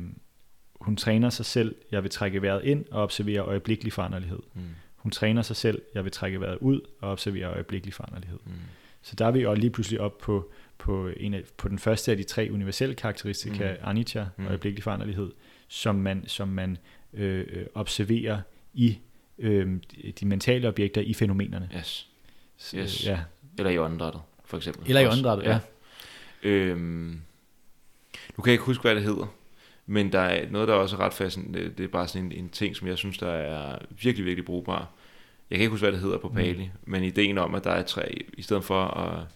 [0.81, 4.39] hun træner sig selv, jeg vil trække vejret ind og observere øjeblikkelig foranderlighed.
[4.53, 4.61] mm,
[4.95, 8.39] Hun træner sig selv, jeg vil trække vejret ud og observere øjeblikkelig foranderlighed.
[8.45, 8.51] mm.
[9.01, 12.11] Så der er vi jo lige pludselig op på, på, en af, på den første
[12.11, 13.77] af de tre universelle karakteristika, mm.
[13.89, 14.43] anicca, Mm.
[14.43, 14.47] mm.
[14.47, 15.31] øjeblikkelig foranderlighed,
[15.67, 16.77] som man, som man
[17.13, 18.41] øh, øh, observerer
[18.73, 18.97] i
[19.41, 19.77] øh,
[20.19, 21.69] de, mentale objekter i fænomenerne.
[21.77, 22.07] Yes.
[22.75, 23.05] Yes.
[23.05, 23.19] Ja.
[23.57, 24.87] Eller i åndedrættet, for eksempel.
[24.87, 25.59] Eller i åndedrættet, ja.
[26.43, 27.21] Øhm,
[28.37, 29.35] nu kan jeg ikke huske, hvad det hedder,
[29.85, 31.73] men der er noget, der er også er ret fascinerende.
[31.77, 34.89] Det er bare sådan en, en ting, som jeg synes, der er virkelig, virkelig brugbar.
[35.49, 36.91] Jeg kan ikke huske, hvad det hedder på Pali, mm.
[36.91, 39.27] men ideen om, at der er tre, i stedet for at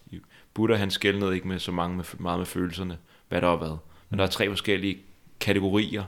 [0.54, 2.98] Buddha, han skældnede ikke med så mange med, meget med følelserne,
[3.28, 3.78] hvad der har været.
[4.10, 4.98] Men der er tre forskellige
[5.40, 6.04] kategorier,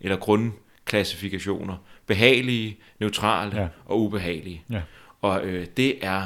[0.00, 1.76] eller grundklassifikationer.
[2.14, 3.68] Behagelige, neutrale Ja.
[3.86, 4.62] og ubehagelige.
[4.70, 4.80] Ja.
[5.22, 6.22] Og øh, det er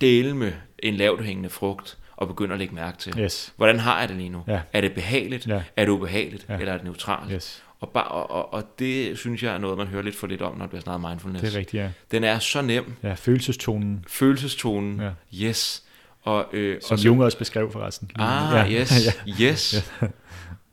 [0.00, 3.18] dele med en lavt hængende frugt, og begynde at lægge mærke til.
[3.18, 3.52] Yes.
[3.56, 4.42] Hvordan har jeg det lige nu?
[4.46, 4.60] Ja.
[4.72, 5.46] Er det behageligt?
[5.46, 5.62] Ja.
[5.76, 6.46] Er det ubehageligt?
[6.48, 6.56] Ja.
[6.58, 7.30] Eller er det neutralt?
[7.32, 7.62] Yes.
[7.80, 10.42] Og, bare, og, og, og det synes jeg er noget, man hører lidt for lidt
[10.42, 11.42] om, når det bliver snakket mindfulness.
[11.42, 11.88] Det er rigtigt, ja.
[12.10, 12.92] Den er så nem.
[13.02, 15.00] Ja, følelsestonen, Følelsestonen.
[15.00, 15.10] Ja.
[15.46, 15.82] Yes.
[16.22, 18.10] Og, øh, som og så, Jung også beskrev forresten.
[18.18, 18.80] Ah, ja.
[18.80, 18.92] yes.
[19.40, 19.44] ja.
[19.44, 19.92] Yes.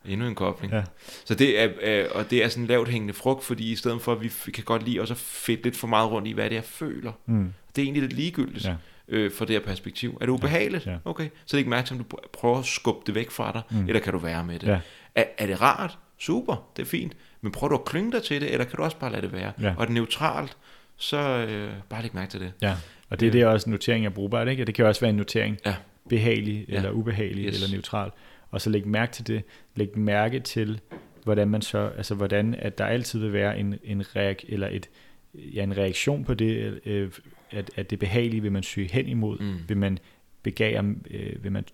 [0.08, 0.72] Endnu en kobling.
[0.72, 0.82] Ja.
[1.24, 4.02] Så det er, øh, og det er sådan en lavt hængende frugt, fordi i stedet
[4.02, 6.44] for, at vi kan godt lide også at fedt lidt for meget rundt i, hvad
[6.44, 7.12] det er, jeg føler.
[7.26, 7.52] Mm.
[7.76, 8.74] Det er egentlig lidt ligegyldigt Ja.
[9.08, 10.18] øh, fra det her perspektiv.
[10.20, 10.86] Er det ubehageligt?
[10.86, 10.96] Ja.
[11.04, 11.24] Okay.
[11.46, 13.62] Så det er ikke til, om du pr- prøver at skubbe det væk fra dig,
[13.70, 13.86] Mm.
[13.88, 14.66] eller kan du være med det?
[14.68, 14.80] Ja.
[15.14, 15.98] Er, er det rart?
[16.18, 17.12] Super, det er fint.
[17.40, 19.32] Men prøver du at klynge dig til det, eller kan du også bare lade det
[19.32, 19.52] være?
[19.60, 19.68] Ja.
[19.76, 20.56] Og er det neutralt,
[20.96, 22.52] så øh, bare læg mærke til det.
[22.62, 22.74] Ja,
[23.10, 24.62] og det, det er også en notering af brugbart, ikke?
[24.62, 25.74] Og det kan også være en notering, Ja.
[26.08, 26.76] behagelig Ja.
[26.76, 27.54] eller ubehagelig Yes.
[27.62, 28.10] eller neutral.
[28.52, 29.42] Og så læg mærke til det,
[29.76, 30.80] læg mærke til,
[31.24, 34.88] hvordan man så, altså hvordan, at der altid vil være en, en reak, eller et,
[35.34, 37.10] ja, en reaktion på det, øh,
[37.50, 39.54] at, at det behagelige vil man søge hen imod, Mm.
[39.68, 39.98] vil man
[40.42, 41.64] begære, øh, vil man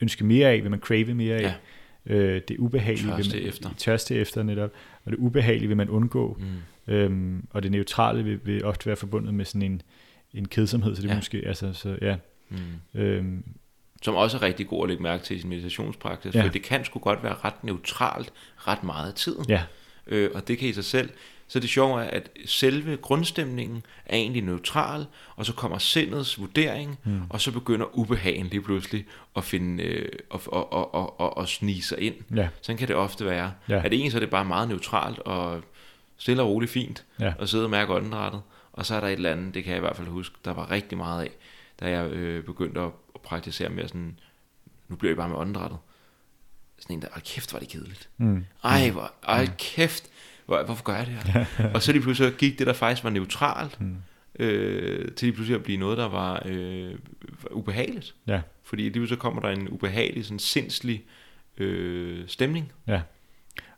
[0.00, 1.54] ønske mere af, vil man crave mere af,
[2.06, 2.14] Ja.
[2.14, 3.70] øh, det ubehagelige vil Tørste man, efter.
[3.76, 4.70] tørste efter netop,
[5.04, 6.92] og det ubehagelige vil man undgå, Mm.
[6.94, 9.82] Øhm, og det neutrale vil, vil ofte være forbundet med sådan en,
[10.34, 11.08] en kedsomhed, så det.
[11.08, 11.14] Ja.
[11.14, 12.16] måske, altså, så ja.
[12.48, 13.00] Mm.
[13.00, 13.44] Øhm,
[14.02, 16.42] Som også er rigtig god at lægge mærke til i sin meditationspraksis, Ja.
[16.44, 19.44] for det kan sgu godt være ret neutralt ret meget af tiden.
[19.48, 19.62] ja,
[20.06, 21.10] Øh, og det kan i sig selv.
[21.48, 26.98] Så det sjove er, at selve grundstemningen er egentlig neutral, og så kommer sindets vurdering,
[27.04, 27.20] Mm.
[27.30, 29.04] og så begynder ubehagen lige pludselig
[29.36, 32.14] at finde øh, og, og, og, og, og, og snige sig ind.
[32.36, 33.52] ja, Sådan kan det ofte være.
[33.68, 33.76] Ja.
[33.84, 35.60] At egentlig så er det bare meget neutralt og
[36.18, 38.40] stille og roligt fint, ja, og sidde og mærke åndedrættet.
[38.72, 40.52] Og så er der et eller andet, det kan jeg i hvert fald huske, der
[40.52, 41.30] var rigtig meget af,
[41.80, 44.18] da jeg øh, begyndte at, at praktisere mere sådan,
[44.88, 45.78] nu bliver jeg bare med åndedrættet.
[46.78, 48.08] Sådan en der, kæft, var det kedeligt.
[48.16, 48.44] Mm.
[48.64, 50.10] Ej, hvor, ej kæft,
[50.46, 51.44] hvor, hvorfor gør jeg det her?
[51.74, 53.96] og så lige pludselig så gik det, der faktisk var neutralt, Mm.
[54.38, 56.94] øh, til lige pludselig at blive noget, der var øh,
[57.50, 58.14] ubehageligt.
[58.26, 58.40] Ja.
[58.62, 61.04] Fordi lige pludselig kommer der en ubehagelig, sådan sindslig
[61.58, 62.72] øh, stemning.
[62.86, 63.02] Ja.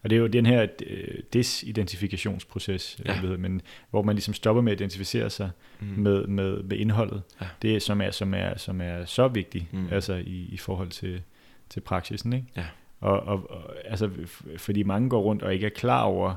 [0.03, 3.13] Og det er jo den her øh, desidentifikationsproces, Ja.
[3.15, 3.21] ja.
[3.21, 5.87] ved, men hvor man ligesom stopper med at identificere sig Mm.
[5.87, 7.23] med, med, med indholdet.
[7.41, 7.47] Ja.
[7.63, 9.89] Det som er, som er, som er så vigtigt, Mm.
[9.91, 11.23] altså i, i forhold til,
[11.71, 12.33] til praksisen.
[12.33, 12.47] Ikke?
[12.57, 12.65] Ja.
[13.01, 14.11] Og, og, og, altså,
[14.57, 16.35] fordi mange går rundt og ikke er klar over,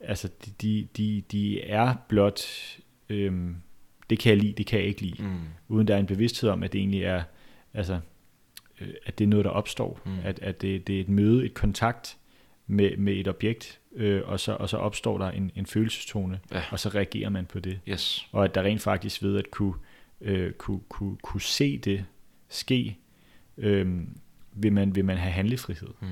[0.00, 0.28] altså
[0.62, 2.40] de, de, de, er blot,
[3.08, 3.56] øhm,
[4.10, 5.38] det kan jeg lide, det kan jeg ikke lide, Mm.
[5.68, 7.22] uden der er en bevidsthed om, at det egentlig er,
[7.74, 8.00] altså,
[8.80, 10.12] øh, at det er noget, der opstår, mm.
[10.24, 12.16] at, at det, det er et møde, et kontakt
[12.66, 16.62] med, med et objekt, øh, og, så, og så opstår der en, en følelsestone, Ja.
[16.70, 17.80] og så reagerer man på det.
[17.88, 18.26] Yes.
[18.32, 19.74] Og at der rent faktisk ved at kunne,
[20.20, 22.04] øh, kunne, kunne, kunne se det
[22.48, 22.98] ske,
[23.56, 24.00] øh,
[24.52, 25.88] vil, man, vil man have handlefrihed.
[26.00, 26.06] Mm.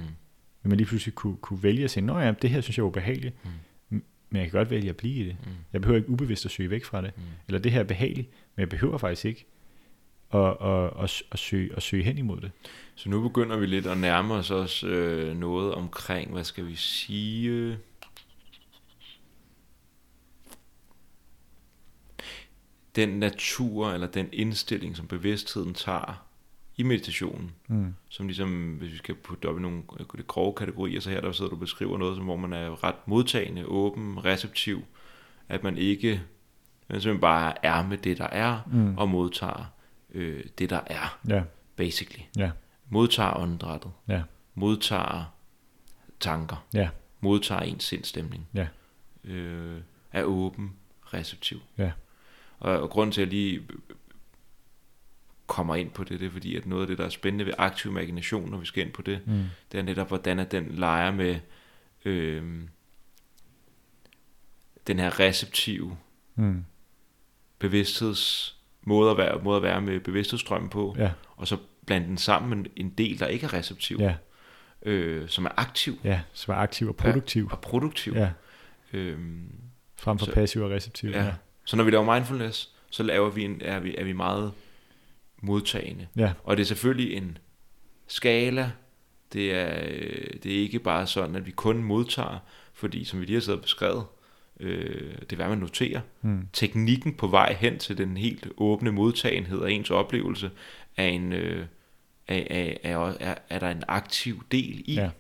[0.63, 2.83] Vil man lige pludselig kunne, kunne vælge at sige, nå ja, det her synes jeg
[2.83, 3.51] er ubehageligt, Mm.
[4.31, 5.37] men jeg kan godt vælge at blive i det.
[5.45, 5.51] Mm.
[5.73, 7.11] Jeg behøver ikke ubevidst at søge væk fra det.
[7.17, 7.23] Mm.
[7.49, 9.45] Eller det her er behageligt, men jeg behøver faktisk ikke
[10.35, 12.51] at, at, at, at, søge, at søge hen imod det.
[13.03, 16.77] Så nu begynder vi lidt at nærme os også øh, noget omkring, hvad skal vi
[16.77, 17.79] sige...
[22.97, 26.27] Den natur eller den indstilling, som bevidstheden tager
[26.77, 27.95] i meditationen, Mm.
[28.09, 31.21] som ligesom, hvis vi skal putte op i nogle øh, det grove kategorier, så her
[31.21, 34.83] der sidder du og beskriver noget, som, hvor man er ret modtagende, åben, receptiv,
[35.49, 36.23] at man ikke,
[36.89, 38.99] man simpelthen bare er med det, der er, Mm.
[38.99, 39.65] og modtager
[40.15, 41.43] øh, det, der er, Ja,
[41.77, 42.23] basically.
[42.37, 42.51] ja,
[42.93, 44.23] Modtager åndedrættet, ja,
[44.55, 45.35] modtager
[46.21, 46.89] tanker, ja,
[47.21, 48.67] modtager ens sindstemning, ja,
[49.25, 49.81] øh,
[50.13, 51.61] er åben, receptiv.
[51.79, 51.93] ja,
[52.59, 53.63] Og, og grunden til, at jeg lige
[55.47, 57.53] kommer ind på det, det er fordi, at noget af det, der er spændende ved
[57.59, 59.45] aktiv imagination, når vi skal ind på det, mm.
[59.73, 61.37] det er netop, hvordan at den leger med
[62.05, 62.63] øh,
[64.87, 65.97] den her receptive
[66.35, 66.65] Mm.
[67.59, 71.57] bevidstheds måde at være, måde at være med bevidsthedsstrømmen på, ja, og så
[71.87, 74.15] blande den sammen med en del, der ikke er receptiv, ja,
[74.83, 77.49] øh, som er aktiv ja, så var aktiv og produktiv.
[77.53, 78.13] og produktiv.
[78.13, 78.31] Ja,
[78.93, 79.49] Øhm,
[79.99, 81.11] frem for Så- passiv og receptiv.
[81.11, 81.25] ja.
[81.25, 81.33] Ja,
[81.65, 84.53] Så når vi laver mindfulness, så laver vi en, er, vi, er vi meget
[85.43, 86.07] modtagende.
[86.17, 87.39] ja, Og det er selvfølgelig en
[88.07, 88.71] skala.
[89.33, 92.39] Det er, øh, det er ikke bare sådan, at vi kun modtager,
[92.73, 94.05] fordi som vi lige har siddet og beskrevet,
[94.61, 96.01] øh, det er hvad man noterer.
[96.23, 96.49] mm.
[96.53, 100.51] Teknikken på vej hen til den helt åbne modtagenhed af ens oplevelse,
[100.97, 101.67] er, en, øh,
[102.29, 104.95] er, er, er, er, er der en aktiv del i.
[104.95, 105.11] ja,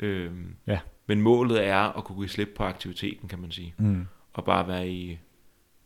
[0.00, 0.78] Øhm, Ja.
[1.06, 3.74] Men målet er at kunne give slip på aktiviteten, kan man sige.
[3.78, 4.06] mm.
[4.32, 5.18] Og bare være i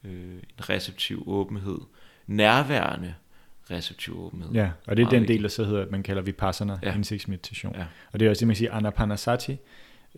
[0.04, 1.78] øh, en receptiv åbenhed.
[2.26, 3.14] Nærværende
[3.70, 4.50] receptiv åbenhed.
[4.52, 5.36] ja, og det er Meget den vigtigt.
[5.36, 6.94] del, der så hedder, at man kalder vipassana, ja.
[6.94, 7.74] indsigtsmeditation.
[7.76, 7.84] Ja.
[8.12, 9.56] Og det er også det, man siger, anapanasati.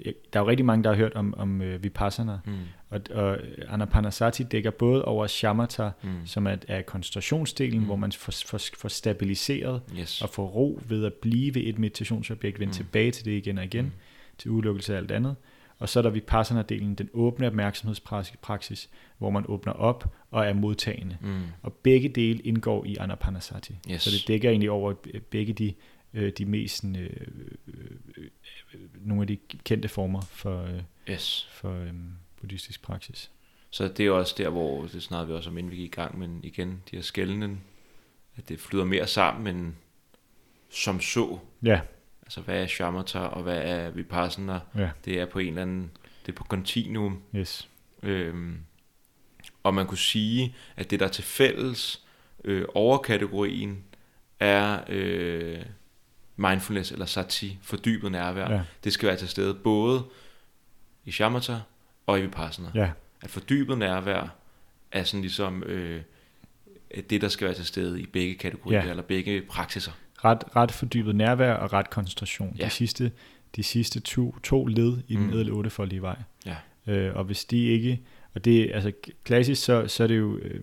[0.05, 2.53] Der er jo rigtig mange, der har hørt om, om uh, vipassana, Mm,
[2.91, 3.39] og, og
[3.69, 7.85] anapanasati dækker både over shamatha, mm, som er, er koncentrationsdelen, Mm.
[7.85, 10.23] hvor man får, får, får stabiliseret yes.
[10.23, 12.75] og får ro ved at blive et meditationsobjekt, vende Mm.
[12.75, 13.91] tilbage til det igen og igen, Mm.
[14.39, 15.37] til udelukkelse af alt andet.
[15.79, 21.17] Og så er der vipassana-delen, den åbne opmærksomhedspraksis, hvor man åbner op og er modtagende.
[21.21, 23.75] Mm, Og begge dele indgår i anapanasati.
[23.91, 24.03] Yes.
[24.03, 24.95] Så det dækker egentlig over
[25.31, 25.75] begge de,
[26.15, 27.11] øh, de mest sådan, øh,
[27.69, 27.75] øh,
[28.19, 28.25] øh,
[28.95, 31.49] nogle af de kendte former for, øh, yes.
[31.53, 31.93] for øh,
[32.41, 33.31] buddhistisk praksis.
[33.71, 35.95] Så det er også der, hvor det snakkede vi også om, inden vi gik i
[35.95, 37.59] gang, men igen, de her skældene,
[38.37, 39.73] at det flyder mere sammen, end
[40.71, 41.39] som så.
[41.63, 41.81] Ja,
[42.23, 44.61] Altså, hvad er shamatha, og hvad er vipassana?
[44.77, 45.91] ja, Det er på en eller anden,
[46.27, 47.23] det er på kontinuum.
[47.35, 47.69] yes.
[48.03, 48.59] Øhm,
[49.63, 52.03] og man kunne sige, at det der er til fælles
[52.45, 53.85] øh, overkategorien
[54.41, 55.63] er øh,
[56.51, 58.51] mindfulness eller sati, fordybet nærvær.
[58.53, 60.03] Ja, Det skal være til stede både
[61.05, 61.57] i shamatha
[62.07, 62.69] og i vipassana.
[62.75, 62.91] ja,
[63.23, 64.35] At fordybet nærvær
[64.93, 66.01] er sådan ligesom øh,
[67.11, 68.91] det, der skal være til stede i begge kategorier, Ja.
[68.91, 69.93] eller begge praksiser.
[70.25, 72.57] ret, ret fordybet nærvær og ret koncentration.
[72.59, 72.65] Ja.
[72.65, 73.13] De sidste,
[73.57, 75.31] de sidste to, to led i den Mm.
[75.33, 75.37] mm.
[75.39, 76.17] edle ottefoldige vej.
[76.47, 76.57] Ja.
[76.87, 78.01] Øh, og hvis de ikke,
[78.35, 78.93] og det altså
[79.25, 80.61] klassisk, så, så er det jo, øh,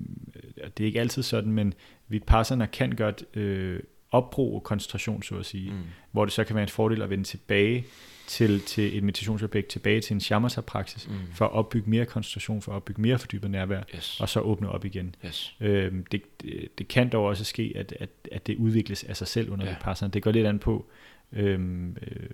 [0.77, 1.73] det er ikke altid sådan, men
[2.07, 3.79] vipassana kan godt øh,
[4.11, 5.77] opbruge koncentration, så at sige, mm.
[6.11, 7.85] Hvor det så kan være en fordel at vende tilbage
[8.27, 11.13] til, til et meditationsobjekt, tilbage til en shamatha-praksis, Mm.
[11.33, 14.19] for at opbygge mere koncentration, for at opbygge mere fordybet nærvær, Yes.
[14.21, 15.15] og så åbne op igen.
[15.25, 15.55] yes.
[15.59, 19.27] Øhm, det, det, det kan dog også ske, at, at, at det udvikles af sig
[19.27, 19.71] selv under Ja.
[19.71, 20.11] vipassana.
[20.11, 20.89] Det går lidt an på,
[21.33, 22.29] øhm, øh,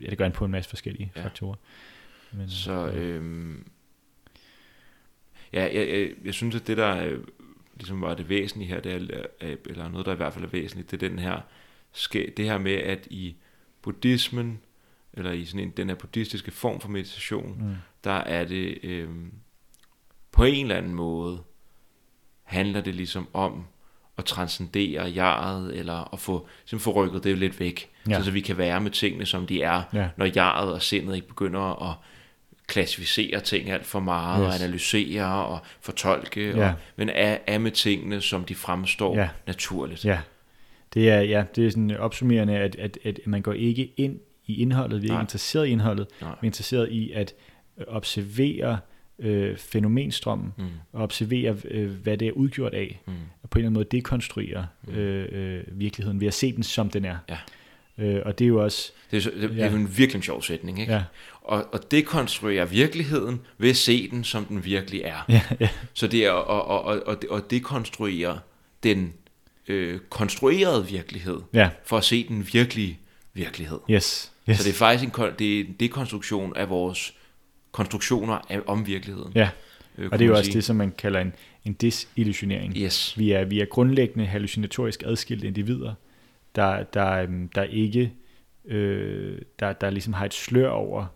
[0.00, 1.24] ja, det går an på en masse forskellige Ja.
[1.24, 1.56] faktorer.
[2.32, 3.66] Men, Så øhm,
[5.52, 7.18] Ja, jeg, jeg, jeg synes, at det, der øh,
[7.80, 8.92] ligesom var det væsentlige her, det
[9.40, 11.40] er, eller noget, der i hvert fald er væsentligt, det er den her,
[12.12, 13.36] det her med, at i
[13.82, 14.60] buddhismen,
[15.12, 17.74] eller i sådan en, den her buddhistiske form for meditation, Mm.
[18.04, 19.08] der er det øh,
[20.32, 21.42] på en eller anden måde,
[22.42, 23.64] handler det ligesom om
[24.18, 28.18] at transcendere jaret, eller at få, simpelthen få rykket det lidt væk, Ja.
[28.18, 30.08] så, så vi kan være med tingene, som de er, Ja.
[30.16, 31.96] når jaret og sindet ikke begynder at
[32.70, 34.54] klassificere ting alt for meget, Yes.
[34.60, 36.68] og analysere og fortolke, Ja.
[36.68, 39.28] og, men er, er med tingene, som de fremstår Ja.
[39.46, 40.04] naturligt.
[40.04, 40.18] Ja,
[40.94, 44.60] det er, ja, det er sådan opsummerende, at, at, at man går ikke ind i
[44.62, 45.20] indholdet, vi er ikke Nej.
[45.22, 46.30] interesseret i indholdet, Nej.
[46.30, 47.34] vi er interesseret i at
[47.78, 48.78] øh, observere
[49.18, 50.64] øh, fænomenstrømmen, Mm.
[50.92, 53.12] og observere, øh, hvad det er udgjort af, Mm.
[53.42, 54.94] og på en eller anden måde dekonstruere Mm.
[54.94, 57.16] øh, øh, virkeligheden ved at se den, som den er.
[57.28, 57.36] Ja.
[57.98, 59.66] Øh, og det er jo også, Det er, så- det, det Ja.
[59.66, 60.92] er jo en virkelig sjov sætning, ikke?
[60.92, 61.02] ja,
[61.50, 65.24] Og, og dekonstruere virkeligheden ved at se den, som den virkelig er.
[65.28, 68.38] ja, ja, Så det er at, at, at, at, at dekonstruere
[68.82, 69.12] den
[69.68, 72.98] øh, konstruerede virkelighed, ja, for at se den virkelige
[73.34, 73.78] virkelighed.
[73.90, 74.58] yes, yes.
[74.58, 77.14] Så det er faktisk en, det er en dekonstruktion af vores
[77.72, 79.32] konstruktioner af, om virkeligheden.
[79.34, 79.50] Ja,
[79.98, 80.54] øh, og det er jo også sige.
[80.54, 81.32] det, som man kalder en,
[81.64, 82.76] en disillusionering.
[82.76, 83.18] Yes.
[83.18, 85.94] Vi er, vi er grundlæggende hallucinatorisk adskilte individer,
[86.54, 88.12] der, der, øhm, der ikke
[88.64, 91.06] øh, der, der ligesom har et slør over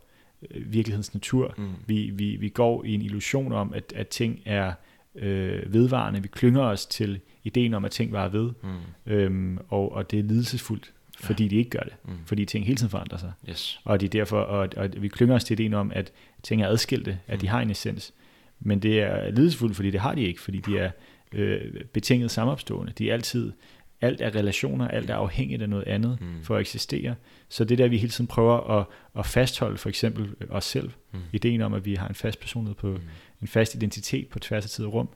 [0.51, 1.55] virkelighedens natur.
[1.59, 1.68] Mm.
[1.86, 4.72] Vi, vi, vi går i en illusion om, at, at ting er
[5.14, 6.22] øh, vedvarende.
[6.22, 9.12] Vi klynger os til ideen om, at ting var ved, Mm.
[9.12, 11.92] øhm, og, og det er lidelsesfuldt, fordi de ikke gør det.
[12.05, 12.12] Mm.
[12.26, 13.32] Fordi ting hele tiden forandrer sig.
[13.51, 13.80] Yes.
[13.84, 17.18] Og de derfor, og, og vi klynger os til ideen om, at ting er adskilte,
[17.26, 17.51] at de Mm.
[17.51, 18.14] har en essens.
[18.61, 20.90] Men det er lidelsesfuldt, fordi det har de ikke, fordi de er
[21.32, 21.61] øh,
[21.92, 22.92] betinget samopstående.
[22.99, 23.53] De er altid,
[24.01, 26.45] alt er relationer, alt er afhængigt af noget andet Mm.
[26.45, 27.14] for at eksistere.
[27.49, 28.86] Så det der, vi hele tiden prøver at,
[29.18, 31.20] at fastholde for eksempel os selv, Mm.
[31.32, 33.01] ideen om, at vi har en fast personlighed på, Mm.
[33.42, 35.09] en fast identitet på tværs af tid og rum,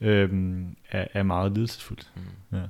[0.00, 0.06] Mm.
[0.06, 2.10] øhm, er, er meget lidelsesfuldt.
[2.16, 2.56] Mm.
[2.56, 2.62] Ja.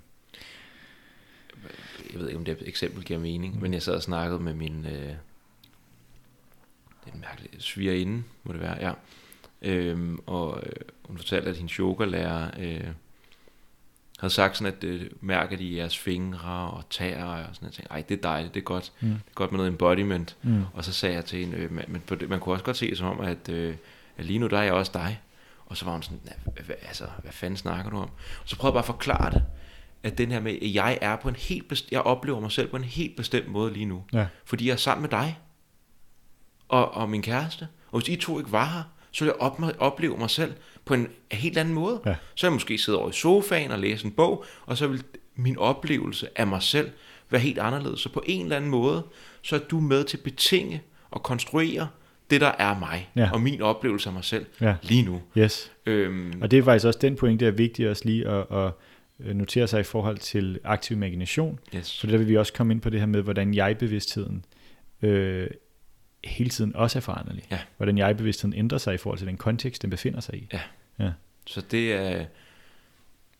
[2.12, 3.62] Jeg ved ikke, om det eksempel giver mening, Mm.
[3.62, 4.86] men jeg sad og snakkede med min...
[4.86, 5.16] Øh, det
[7.10, 8.92] er en mærkelig svigerinde, må det være, ja.
[9.62, 10.72] Øhm, og øh,
[11.04, 12.84] hun fortalte, at hendes yogalærer øh,
[14.24, 17.80] havde sagt sådan, at øh, mærker de i jeres fingre og tæer og sådan noget.
[17.90, 18.92] Ej, det er dejligt, det er godt.
[19.00, 19.08] Mm.
[19.08, 20.36] Det er godt med noget embodiment.
[20.42, 20.62] Mm.
[20.74, 23.06] Og så sagde jeg til hende, øh, på det, man kunne også godt se som
[23.06, 23.74] om, at, øh,
[24.18, 25.20] at lige nu der er jeg også dig.
[25.66, 28.02] Og så var hun sådan, "Hva- hva- altså, hvad fanden snakker du om?
[28.42, 29.42] Og så prøvede jeg bare at forklare det,
[30.02, 32.68] at den her med, at jeg er på en helt bestemt, jeg oplever mig selv
[32.68, 34.04] på en helt bestemt måde lige nu.
[34.12, 34.26] Ja.
[34.44, 35.38] Fordi jeg er sammen med dig
[36.68, 37.68] og, og min kæreste.
[37.92, 38.82] Og hvis I to ikke var her,
[39.14, 40.52] så ville jeg op, opleve mig selv
[40.84, 42.00] på en helt anden måde.
[42.06, 42.14] Ja.
[42.34, 45.02] Så ville jeg måske sidde over i sofaen og læse en bog, og så vil
[45.36, 46.90] min oplevelse af mig selv
[47.30, 48.00] være helt anderledes.
[48.00, 49.02] Så på en eller anden måde,
[49.42, 51.88] så er du med til at betinge og konstruere
[52.30, 53.30] det, der er mig, Ja.
[53.32, 54.74] og min oplevelse af mig selv Ja.
[54.82, 55.22] lige nu.
[55.38, 55.72] Yes.
[55.86, 58.70] Øhm, Og det er faktisk også den point, der er vigtigt også lige at, at
[59.20, 61.58] øh, notere sig i forhold til aktiv imagination.
[61.76, 61.86] yes.
[61.86, 64.44] Så der vil vi også komme ind på det her med, hvordan jeg-bevidstheden
[65.02, 65.46] øh,
[66.26, 67.44] hele tiden også er foranderlig.
[67.50, 67.58] Ja.
[67.76, 70.48] Hvordan jeg-bevidstheden ændrer sig i forhold til den kontekst, den befinder sig i.
[71.46, 72.26] Så det er,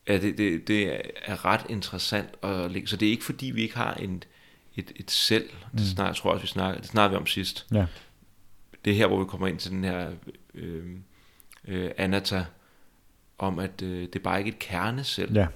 [0.09, 2.29] ja, det, det, det er ret interessant.
[2.45, 2.89] At lægge.
[2.89, 4.23] Så det er ikke fordi, vi ikke har en,
[4.77, 5.49] et, et selv.
[5.49, 5.79] Det Mm.
[5.79, 7.67] snart, jeg tror også, vi snakker, det snakker vi om sidst.
[7.73, 7.87] Ja.
[8.85, 10.11] Det er her, hvor vi kommer ind til den her
[10.55, 10.85] øh,
[11.65, 12.45] øh, anatta,
[13.39, 15.33] om at øh, det er bare ikke et kernesel.
[15.35, 15.47] Ja,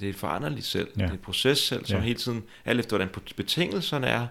[0.00, 0.88] Det er et foranderligt selv.
[0.96, 1.02] Ja.
[1.02, 2.02] Det er et processel, som Ja.
[2.04, 4.26] hele tiden, alt efter hvordan betingelserne er,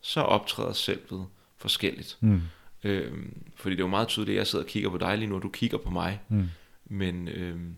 [0.00, 1.26] så optræder selvet
[1.62, 2.16] forskelligt.
[2.20, 2.40] mm.
[2.84, 5.28] Øhm, fordi det er jo meget tydeligt, at jeg sidder og kigger på dig lige
[5.28, 6.20] nu, og du kigger på mig.
[6.28, 6.48] Mm.
[6.84, 7.74] Men øhm,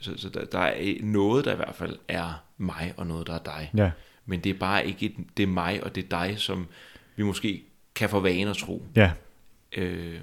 [0.00, 3.34] så, så der, der er noget, der i hvert fald er mig, og noget, der
[3.34, 3.70] er dig.
[3.76, 3.90] ja,
[4.26, 6.66] Men det er bare ikke et, det er mig, og det er dig, som
[7.16, 7.62] vi måske
[7.94, 8.86] kan få vane at tro.
[8.96, 9.12] ja.
[9.76, 10.20] Øhm,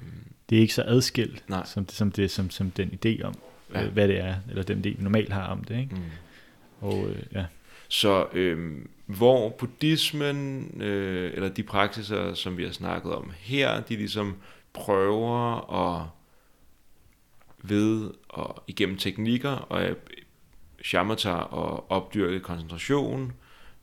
[0.50, 1.66] Det er ikke så adskilt, Nej.
[1.66, 3.34] som, som, det, som, som den idé om,
[3.74, 3.86] Ja.
[3.86, 5.80] øh, hvad det er, eller den idé, vi normalt har om det.
[5.80, 5.96] Ikke?
[5.96, 6.02] mm.
[6.82, 7.46] Og øh, ja,
[7.88, 13.96] Så øhm, hvor buddhismen, øh, eller de praksiser, som vi har snakket om her, de
[13.96, 14.36] ligesom
[14.74, 16.08] prøver at
[17.64, 19.96] ved og igennem teknikker og øh,
[20.84, 23.34] shamatha og opdyrke koncentration,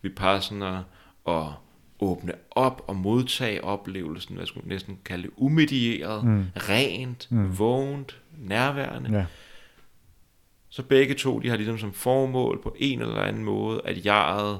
[0.02, 0.82] vipassana
[1.24, 1.54] og
[2.00, 6.44] åbne op og modtage oplevelsen, hvad skulle man næsten kalde det, umedieret, Mm.
[6.56, 7.58] rent, Mm.
[7.58, 9.18] vågent, nærværende.
[9.18, 9.26] ja,
[10.68, 14.58] Så begge to, de har ligesom som formål på en eller anden måde, at jeget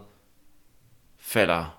[1.25, 1.79] falder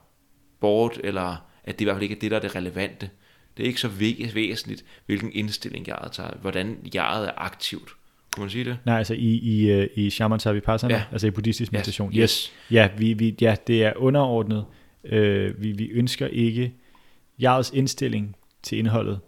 [0.60, 3.10] bort, eller at det i hvert fald ikke er det, der er det relevante.
[3.58, 7.90] Det er ikke så væ- væsentligt, hvilken indstilling jeget tager, hvordan jeget er aktivt.
[8.32, 8.78] Kunne man sige det?
[8.86, 11.04] Nej, altså i, i, øh, i shamatha vipassana, Ja.
[11.12, 12.10] altså i buddhistisk meditation.
[12.12, 12.18] Yes.
[12.20, 12.54] yes.
[12.72, 14.66] Ja, vi, vi, ja, det er underordnet.
[15.04, 16.74] Øh, vi, vi ønsker ikke
[17.42, 19.20] jegets indstilling til indholdet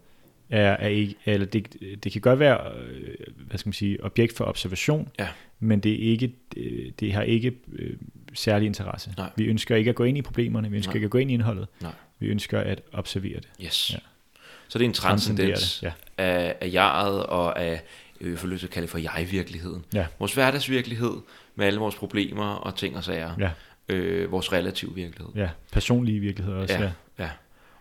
[0.50, 3.16] er, er ikke, eller det, det kan godt være, øh,
[3.48, 5.28] hvad skal man sige, objekt for observation, Ja.
[5.60, 7.52] men det, er ikke, øh, det har ikke
[8.38, 9.14] særlig interesse.
[9.18, 9.30] Nej.
[9.36, 10.96] Vi ønsker ikke at gå ind i problemerne, vi ønsker Nej.
[10.96, 11.92] ikke at gå ind i indholdet, Nej.
[12.20, 13.50] vi ønsker at observere det.
[13.66, 13.94] Yes.
[13.94, 13.98] Ja.
[14.68, 15.84] Så det er en transcendens.
[15.84, 15.92] Ja.
[16.18, 17.82] af, af jeget og af,
[18.22, 19.86] jeg får lyst til at kalde det for jeg-virkeligheden.
[19.94, 20.06] Ja.
[20.20, 21.14] Vores hverdagsvirkelighed
[21.56, 23.36] med alle vores problemer og ting og sager.
[23.40, 23.52] Ja.
[23.90, 25.34] Øh, vores relative virkelighed.
[25.36, 26.74] ja, personlige virkelighed også.
[26.74, 26.84] Ja.
[26.84, 26.92] Ja.
[27.20, 27.30] Ja.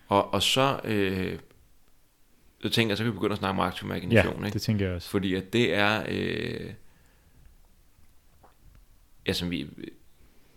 [0.09, 1.39] Og, og så, øh,
[2.63, 4.41] så tænker jeg, så kan vi begynde at snakke om aktiv imagination.
[4.41, 4.55] ja, ikke?
[4.55, 5.09] det tænker jeg også.
[5.09, 6.71] Fordi at det er, øh,
[9.27, 9.67] ja, som vi,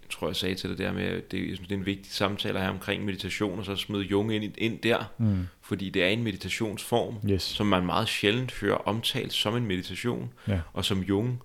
[0.10, 2.12] tror jeg sagde til det der med, at det, jeg synes, det er en vigtig
[2.12, 5.48] samtale her omkring meditation, og så smide Jung ind, ind der, Mm.
[5.62, 7.42] fordi det er en meditationsform, Yes.
[7.44, 10.60] som man meget sjældent hører omtalt som en meditation, Ja.
[10.74, 11.42] og som Jung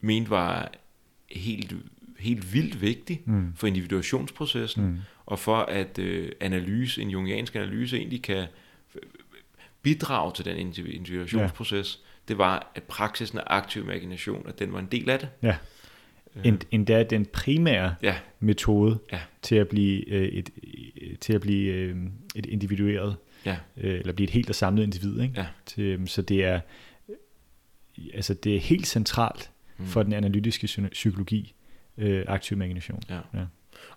[0.00, 0.72] mente var
[1.30, 1.72] helt,
[2.18, 3.52] helt vildt vigtig Mm.
[3.56, 4.98] for individuationsprocessen, Mm.
[5.26, 8.46] og for at øh, analyse, en jungiansk analyse egentlig kan
[9.82, 12.08] bidrage til den individu- individuationsproces, ja.
[12.28, 15.28] det var, at praksisen af aktiv imagination, at den var en del af det.
[15.42, 15.56] Ja.
[16.36, 19.20] Øh, End, endda den primære Ja, metode Ja.
[19.42, 20.50] til at blive øh, et
[21.20, 21.96] til at blive øh,
[22.34, 25.34] et individueret ja, øh, eller blive et helt og samlet individ, ikke?
[25.36, 25.46] Ja.
[25.66, 26.60] Til, øhm, så det er
[28.14, 29.86] altså det er helt centralt Mm.
[29.86, 31.54] for den analytiske psy- psykologi
[31.98, 33.02] øh, aktiv imagination.
[33.10, 33.20] ja.
[33.34, 33.44] Ja.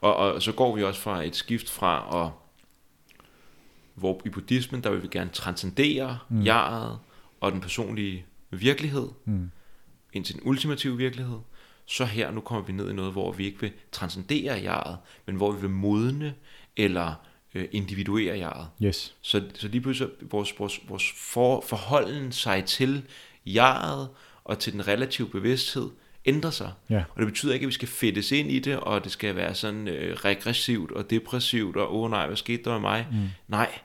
[0.01, 2.31] Og, og så går vi også fra et skift fra at
[3.95, 6.45] hvor i buddhismen, der vil vi gerne transcendere mm.
[6.45, 6.97] jeget
[7.41, 9.51] og den personlige virkelighed Mm.
[10.13, 11.37] ind til den ultimative virkelighed.
[11.85, 15.35] Så her, nu kommer vi ned i noget, hvor vi ikke vil transcendere jeget, men
[15.35, 16.33] hvor vi vil modne
[16.77, 17.13] eller
[17.55, 18.67] øh, individuere jeget.
[18.83, 19.15] Yes.
[19.21, 23.03] Så, så lige pludselig vores, vores, vores for, forholden sig til
[23.45, 24.09] jeget
[24.43, 25.89] og til den relative bevidsthed
[26.25, 26.71] ændrer sig.
[26.89, 27.03] Ja.
[27.09, 29.55] Og det betyder ikke, at vi skal fedtes ind i det, og det skal være
[29.55, 33.07] sådan øh, regressivt og depressivt, og åh oh, nej, hvad skete der med mig?
[33.11, 33.17] Mm.
[33.47, 33.79] Nej,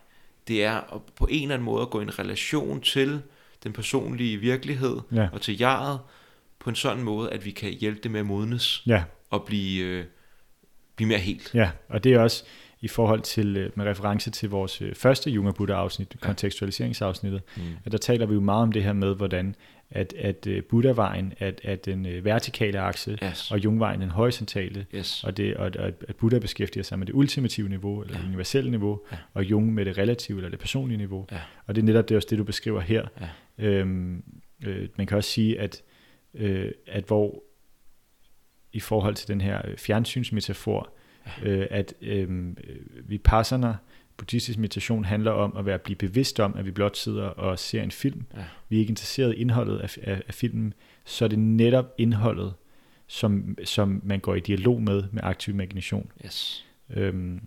[0.48, 3.22] det er at på en eller anden måde at gå i en relation til
[3.64, 5.28] den personlige virkelighed Ja.
[5.32, 5.98] og til jeget
[6.68, 9.02] på en sådan måde, at vi kan hjælpe det med at modnes Ja.
[9.30, 10.04] og blive, øh,
[10.96, 11.50] blive mere helt.
[11.54, 12.44] Ja, og det er også
[12.80, 16.26] i forhold til øh, med reference til vores øh, første Jung og Buddha afsnit, Ja.
[16.26, 17.62] kontekstualiseringsafsnittet, Mm.
[17.84, 19.54] at der taler vi jo meget om det her med hvordan
[19.90, 23.50] at at øh, Buddha-vejen at at den vertikale akse Yes.
[23.50, 25.24] og Jung-vejen den horisontale yes.
[25.24, 28.20] Og, det, og, og at Buddha beskæftiger sig med det ultimative niveau, eller Ja.
[28.20, 29.16] det universelle niveau, Ja.
[29.34, 31.26] og Jung med det relative, eller det personlige niveau.
[31.32, 31.38] Ja.
[31.66, 33.06] Og det er netop det, også det, du beskriver her.
[33.20, 33.28] Ja.
[33.66, 34.22] Øhm,
[34.64, 35.82] øh, man kan også sige, at,
[36.38, 37.42] øh, at hvor
[38.72, 40.92] i forhold til den her øh, fjernsynsmetafor,
[41.42, 42.56] øh, at øh,
[43.04, 43.76] vipassana,
[44.16, 47.82] buddhistisk meditation, handler om at være blive bevidst om, at vi blot sidder og ser
[47.82, 48.24] en film.
[48.36, 48.44] Ja.
[48.68, 50.74] Vi er ikke interesseret i indholdet af, af, af filmen,
[51.04, 52.54] så er det netop indholdet,
[53.06, 56.12] som, som man går i dialog med med aktiv imagination.
[56.24, 56.66] Yes.
[56.90, 57.40] Øhm,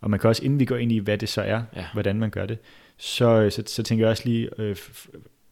[0.00, 1.86] og man kan også, inden vi går ind i, hvad det så er, Ja.
[1.92, 2.58] hvordan man gør det,
[2.96, 4.76] så, så, så tænker jeg også lige, øh,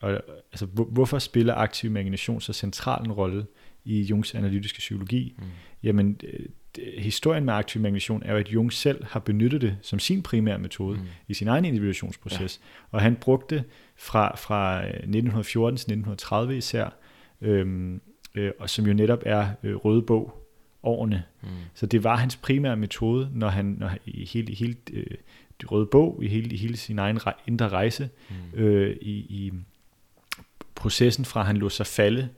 [0.05, 0.21] og,
[0.53, 3.47] altså, hvor, hvorfor spiller aktiv imagination så central en rolle
[3.85, 5.35] i Jungs analytiske psykologi?
[5.39, 5.45] Mm.
[5.83, 6.47] Jamen, øh,
[6.99, 10.59] historien med aktiv imagination er jo, at Jung selv har benyttet det som sin primære
[10.59, 11.05] metode Mm.
[11.29, 12.61] i sin egen individuationsproces.
[12.63, 12.97] Ja.
[12.97, 13.65] Og han brugte det
[13.97, 16.89] fra, fra øh, 1914 til 1930 især,
[17.41, 18.01] øhm,
[18.35, 20.41] øh, og som jo netop er øh, Røde Bog
[20.83, 21.23] årene.
[21.43, 21.49] Mm.
[21.75, 25.07] Så det var hans primære metode, når han, når i hele, i hele øh,
[25.61, 28.59] det røde bog, i hele, i hele sin egen rej, indre rejse, Mm.
[28.61, 29.53] øh, i, i
[30.75, 32.29] processen fra han lå sig falde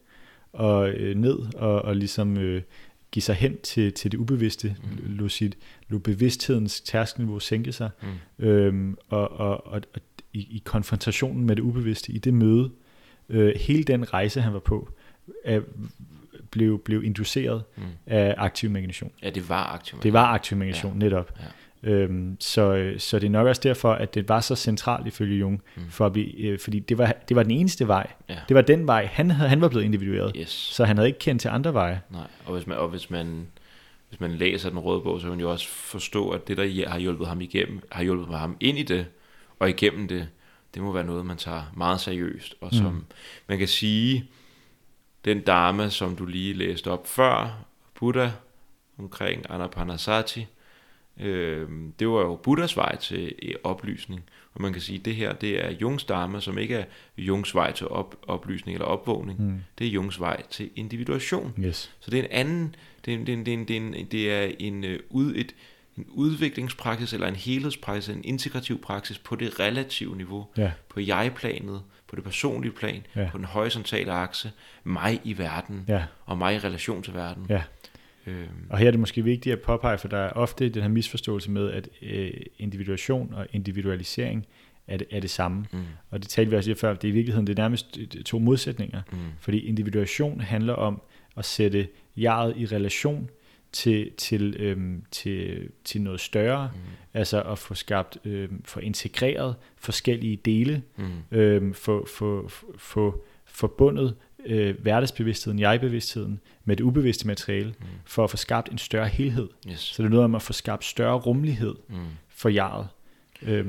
[0.53, 2.62] og øh, ned og, og ligesom øh,
[3.11, 5.12] give sig hen til, til det ubevidste, Mm.
[5.16, 5.57] lå, sit,
[5.89, 7.91] lå bevidsthedens tærskelniveau sænke sig,
[8.39, 8.45] Mm.
[8.47, 10.01] øhm, og, og, og, og
[10.32, 12.70] i, i konfrontationen med det ubevidste, i det møde,
[13.28, 14.89] øh, hele den rejse, han var på,
[15.45, 15.61] er,
[16.51, 17.82] blev, blev induceret Mm.
[18.07, 19.12] af aktiv imagination.
[19.22, 19.99] Ja, det var aktiv.
[20.03, 20.99] Det var aktiv imagination, ja.
[20.99, 21.32] netop.
[21.41, 21.45] Ja.
[21.83, 25.62] Øhm, så, så det er nok også derfor, at det var så centralt ifølge Jung,
[25.77, 25.83] Mm.
[25.91, 28.07] for at blive, øh, fordi det var, det var den eneste vej.
[28.29, 28.39] Ja.
[28.49, 30.33] Det var den vej, han, havde, han var blevet individueret.
[30.37, 30.49] Yes.
[30.51, 32.01] Så han havde ikke kendt til andre veje.
[32.11, 33.47] Nej, og hvis man, og hvis man,
[34.09, 36.89] hvis man læser den røde bog, så kan man jo også forstå, at det, der
[36.89, 39.07] har hjulpet ham igennem, har hjulpet ham ind i det,
[39.59, 40.29] og igennem det,
[40.74, 43.05] det må være noget, man tager meget seriøst, og som Mm.
[43.49, 44.24] man kan sige,
[45.24, 47.64] den dame, som du lige læste op før,
[47.95, 48.29] Buddha,
[48.99, 50.47] omkring Anapanasati,
[51.21, 54.23] øh, det var jo Buddhas vej til øh, oplysning,
[54.55, 56.85] og man kan sige, at det her, det er Jungs dame, som ikke er
[57.19, 59.61] Jungs vej til op, oplysning eller opvågning, Mm.
[59.79, 61.55] det er Jungs vej til individuation.
[61.61, 61.93] Yes.
[62.01, 64.07] Så det er en anden, det er, en- det er, det er, det er, en,
[64.11, 65.55] det er en, øh, ud, et,
[65.99, 70.71] en udviklingspraksis eller en helhedspraksis, en integrativ praksis på det relative niveau, Ja.
[70.89, 73.29] på jeg-planet, på det personlige plan, Ja.
[73.33, 74.51] på den horisontale akse,
[74.85, 76.05] mig i verden Ja.
[76.25, 77.47] og mig i relation til verden.
[77.49, 77.62] Ja.
[78.27, 80.89] Øh, Og her er det måske vigtigt at påpege, for der er ofte den her
[80.89, 84.47] misforståelse med, at øh, individuation og individualisering
[84.87, 85.66] er det, er det samme.
[85.72, 85.79] mm,
[86.11, 88.07] Og det talte vi også lige før, det er i virkeligheden det er nærmest øh,
[88.22, 89.03] to modsætninger.
[89.12, 91.03] mm, Fordi individuation handler om
[91.37, 93.31] at sætte jeget i relation
[93.72, 96.81] til, til, øhm, til, til noget større, mm,
[97.14, 101.05] altså at få skabt, øhm, få integreret forskellige dele, mm,
[101.39, 104.14] øhm, få, få, få forbundet
[104.47, 109.49] øh, hverdagsbevidstheden, jeg-bevidstheden med det ubevidste materiale, mm, for at få skabt en større helhed.
[109.71, 109.81] yes.
[109.81, 111.97] Så det er noget om at få skabt større rummelighed Mm.
[112.29, 112.89] for jeget.
[113.43, 113.69] Øhm,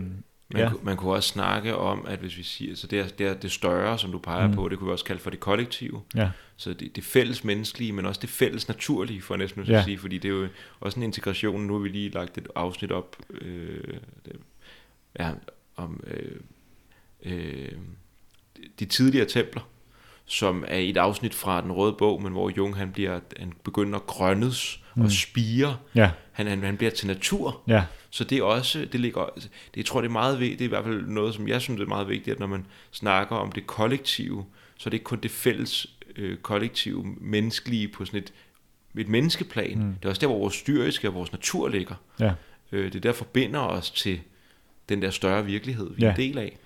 [0.53, 0.65] Man, Ja.
[0.67, 0.71] ja.
[0.83, 3.51] man kunne også snakke om, at hvis vi siger, så det er det, er det
[3.51, 4.53] større, som du peger mm.
[4.53, 6.01] på, det kunne vi også kalde for det kollektive.
[6.15, 9.83] ja, Så det, det fælles menneskelige, men også det fælles naturlige, for næsten at Ja.
[9.83, 10.47] sige, fordi det er jo
[10.79, 11.61] også en integration.
[11.61, 13.83] Nu har vi lige lagt et afsnit op, øh,
[14.25, 14.35] det,
[15.19, 15.31] ja,
[15.75, 16.39] om øh,
[17.25, 17.71] øh,
[18.79, 19.69] de tidligere templer,
[20.27, 23.99] som er et afsnit fra den røde bog, men hvor Jung han bliver, han begynder
[23.99, 25.03] at grønnes Mm.
[25.03, 25.77] og spire.
[25.95, 27.61] ja, Han, han, han bliver til natur.
[27.67, 30.65] ja, Så det er også, det ligger, det, jeg tror det er meget vigtigt, det
[30.65, 33.35] er i hvert fald noget, som jeg synes er meget vigtigt, at når man snakker
[33.35, 34.45] om det kollektive,
[34.77, 38.33] så er det ikke kun det fælles øh, kollektive menneskelige på sådan et,
[38.97, 39.77] et menneskeplan.
[39.79, 39.93] Mm.
[39.93, 41.95] Det er også der, hvor vores styriske og vores natur ligger.
[42.19, 42.31] ja,
[42.71, 44.19] Øh, det er der forbinder os til
[44.89, 46.11] den der større virkelighed, vi er Ja.
[46.13, 46.57] en del af.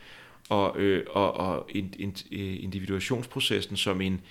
[0.51, 1.83] Og, øh, og, og øh,
[2.63, 4.21] individuationsprocessen som en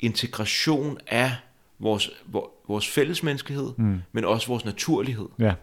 [0.00, 1.30] integration af
[1.78, 5.54] vores, vor- vores fællesmenneskelighed, mm, men også vores naturlighed, ja.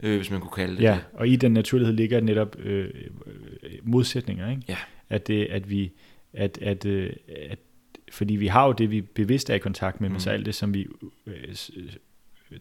[0.00, 1.04] øh, hvis man kunne kalde det Ja, det.
[1.12, 2.84] og i den naturlighed ligger netop øh,
[3.26, 4.62] øh, modsætninger, ikke?
[4.68, 4.76] Ja.
[5.08, 5.92] At det, at vi,
[6.32, 7.12] at, at, øh,
[7.50, 7.58] at,
[8.12, 10.12] fordi vi har jo det, vi bevidst er i kontakt med, mm.
[10.12, 10.20] men Mm.
[10.20, 10.86] så alt det, som vi,
[11.26, 11.54] øh,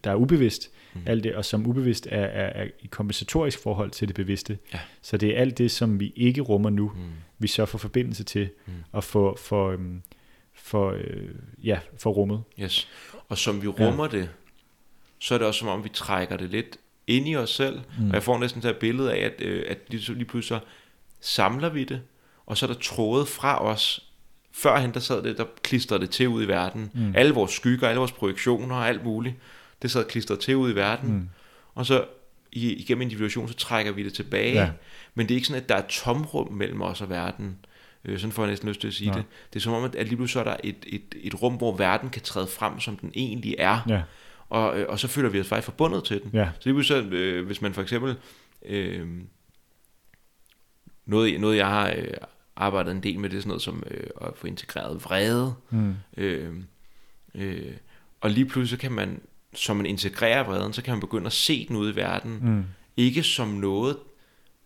[0.03, 1.01] der er ubevidst, mm.
[1.05, 4.57] Alt det, og som ubevidst er, er, er i kompensatorisk forhold til det bevidste.
[4.73, 4.79] Ja.
[5.01, 7.01] Så det er alt det, som vi ikke rummer nu, Mm.
[7.39, 8.73] vi så får forbindelse til, Mm.
[8.91, 10.01] og får, for, øhm,
[10.53, 11.29] for, øh,
[11.63, 12.43] ja, for rummet.
[12.61, 12.87] Yes.
[13.29, 14.17] Og som vi rummer ja.
[14.19, 14.29] det,
[15.19, 16.77] så er det også som om, vi trækker det lidt
[17.07, 17.79] ind i os selv.
[17.99, 18.07] Mm.
[18.07, 20.65] Og jeg får næsten det her billede af, at, øh, at lige, pludselig så
[21.19, 22.01] samler vi det,
[22.45, 24.05] og så er der trådet fra os.
[24.51, 26.91] Førhen der sad det, der klistrede det til ud i verden.
[26.93, 27.13] Mm.
[27.15, 29.35] Alle vores skygger, alle vores projektioner og alt muligt,
[29.81, 31.13] det sad klistret til ud i verden.
[31.13, 31.29] Mm.
[31.75, 32.05] Og så
[32.51, 34.53] i, igennem individuation, så trækker vi det tilbage.
[34.53, 34.71] Ja.
[35.15, 37.57] Men det er ikke sådan, at der er et tomrum mellem os og verden.
[38.05, 39.17] Øh, sådan får jeg næsten lyst til at sige Nej.
[39.17, 39.25] det.
[39.53, 41.77] Det er som om, at, lige pludselig så er der et, et, et rum, hvor
[41.77, 43.79] verden kan træde frem, som den egentlig er.
[43.89, 44.01] Ja,
[44.49, 46.31] Og, øh, og så føler vi os faktisk forbundet til den.
[46.33, 48.15] ja, Så lige pludselig, så, øh, hvis man for eksempel...
[48.65, 49.07] Øh,
[51.05, 52.13] noget, noget, jeg har øh,
[52.55, 55.53] arbejdet en del med, det er sådan noget som øh, at få integreret vrede.
[55.69, 55.95] mm.
[56.17, 56.53] Øh,
[57.35, 57.73] øh,
[58.21, 59.21] og lige pludselig så kan man,
[59.55, 62.39] som man integrerer vreden, så kan man begynde at se den ude i verden.
[62.41, 62.63] Mm.
[62.97, 63.97] Ikke som noget,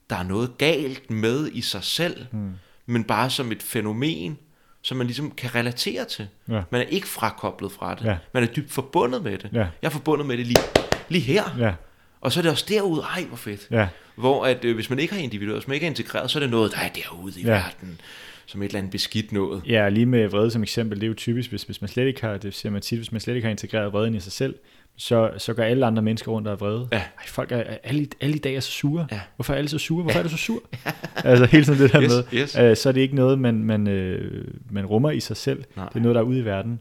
[0.09, 2.51] der er noget galt med i sig selv, Mm.
[2.85, 4.37] men bare som et fænomen,
[4.81, 6.27] som man ligesom kan relatere til.
[6.49, 6.61] Ja.
[6.71, 8.05] Man er ikke frakoblet fra det.
[8.05, 8.17] Ja.
[8.33, 9.49] Man er dybt forbundet med det.
[9.53, 9.57] Ja.
[9.59, 10.61] Jeg er forbundet med det lige,
[11.09, 11.43] lige her.
[11.59, 11.73] Ja,
[12.21, 13.67] Og så er det også derude, ej hvor fedt.
[13.71, 16.39] ja, Hvor at, øh, hvis man ikke har individueret, hvis man ikke er integreret, så
[16.39, 17.49] er det noget, der er derude i ja.
[17.49, 18.01] verden,
[18.45, 19.61] som et eller andet beskidt noget.
[19.67, 22.21] Ja, lige med vrede som eksempel, det er jo typisk, hvis, hvis man slet ikke
[22.21, 24.55] har, det ser man tit, hvis man slet ikke har integreret vreden i sig selv,
[24.95, 26.87] så, så går alle andre mennesker rundt og er vrede.
[26.91, 26.97] Ja.
[26.97, 29.07] Ej, folk er, alle, alle i dag er så sure.
[29.11, 29.19] Ja.
[29.35, 30.03] Hvorfor er alle så sure?
[30.03, 30.61] Hvorfor er du så sur?
[31.15, 32.23] altså hele tiden det der Yes, med.
[32.41, 32.57] yes.
[32.57, 35.63] Øh, så er det ikke noget, man, man, øh, man rummer i sig selv.
[35.77, 35.89] Nej.
[35.89, 36.79] Det er noget, der er ude i verden.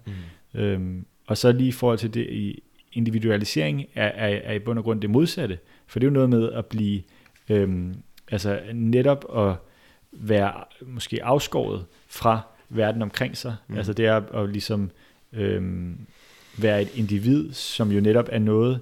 [0.54, 0.60] Mm.
[0.60, 4.78] Øhm, og så lige i forhold til det, i individualisering er, er, er i bund
[4.78, 5.58] og grund det modsatte.
[5.86, 7.02] For det er jo noget med at blive,
[7.48, 7.94] øhm,
[8.30, 9.54] altså netop at
[10.12, 13.56] være måske afskåret fra verden omkring sig.
[13.66, 13.72] Mm.
[13.72, 13.78] Mm.
[13.78, 14.90] Altså det er at ligesom
[15.32, 15.98] øhm,
[16.56, 18.80] være et individ, som jo netop er noget,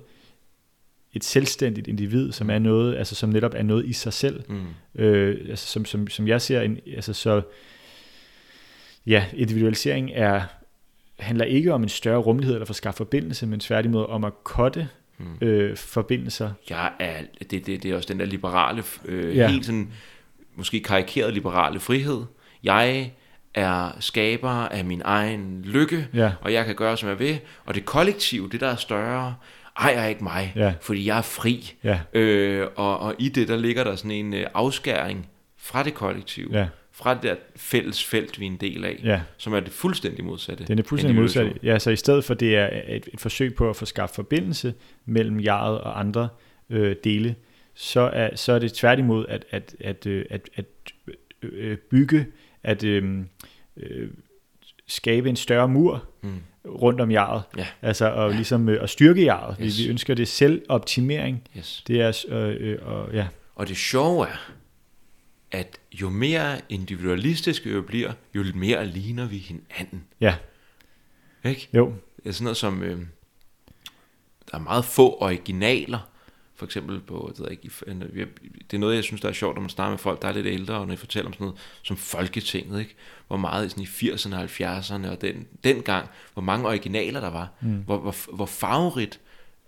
[1.12, 4.43] et selvstændigt individ, som er noget, altså som netop er noget i sig selv.
[4.49, 4.66] Mm.
[4.95, 7.43] Øh, altså som, som, som jeg ser, en, altså så,
[9.07, 10.43] ja, individualisering er,
[11.18, 14.45] handler ikke om en større rummelighed eller for at skaffe forbindelse, men tværtimod om at
[14.45, 14.89] kotte
[15.20, 15.47] Mm.
[15.47, 16.51] øh, forbindelser.
[16.70, 19.49] Jeg er, det, det, det er også den der liberale, øh, ja.
[19.49, 19.93] helt sådan,
[20.61, 22.22] måske karikeret liberale frihed.
[22.64, 23.12] Jeg
[23.54, 27.38] er skaber af min egen lykke, Ja, og jeg kan gøre, som jeg vil.
[27.64, 29.34] Og det kollektive, det der er større,
[29.80, 30.72] ejer ikke mig, Ja.
[30.80, 31.72] fordi jeg er fri.
[31.84, 35.94] ja, Øh, og, og i det, der ligger der sådan en øh, afskæring fra det
[35.94, 39.20] kollektive, ja, fra det der fælles felt, vi er en del af, ja.
[39.36, 40.64] som er det fuldstændig modsatte.
[40.64, 41.44] Den er fuldstændig Individuation.
[41.52, 41.64] modsat.
[41.68, 44.74] Ja, så i stedet for det er et, et forsøg på at få skabt forbindelse
[45.06, 46.28] mellem jeget og andre
[46.70, 47.34] øh, dele,
[47.83, 50.64] så er, så er det tværtimod at, at, at, øh, at, at
[51.43, 52.26] øh, bygge,
[52.62, 53.20] at øh,
[53.76, 54.11] øh,
[54.87, 56.41] skabe en større mur Mm.
[56.66, 57.43] rundt om jeget.
[57.57, 57.66] Ja.
[57.83, 58.37] Altså at, Ja.
[58.37, 59.57] ligesom, øh, at styrke jeget.
[59.62, 59.78] Yes.
[59.78, 61.43] Vi, vi ønsker det selvoptimering.
[61.57, 61.85] Yes.
[61.87, 64.51] Det er, øh, øh, og, ja, Og det sjove er,
[65.51, 70.05] at jo mere individualistiske vi bliver, jo mere ligner vi hinanden.
[70.20, 70.35] ja,
[71.45, 71.68] Ikke?
[71.74, 72.99] jo, Det er sådan noget som, øh,
[74.51, 76.09] der er meget få originaler,
[76.61, 78.28] for eksempel på, det, ved jeg ikke,
[78.70, 80.32] det er noget, jeg synes, der er sjovt, når man snakker med folk, der er
[80.32, 82.94] lidt ældre, og når de fortæller om sådan noget som Folketinget, ikke?
[83.26, 87.48] hvor meget sådan i 80'erne og 70'erne, og den, dengang, hvor mange originaler der var,
[87.61, 87.82] mm.
[87.86, 89.20] hvor, hvor, hvor farverigt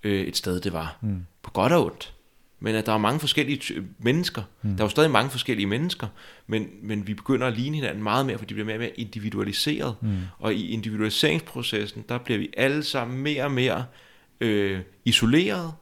[0.03, 1.27] øh, et sted det var, mm.
[1.43, 2.15] på godt og ondt.
[2.61, 4.43] Men at der er mange forskellige mennesker.
[4.63, 4.71] Mm.
[4.71, 6.07] Der er jo stadig mange forskellige mennesker,
[6.47, 9.01] men, men vi begynder at ligne hinanden meget mere, fordi de bliver mere og mere
[9.01, 9.95] individualiseret.
[10.01, 10.19] Mm.
[10.39, 13.85] Og i individualiseringsprocessen, der bliver vi alle sammen mere og mere
[14.41, 15.73] øh, isoleret,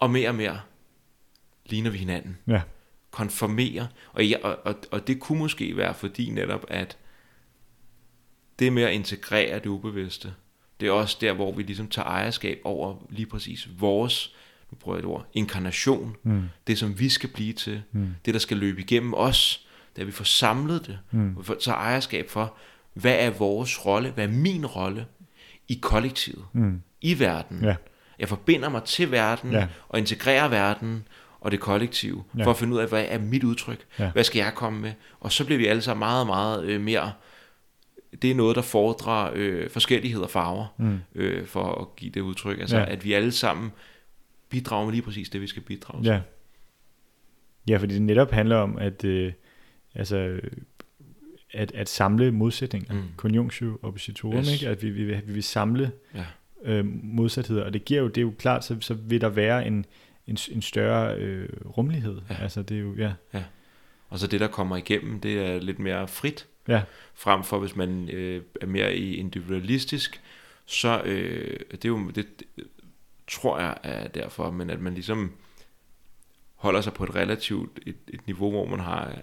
[0.00, 0.60] og mere og mere
[1.66, 2.38] ligner vi hinanden.
[2.46, 2.60] Ja.
[3.10, 3.86] Konformerer.
[4.12, 6.96] Og, ja, og, og, og det kunne måske være fordi netop, at
[8.58, 10.34] det med at integrere det ubevidste,
[10.80, 14.34] det er også der, hvor vi ligesom tager ejerskab over lige præcis vores,
[14.70, 16.16] nu prøver jeg et ord, inkarnation.
[16.22, 16.42] Mm.
[16.66, 17.82] Det, som vi skal blive til.
[17.92, 18.14] Mm.
[18.24, 19.66] Det, der skal løbe igennem os.
[19.96, 20.98] Da vi får samlet det.
[21.10, 21.36] Mm.
[21.36, 22.54] Og får- tager ejerskab for,
[22.94, 25.06] hvad er vores rolle, hvad er min rolle
[25.68, 26.82] i kollektivet, Mm.
[27.00, 27.64] i verden.
[27.64, 27.76] Ja.
[28.20, 29.66] Jeg forbinder mig til verden, Ja.
[29.88, 31.08] og integrerer verden
[31.40, 32.44] og det kollektive, Ja.
[32.44, 34.10] for at finde ud af, hvad er mit udtryk, Ja.
[34.10, 37.12] hvad skal jeg komme med, og så bliver vi alle sammen meget, meget øh, mere,
[38.22, 40.98] det er noget, der fordrer øh, forskellighed og farver, Mm.
[41.14, 42.92] øh, for at give det udtryk, altså Ja.
[42.92, 43.72] at vi alle sammen
[44.48, 46.10] bidrager med lige præcis det, vi skal bidrage til.
[46.10, 46.20] Ja.
[47.68, 49.32] Ja, fordi det netop handler om, at, øh,
[49.94, 50.40] altså,
[51.52, 52.94] at, at samle modsætninger.
[52.94, 53.02] Mm.
[53.16, 54.52] Conjunctio oppositorum, Yes.
[54.52, 54.68] ikke?
[54.68, 56.24] At vi, vi, vil, vi vil samle Ja.
[56.64, 57.64] Øh, modsatheder.
[57.64, 59.86] Og det giver jo, det er jo klart, så, så vil der være en,
[60.26, 61.48] en, en større øh,
[61.78, 62.20] rummelighed.
[62.30, 62.34] Ja.
[62.42, 63.12] Altså det er jo, ja.
[64.08, 66.82] Og så det, der kommer igennem, det er lidt mere frit, Ja,
[67.14, 70.20] frem for hvis man øh, er mere i individualistisk,
[70.66, 72.66] så øh, det er jo, det, det
[73.28, 75.32] tror jeg er derfor, men at man ligesom
[76.54, 79.16] holder sig på et relativt et, et niveau, hvor man har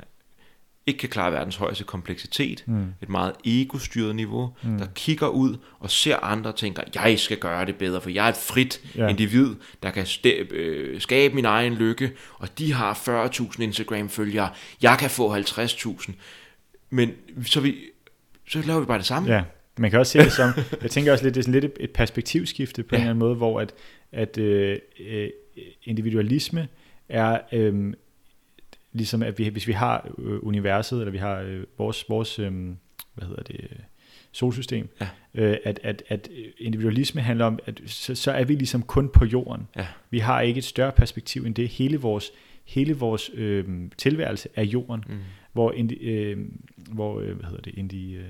[0.88, 2.86] ikke kan klare verdens højeste kompleksitet, mm.
[3.02, 4.78] et meget egostyret niveau, Mm.
[4.78, 8.26] der kigger ud og ser andre og tænker, jeg skal gøre det bedre, for jeg
[8.26, 9.08] er et frit Ja.
[9.08, 14.50] individ, der kan st- øh, skabe min egen lykke, og de har 40.000 Instagram-følgere,
[14.82, 16.12] jeg kan få 50.000.
[16.90, 17.12] Men
[17.46, 17.76] så, vi,
[18.50, 19.34] så laver vi bare det samme.
[19.34, 19.44] ja.
[19.80, 21.92] Man kan også se det som, jeg tænker også lidt, det er sådan lidt et,
[21.92, 22.98] perspektivskifte på ja.
[22.98, 23.74] en eller anden måde, hvor at,
[24.12, 24.78] at øh,
[25.08, 25.30] øh,
[25.84, 26.68] individualisme
[27.10, 27.94] er øh,
[28.98, 32.52] ligesom, at vi, hvis vi har øh, universet, eller vi har øh, vores, vores øh,
[33.16, 33.68] hvad hedder det,
[34.32, 35.08] solsystem, Ja.
[35.34, 39.26] øh, at, at, at individualisme handler om, at så, så er vi ligesom kun på
[39.26, 39.68] jorden.
[39.76, 39.88] Ja.
[40.10, 41.68] Vi har ikke et større perspektiv end det.
[41.68, 42.32] Hele vores,
[42.66, 43.66] hele vores øh,
[43.98, 45.18] tilværelse er jorden, Mm.
[45.54, 46.38] hvor, indi, øh,
[46.92, 48.24] hvor øh, hvad hedder det, indi, øh,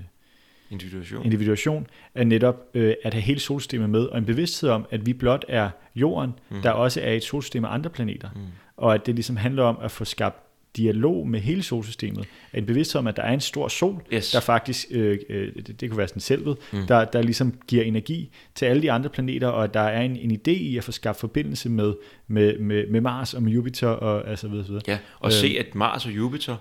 [0.72, 1.26] Individuation.
[1.26, 5.14] individuation er netop øh, at have hele solsystemet med, og en bevidsthed om, at vi
[5.14, 6.62] blot er jorden, mm.
[6.62, 8.42] der også er et solsystem af andre planeter, Mm.
[8.78, 10.47] og at det ligesom handler om at få skabt
[10.78, 12.26] dialog med hele solsystemet.
[12.54, 14.32] En bevidsthed om, at der er en stor sol, Yes.
[14.32, 16.88] der faktisk, øh, øh, det, det kunne være sådan selvet, Mm.
[16.88, 20.16] der, der ligesom giver energi til alle de andre planeter, og at der er en,
[20.18, 21.94] en idé i at få skabt forbindelse med,
[22.28, 24.82] med, med, med Mars og med Jupiter og altså videre, videre.
[24.88, 25.34] Ja, og Øh.
[25.34, 26.56] se, at Mars og Jupiter,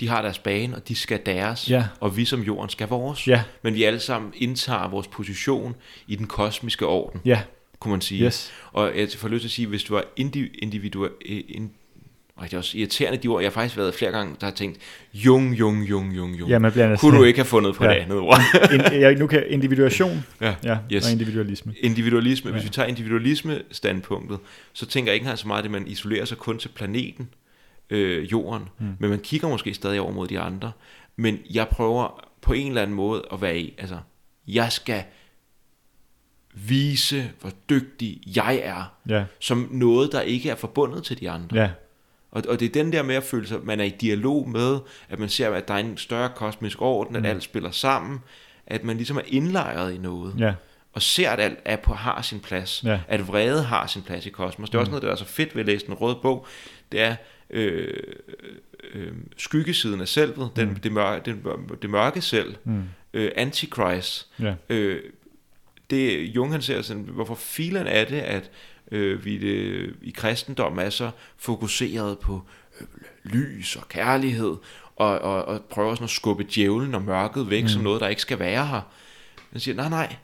[0.00, 1.84] de har deres bane, og de skal deres, Ja.
[2.00, 3.28] og vi som jorden skal vores.
[3.28, 5.74] Ja, Men vi alle sammen indtager vores position
[6.08, 7.40] i den kosmiske orden, ja,
[7.78, 8.24] kunne man sige.
[8.24, 8.52] yes.
[8.72, 10.58] Og jeg får lyst til at sige, hvis du er indi-
[12.38, 13.42] Ej, det er også irriterende, de ord.
[13.42, 14.78] Jeg har faktisk været flere gange, der har tænkt,
[15.14, 16.50] jung, jung, jung, jung, jung.
[16.50, 17.90] Ja, man bliver Kunne du ikke have fundet på Ja.
[17.90, 18.38] det andet ord?
[18.74, 20.54] In, ja, nu kan individuation ja.
[20.64, 21.06] ja, Yes.
[21.06, 21.74] og individualisme.
[21.80, 22.50] Individualisme.
[22.50, 22.66] Hvis Ja.
[22.66, 24.38] vi tager individualisme-standpunktet,
[24.72, 27.28] så tænker jeg ikke engang så meget, at man isolerer sig kun til planeten,
[27.90, 28.86] øh, jorden, mm.
[28.98, 30.72] men man kigger måske stadig over mod de andre.
[31.16, 33.98] Men jeg prøver på en eller anden måde at være i, altså,
[34.48, 35.02] jeg skal
[36.54, 41.56] vise, hvor dygtig jeg er, Ja, som noget, der ikke er forbundet til de andre.
[41.62, 41.70] ja,
[42.36, 44.48] Og, og det er den der med at føle sig, at man er i dialog
[44.48, 47.28] med, at man ser, at der er en større kosmisk orden, at Mm.
[47.28, 48.18] alt spiller sammen,
[48.66, 50.54] at man ligesom er indlejret i noget ja,
[50.92, 52.82] og ser, at alt er på, har sin plads.
[52.84, 53.00] Ja.
[53.08, 54.70] At vrede har sin plads i kosmos.
[54.70, 56.46] Det er også noget, der er så fedt ved at læse den røde bog.
[56.92, 57.16] Det er
[57.50, 57.94] øh,
[58.94, 61.36] øh, skyggesiden af selvet, den, det, mørke, det,
[61.82, 62.82] det mørke selv, mm,
[63.14, 64.28] øh, antichrist.
[64.42, 65.00] ja, Øh,
[65.90, 68.50] det Jung han ser sådan, hvorfor filen er det, at
[68.92, 72.42] øh, vi det, i kristendommen er så fokuseret på
[72.80, 72.86] øh,
[73.24, 74.56] lys og kærlighed,
[74.96, 77.68] og, og, og prøver sådan at skubbe djævlen og mørket væk mm.
[77.68, 78.80] som noget, der ikke skal være her.
[79.52, 80.16] Han siger, nej, nej,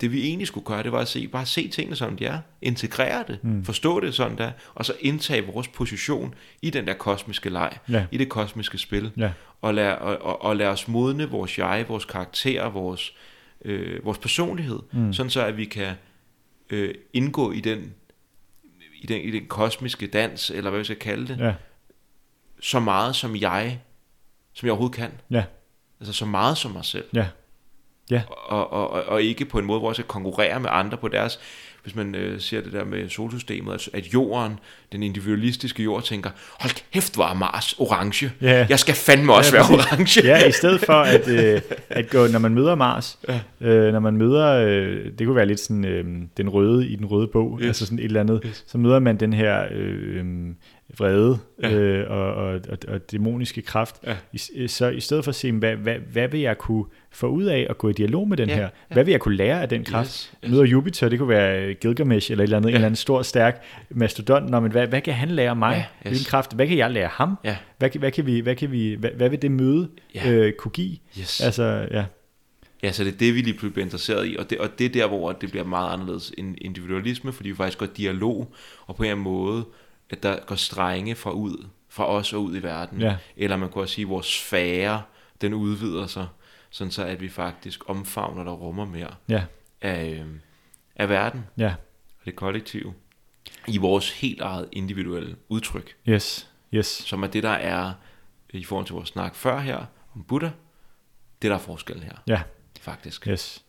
[0.00, 2.38] det vi egentlig skulle gøre, det var at se, bare se tingene som de er,
[2.62, 3.64] integrere det, mm.
[3.64, 8.06] forstå det sådan der, og så indtage vores position i den der kosmiske leg, Ja.
[8.10, 9.30] i det kosmiske spil, ja,
[9.60, 13.14] og lade, og, og, og lade os modne vores jeg, vores karakter, vores,
[13.64, 15.12] øh, vores personlighed, mm.
[15.12, 15.94] sådan så at vi kan
[16.72, 17.94] øh, indgå i den,
[18.94, 21.54] i, den, i den kosmiske dans, eller hvad vi skal kalde det, ja,
[22.60, 23.80] så meget som jeg,
[24.52, 25.12] som jeg overhovedet kan.
[25.30, 25.44] ja,
[26.00, 27.04] Altså så meget som mig selv.
[27.14, 27.28] ja.
[28.10, 28.22] Ja.
[28.28, 31.08] Og, og, og, og ikke på en måde, hvor jeg skal konkurrere med andre på
[31.08, 31.40] deres
[31.82, 34.58] hvis man øh, ser det der med solsystemet, at, at jorden,
[34.92, 36.30] den individualistiske jord, tænker,
[36.60, 38.30] hold kæft, hvor er Mars orange.
[38.40, 38.66] Ja.
[38.68, 40.20] Jeg skal fandme også Ja, være orange.
[40.24, 41.60] Ja, i stedet for at, øh,
[41.90, 43.40] at gå, når man møder Mars, Ja.
[43.68, 46.04] øh, når man møder, øh, det kunne være lidt sådan øh,
[46.36, 47.66] den røde i den røde bog, Yes.
[47.66, 48.64] altså sådan et eller andet, Yes.
[48.66, 50.24] så møder man den her øh, øh,
[50.98, 51.72] vrede Ja.
[51.72, 53.96] øh, og, og, og, og dæmoniske kraft.
[54.06, 54.16] Ja.
[54.54, 57.44] I, så i stedet for at se, hvad, hvad, hvad vil jeg kunne få ud
[57.44, 58.68] af at gå i dialog med den Ja, her?
[58.92, 60.08] Hvad vil jeg kunne lære af den kraft?
[60.08, 60.50] Yes, yes.
[60.50, 62.72] Møder Jupiter, det kunne være øh, Gilgamesh eller et eller andet, ja.
[62.72, 64.50] en eller anden stor, stærk mastodont.
[64.50, 65.72] Nå, men hvad, hvad kan han lære mig?
[65.72, 66.16] Ja, yes.
[66.16, 66.52] Hvilken kraft?
[66.52, 67.38] Hvad kan jeg lære ham?
[67.44, 67.56] Ja.
[67.78, 70.30] Hvad, hvad, kan vi, hvad, kan vi, hvad, hvad vil det møde Ja.
[70.30, 70.96] øh, kunne give?
[71.20, 71.40] Yes.
[71.40, 72.04] Altså, ja.
[72.82, 74.84] Ja, så det er det, vi lige pludselig bliver interesseret i, og det, og det
[74.84, 78.54] er der, hvor det bliver meget anderledes end individualisme, fordi vi faktisk går i dialog,
[78.86, 79.64] og på en måde,
[80.10, 83.00] at der går strenge fra ud, fra os og ud i verden.
[83.00, 83.16] Ja.
[83.36, 85.02] Eller man kunne også sige, at vores sfære,
[85.40, 86.26] den udvider sig,
[86.72, 89.44] sådan så at vi faktisk omfavner og rummer mere Ja,
[89.82, 90.26] af, øh,
[90.96, 91.44] af verden.
[91.58, 91.74] Ja,
[92.20, 92.94] og det kollektive.
[93.68, 96.86] I vores helt eget individuelle udtryk, yes, yes.
[96.86, 97.92] som er det, der er
[98.50, 99.84] i forhold til vores snak før her
[100.14, 100.50] om Buddha,
[101.42, 102.42] det der er forskellen her, Ja,
[102.80, 103.26] faktisk.
[103.28, 103.64] yes.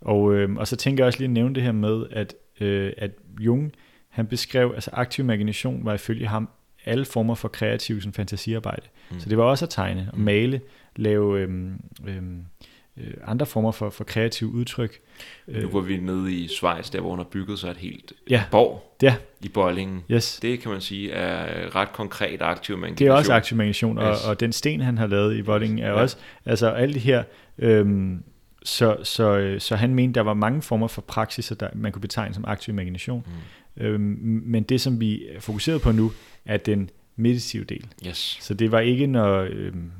[0.00, 2.92] Og, øh, og så tænker jeg også lige at nævne det her med, at, øh,
[2.96, 3.10] at
[3.40, 3.72] Jung,
[4.08, 6.48] han beskrev, altså aktiv imagination var ifølge ham
[6.84, 8.82] alle former for kreativ sådan, fantasiarbejde.
[9.10, 9.20] Mm.
[9.20, 10.24] Så det var også at tegne, og Mm.
[10.24, 10.60] male,
[10.96, 12.42] lave øhm, øhm,
[12.96, 15.00] øh, andre former for, for kreativ udtryk.
[15.46, 18.44] Nu var vi nede i Schweiz, der hvor hun har bygget sig et helt Ja.
[18.50, 19.14] borg Ja.
[19.40, 20.04] i Bøjlingen.
[20.10, 20.38] Yes.
[20.42, 22.98] Det kan man sige er ret konkret aktiv imagination.
[22.98, 24.26] Det er også aktiv imagination, og, Yes.
[24.26, 25.92] og den sten, han har lavet i Voldingen, er Ja.
[25.92, 26.16] også,
[26.46, 27.22] altså alle de her,
[27.58, 28.22] øhm,
[28.62, 32.02] så, så, øh, så han mente, der var mange former for praksiser, der man kunne
[32.02, 33.22] betegne som aktiv imagination.
[33.26, 33.32] Mm.
[33.76, 36.12] Øhm, men det, som vi er fokuseret på nu,
[36.44, 37.86] er den meditative del.
[38.06, 38.38] Yes.
[38.40, 39.90] Så det var ikke, når, øhm,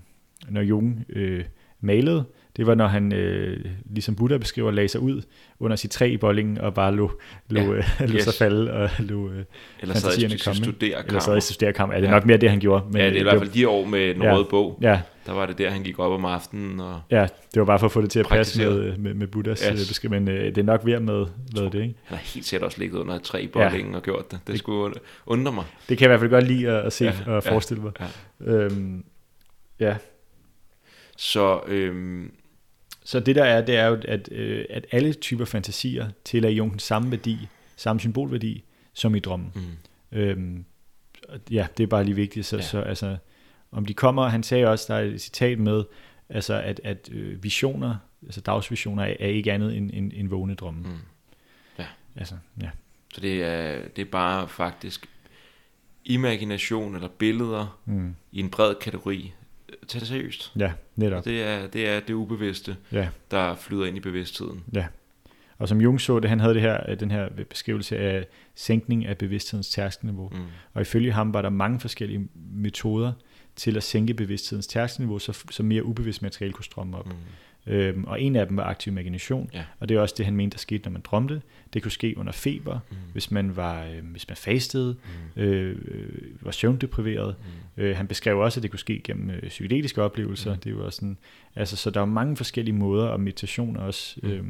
[0.48, 1.44] når Jung øh,
[1.80, 2.24] malede,
[2.56, 5.22] det var, når han, øh, ligesom Buddha beskriver, lagde sig ud
[5.60, 7.72] under sit træ i bollingen og bare lå, lå, Ja, ja.
[7.76, 8.24] øh, lå yes.
[8.24, 9.44] sig falde og lå, øh,
[9.80, 11.08] Eller fantasierne komme, studerekammer.
[11.08, 11.94] eller sad i studerekammer.
[11.94, 12.12] Er det Ja.
[12.12, 12.84] nok mere det, han gjorde?
[12.92, 14.34] Men ja, det er i øh, hvert fald de år med den Ja.
[14.36, 14.78] røde bog.
[14.82, 16.80] Ja, Der var det der, han gik op om aftenen.
[16.80, 19.26] Og ja, det var bare for at få det til at passe med, med, med
[19.26, 19.88] Buddhas Yes.
[19.88, 21.74] beskrivelse, men øh, det er nok ved med, med det.
[21.74, 21.94] Ikke?
[22.04, 24.38] han har helt sikkert også ligget under et træ i Bøjlingen og gjort det.
[24.46, 24.94] Det skulle
[25.26, 25.64] undre mig.
[25.88, 27.50] Det kan jeg i hvert fald godt lide at, at se Ja, ja, og ja,
[27.52, 27.92] forestille mig.
[28.00, 28.06] ja.
[28.52, 29.04] Øhm,
[29.80, 29.96] ja,
[31.16, 32.32] Så øhm,
[33.04, 36.70] Så det der er, det er jo, at, øh, at alle typer fantasier tillægger Jung
[36.70, 38.64] den samme værdi, samme symbolværdi,
[38.94, 39.52] som i drømmen.
[39.54, 39.62] mm,
[40.18, 40.64] Øhm,
[41.50, 42.46] ja, det er bare lige vigtigt.
[42.46, 42.62] Så, Ja.
[42.62, 42.68] ja.
[42.68, 43.16] så altså,
[43.72, 45.84] om de kommer, han sagde også, der er et citat med,
[46.28, 50.54] altså at, at øh, visioner, altså dagsvisioner, er, er ikke andet end, end, end vågne
[50.54, 50.80] drømme.
[50.88, 50.98] mm.
[52.16, 52.70] Altså, ja.
[53.14, 55.08] Så det er, det er bare faktisk
[56.04, 58.14] imagination eller billeder Mm.
[58.32, 59.32] i en bred kategori.
[59.88, 60.52] Tag det seriøst.
[60.58, 61.24] Ja, netop.
[61.24, 63.08] Det er det, er det ubevidste, Ja.
[63.30, 64.64] der flyder ind i bevidstheden.
[64.74, 64.86] Ja.
[65.58, 69.18] Og som Jung så det, han havde det her, den her beskrivelse af sænkning af
[69.18, 70.28] bevidsthedens tærskelniveau.
[70.28, 70.38] Mm.
[70.74, 73.12] Og ifølge ham var der mange forskellige metoder
[73.56, 77.06] til at sænke bevidsthedens tærskelniveau, så, så mere ubevidst materiale kunne strømme op.
[77.06, 77.12] Mm.
[77.66, 79.64] Øhm, og en af dem var aktiv imagination, Ja.
[79.80, 81.42] og det er også det, han mente, der skete, når man drømte.
[81.72, 82.96] Det kunne ske under feber, Mm.
[83.12, 84.96] hvis man var øh, hvis man fastede,
[85.36, 85.42] Mm.
[85.42, 86.08] øh, øh,
[86.40, 87.34] var søvndepriveret.
[87.76, 87.82] Mm.
[87.82, 90.54] Øh, han beskrev også, at det kunne ske gennem øh, psykedeliske oplevelser.
[90.54, 90.60] Mm.
[90.60, 91.16] Det var sådan,
[91.56, 94.28] altså, så der var mange forskellige måder, og meditation også Mm.
[94.30, 94.44] øh,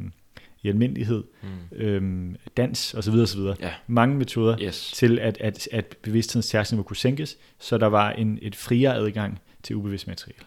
[0.63, 1.77] i almindelighed, Mm.
[1.77, 3.13] øh, dans osv.
[3.13, 3.39] osv.
[3.59, 4.91] Ja, Mange metoder yes.
[4.91, 9.39] til, at, at, at bevidsthedens tærskelniveau kunne sænkes, så der var en et friere adgang
[9.63, 10.39] til ubevidst materiale.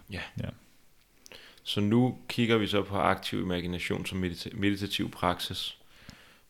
[1.67, 5.79] Så nu kigger vi så på aktiv imagination som medita- meditativ praksis,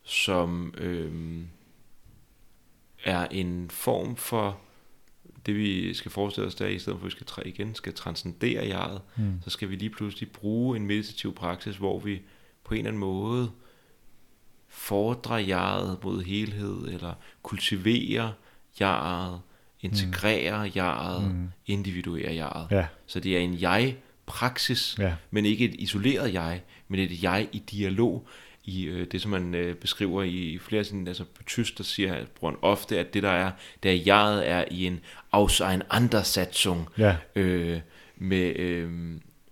[0.03, 1.47] som øhm,
[3.03, 4.59] er en form for
[5.45, 7.93] det vi skal forestille os der, i stedet for at vi skal træ igen, skal
[7.93, 9.41] transcendere jeget, Mm.
[9.43, 12.21] så skal vi lige pludselig bruge en meditativ praksis, hvor vi
[12.63, 13.51] på en eller anden måde
[14.67, 17.13] fordrer jeget mod helhed, eller
[17.43, 18.31] kultiverer
[18.79, 19.41] jeget,
[19.81, 21.49] integrerer jeget, Mm.
[21.65, 22.67] individuerer jeget.
[22.71, 23.53] Ja, Så det er en
[24.27, 28.27] jeg-praksis, ja, men ikke et isoleret jeg, men et jeg i dialog
[28.63, 31.83] i øh, det, som man øh, beskriver i, i flere sådan, altså på tysk, der
[31.83, 33.51] siger han ofte, at det der er,
[33.83, 34.99] der jeget er i en
[35.31, 37.79] Auseinandersetzung ja, øh,
[38.17, 38.89] med, øh,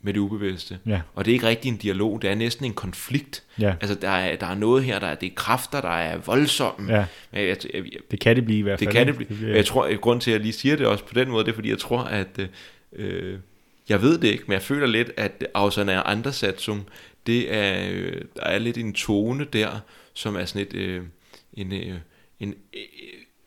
[0.02, 0.80] med det ubevidste.
[0.86, 3.44] ja, Og det er ikke rigtig en dialog, det er næsten en konflikt.
[3.60, 6.18] ja, Altså der er, der er noget her, der er, det er kræfter, der er
[6.18, 6.94] voldsomme.
[6.98, 7.06] ja.
[7.32, 8.88] Men Jeg, jeg, jeg, Det kan det blive i hvert fald.
[8.88, 9.28] det kan det blive.
[9.38, 11.44] bliver- Og Jeg tror, grund til, at jeg lige siger det også på den måde,
[11.45, 12.48] det er, fordi jeg tror, at øh,
[12.94, 13.40] øh,
[13.90, 16.88] jeg ved det ikke, men jeg føler lidt, at Ausana Andersatzung,
[17.28, 19.80] det er, øh, der er lidt en tone der,
[20.14, 21.04] som er sådan et, øh,
[21.54, 21.98] en, øh,
[22.40, 22.80] en, øh,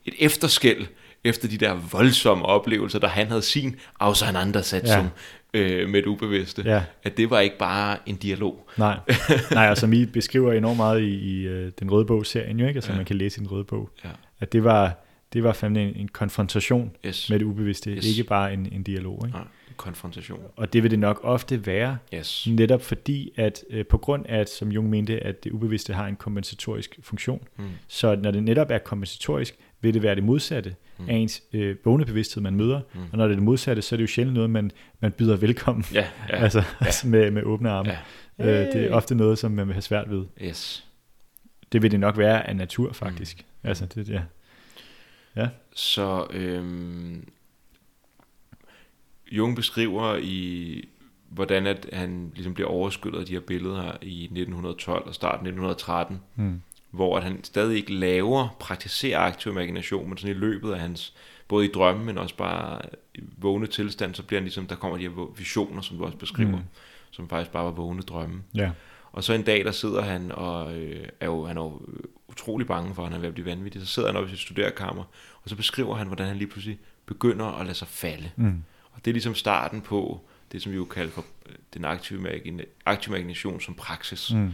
[0.05, 0.87] et efterskæld
[1.25, 5.09] efter de der voldsomme oplevelser, der han havde sin Auseinandersetzung
[5.55, 5.61] ja.
[5.61, 6.83] øh, med det ubevidste, Ja.
[7.03, 8.69] at det var ikke bare en dialog.
[8.79, 8.99] Nej,
[9.51, 12.79] Nej altså vi beskriver enormt meget i, i uh, den røde bog-serien, jo ikke?
[12.79, 12.97] Altså Ja.
[12.97, 14.09] man kan læse i den røde bog, Ja.
[14.41, 17.31] at det var, det var fandme en, en konfrontation Yes.
[17.31, 18.07] med det ubevidste, yes.
[18.07, 19.23] ikke bare en, en dialog.
[19.27, 19.39] Ikke?
[19.39, 19.47] Nej,
[19.77, 20.40] konfrontation.
[20.57, 22.47] Og det vil det nok ofte være, Yes.
[22.51, 26.07] netop fordi, at øh, på grund af, at, som Jung mente, at det ubevidste har
[26.07, 27.65] en kompensatorisk funktion, Mm.
[27.89, 31.09] så når det netop er kompensatorisk, vil det være det modsatte Mm.
[31.09, 32.81] af ens øh, vågne bevidsthed, man møder.
[32.94, 33.01] Mm.
[33.12, 34.70] Og når det er det modsatte, så er det jo sjældent noget, man,
[35.01, 36.07] man byder velkommen, Ja, ja.
[36.36, 36.43] ja.
[36.43, 37.09] altså ja.
[37.09, 37.89] med, med åbne arme.
[37.89, 37.98] Ja.
[38.39, 38.66] Ja.
[38.66, 40.24] Øh, det er ofte noget, som man vil have svært ved.
[40.43, 40.86] Yes.
[41.73, 43.39] Det vil det nok være af natur, faktisk.
[43.62, 43.69] Mm.
[43.69, 44.09] Altså, det,
[45.36, 45.48] ja.
[45.74, 47.28] Så øhm,
[49.32, 50.89] Jung beskriver i
[51.28, 55.51] hvordan at han ligesom bliver overskyllet af de her billeder i 1912 og starten af
[55.51, 56.62] 1913, Mm.
[56.90, 61.15] hvor at han stadig ikke laver, praktiserer aktiv imagination, men sådan i løbet af hans,
[61.48, 62.81] både i drømme, men også bare
[63.39, 66.51] vågne tilstand, så bliver han ligesom, der kommer de her visioner, som du også beskriver,
[66.51, 66.57] mm.
[66.57, 66.62] Mm.
[67.11, 68.43] som faktisk bare var vågne drømme.
[68.55, 68.70] Ja.
[69.12, 72.01] Og så en dag, der sidder han og øh, er jo, han er jo øh,
[72.28, 73.81] utrolig bange for, at han er ved at blive vanvittig.
[73.81, 75.03] Så sidder han oppe i sit studerkammer,
[75.43, 78.31] og så beskriver han, hvordan han lige pludselig begynder at lade sig falde.
[78.36, 78.62] Mm.
[78.97, 80.20] Og det er ligesom starten på
[80.52, 84.32] det, som vi jo kalder for øh, den aktive, imagine, aktive imagination som praksis.
[84.35, 84.47] Mm.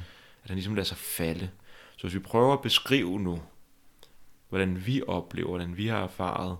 [0.44, 1.48] At han ligesom lader sig falde.
[1.96, 3.42] Så hvis vi prøver at beskrive nu,
[4.48, 6.56] hvordan vi oplever, hvordan vi har erfaret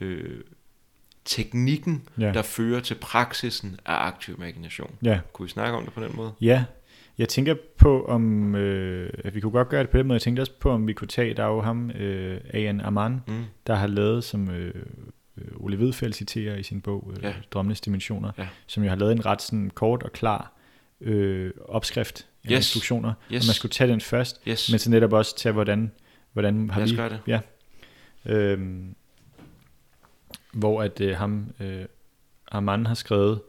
[0.00, 0.40] øh,
[1.24, 2.32] teknikken, Ja.
[2.32, 4.94] der fører til praksisen af aktiv imagination.
[5.02, 5.20] ja.
[5.32, 6.32] Kunne vi snakke om det på den måde?
[6.40, 6.64] Ja,
[7.18, 10.14] jeg tænker på, om øh, at vi kunne godt gøre det på den måde.
[10.16, 13.20] Jeg tænkte også på, om vi kunne tage, der er jo ham, øh, Ayan Aman,
[13.26, 13.44] Mm.
[13.66, 14.74] der har lavet, som øh,
[15.56, 17.34] Ole Vedfeldt citerer i sin bog, øh, Ja.
[17.50, 18.48] Drømmenes Dimensioner, Ja.
[18.66, 20.52] som jo har lavet en ret sådan, kort og klar
[21.00, 22.56] øh, opskrift af Yes.
[22.56, 23.12] instruktioner.
[23.32, 23.44] Yes.
[23.44, 24.70] Og man skulle tage den først, Yes.
[24.70, 25.92] men så netop også tage, hvordan,
[26.32, 26.96] hvordan har Lad vi...
[26.96, 27.20] gøre det.
[27.26, 27.40] Ja.
[28.26, 28.94] Øhm,
[30.52, 31.84] hvor at øh, ham, øh,
[32.52, 33.40] Armand har skrevet,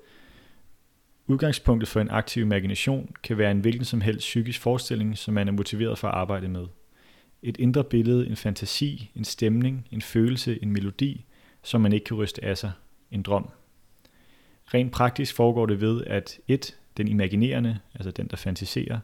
[1.27, 5.47] Udgangspunktet for en aktiv imagination kan være en hvilken som helst psykisk forestilling, som man
[5.47, 6.65] er motiveret for at arbejde med.
[7.43, 11.25] Et indre billede, en fantasi, en stemning, en følelse, en melodi,
[11.63, 12.71] som man ikke kan ryste af sig.
[13.11, 13.49] En drøm.
[14.73, 18.99] Rent praktisk foregår det ved, at et, den imaginerende, altså den, der fantiserer,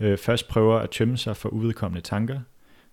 [0.00, 2.40] øh, først prøver at tømme sig for uvedkommende tanker.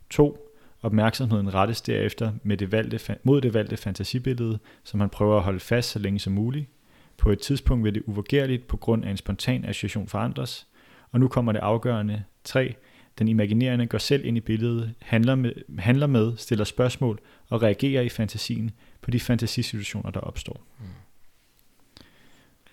[0.10, 0.46] 2.
[0.82, 5.60] Opmærksomheden rettes derefter med det valgte, mod det valgte fantasibillede, som han prøver at holde
[5.60, 6.70] fast så længe som muligt.
[7.18, 10.68] På et tidspunkt vil det uvurgerligt på grund af en spontan association forandres.
[11.12, 12.24] Og nu kommer det afgørende.
[12.44, 12.76] 3.
[13.20, 17.20] Den imaginerende går selv ind i billedet, handler med, handler med, stiller spørgsmål
[17.50, 18.72] og reagerer i fantasien
[19.10, 20.62] på de fantasisituationer, der opstår.
[20.80, 20.86] Mm.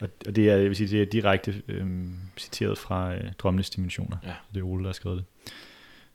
[0.01, 3.71] Og, og det er, jeg vil sige, det er direkte øhm, citeret fra øh, Drømmenes
[3.71, 4.17] Dimensioner.
[4.25, 4.33] Ja.
[4.55, 5.25] Det er Ole, der har skrevet det.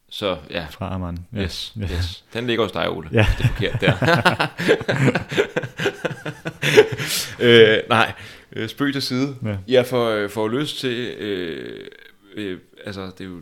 [0.09, 1.17] Så ja, Fra Arman.
[1.33, 1.41] ja.
[1.41, 1.81] Yes, Ja.
[1.83, 2.25] yes.
[2.33, 3.09] Den ligger hos dig, Ole.
[3.11, 3.25] Ja.
[3.37, 3.93] Det er forkert der.
[7.77, 8.13] øh, nej,
[8.53, 9.35] øh, spøg til side.
[9.43, 9.57] Ja.
[9.67, 11.87] Jeg får, øh, får lyst til, øh,
[12.35, 13.41] øh, altså det er jo,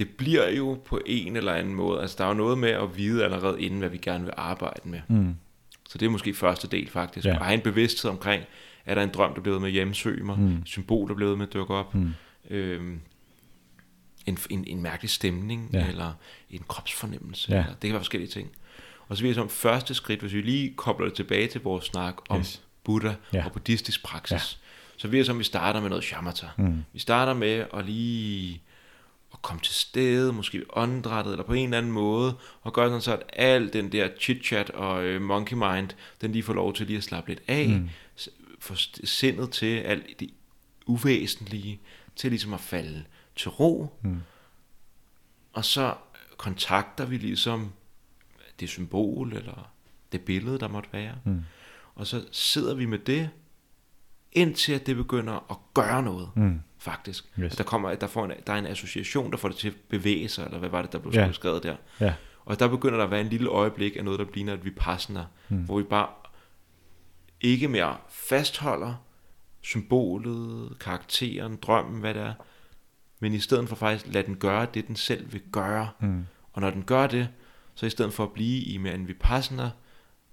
[0.00, 2.96] det bliver jo på en eller anden måde, altså der er jo noget med at
[2.96, 5.00] vide allerede inden, hvad vi gerne vil arbejde med.
[5.08, 5.34] Mm.
[5.88, 7.26] Så det er måske første del faktisk.
[7.26, 7.30] Ja.
[7.34, 8.42] At have en bevidsthed omkring,
[8.86, 10.66] er der en drøm, der bliver med hjemsøge mig, Mm.
[10.66, 12.10] symbol, der bliver med at dukke op, Mm.
[12.50, 13.00] øhm,
[14.26, 15.86] en, en, en mærkelig stemning, Ja.
[15.88, 16.12] eller
[16.50, 17.58] en kropsfornemmelse, ja.
[17.58, 18.50] eller, det kan være forskellige ting.
[19.08, 21.84] Og så vil jeg som første skridt, hvis vi lige kobler det tilbage til vores
[21.84, 22.62] snak om Yes.
[22.84, 23.44] Buddha Ja.
[23.44, 24.66] og buddhistisk praksis, ja.
[24.96, 26.46] så vil jeg som, vi starter med noget shamatha.
[26.58, 26.82] Mm.
[26.92, 28.62] Vi starter med at lige
[29.40, 33.00] at komme til stede, måske åndedrættet, eller på en eller anden måde, og gøre sådan
[33.00, 35.88] så, at al den der chit-chat og øh, monkey mind,
[36.20, 37.88] den lige får lov til lige at slappe lidt af, Mm.
[38.58, 40.30] få sindet til alt det
[40.86, 41.80] uvæsentlige,
[42.16, 43.04] til ligesom at falde
[43.36, 44.20] til ro, Mm.
[45.52, 45.94] og så
[46.36, 47.72] kontakter vi ligesom
[48.60, 49.70] det symbol, eller
[50.12, 51.40] det billede, der måtte være, Mm.
[51.94, 53.30] og så sidder vi med det,
[54.32, 56.60] indtil at det begynder at gøre noget Mm.
[56.80, 57.24] Faktisk.
[57.40, 57.52] Yes.
[57.52, 59.68] At der, kommer, at der, får en, der er en association, der får det til
[59.68, 61.34] at bevæge sig, eller hvad var det, der blev yeah.
[61.34, 61.76] skrevet der.
[62.00, 62.14] Ja.
[62.44, 65.24] Og der begynder der at være en lille øjeblik af noget, der ligner et vipassana,
[65.48, 65.56] Mm.
[65.56, 65.62] mm.
[65.64, 66.08] hvor vi bare
[67.40, 68.94] ikke mere fastholder
[69.62, 72.34] symbolet, karakteren, drømmen, hvad det er,
[73.20, 75.88] men i stedet for faktisk lade den gøre det, den selv vil gøre.
[76.00, 76.26] Mm.
[76.52, 77.28] Og når den gør det,
[77.74, 79.70] så i stedet for at blive i mere en vipassana,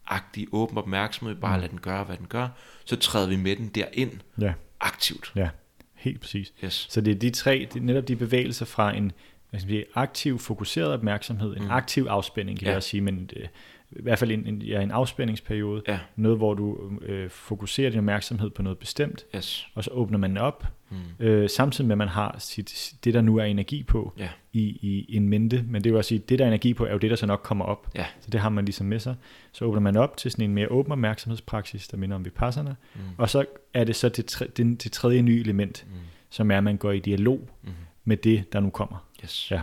[0.07, 1.61] agtig åben opmærksomhed, bare Mm.
[1.61, 2.47] lade den gøre, hvad den gør,
[2.85, 4.11] så træder vi med den derind
[4.41, 4.53] Ja.
[4.79, 5.31] aktivt.
[5.35, 5.49] Ja.
[5.97, 6.53] Helt præcis.
[6.63, 6.87] Yes.
[6.89, 9.11] Så det er de tre, det er netop de bevægelser fra en
[9.49, 11.69] hvad skal man sige, aktiv, fokuseret opmærksomhed, en Mm.
[11.71, 12.69] aktiv afspænding, kan Ja.
[12.69, 13.47] jeg også sige, men øh,
[13.91, 15.99] i hvert fald en, en, ja, en afspændingsperiode, Ja.
[16.15, 19.68] noget, hvor du øh, fokuserer din opmærksomhed på noget bestemt, Yes.
[19.76, 20.97] og så åbner man op, Mm.
[21.26, 24.30] øh, samtidig med, at man har sit, det, der nu er energi på, Ja.
[24.53, 26.91] i, i en mente, men det vil også sige, det, der er energi på, er
[26.91, 27.88] jo det, der så nok kommer op.
[27.95, 28.05] Ja.
[28.22, 29.15] Så det har man ligesom med sig.
[29.51, 33.01] Så åbner man op til sådan en mere åben opmærksomhedspraksis, der minder om vipassana, Mm.
[33.18, 35.93] og så er det så det, tre, det, det tredje nye element, Mm.
[36.30, 37.69] som er, at man går i dialog Mm.
[38.05, 39.07] med det, der nu kommer.
[39.23, 39.51] Yes.
[39.51, 39.61] Ja.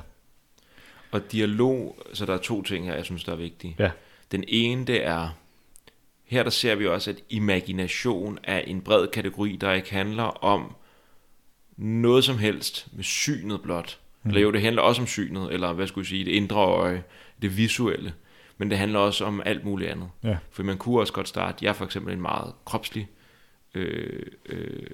[1.11, 3.77] Og dialog, så der er to ting her, jeg synes, der er vigtige.
[3.79, 3.91] Ja.
[4.35, 5.28] Den ene, det er,
[6.24, 10.74] her der ser vi også, at imagination er en bred kategori, der ikke handler om
[11.77, 13.98] noget som helst med synet blot.
[14.23, 14.31] Mm.
[14.31, 17.02] Eller jo, det handler også om synet, eller hvad skulle jeg sige, det indre øje,
[17.43, 18.15] det visuelle.
[18.59, 20.11] Men det handler også om alt muligt andet.
[20.23, 20.36] Ja.
[20.51, 23.09] For man kunne også godt starte, jeg er for eksempel en meget kropslig,
[23.74, 24.86] øh, øh,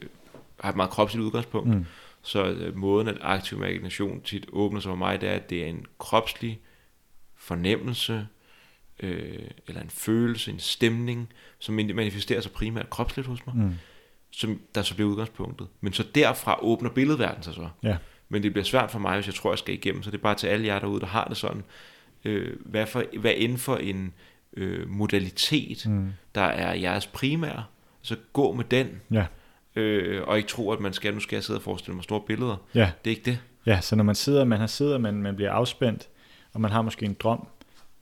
[0.60, 1.68] har et meget kropsligt udgangspunkt.
[1.68, 1.86] Mm.
[2.22, 5.62] Så øh, måden, at aktiv imagination tit åbner sig for mig, det er, at det
[5.62, 6.60] er en kropslig
[7.36, 8.26] fornemmelse,
[9.02, 11.28] øh, eller en følelse, en stemning,
[11.58, 13.72] som manifesterer sig primært kropsligt hos mig, Mm.
[14.30, 15.66] som der så bliver udgangspunktet.
[15.80, 17.68] Men så derfra åbner billedverdenen sig så.
[17.82, 17.96] Ja.
[18.28, 20.22] Men det bliver svært for mig, hvis jeg tror, jeg skal igennem, så det er
[20.22, 21.62] bare til alle jer derude, der har det sådan.
[22.24, 24.12] Øh, hvad, for, hvad inden for en
[24.56, 26.12] øh, modalitet, Mm.
[26.34, 27.64] der er jeres primære,
[28.02, 29.26] så gå med den, Ja.
[29.76, 32.20] øh, og ikke tro, at man skal, nu skal jeg sidde og forestille mig store
[32.26, 32.56] billeder.
[32.74, 32.90] Ja.
[33.04, 33.38] Det er ikke det.
[33.66, 36.08] ja, så når man sidder, man har sidder, man, man bliver afspændt,
[36.52, 37.46] og man har måske en drøm,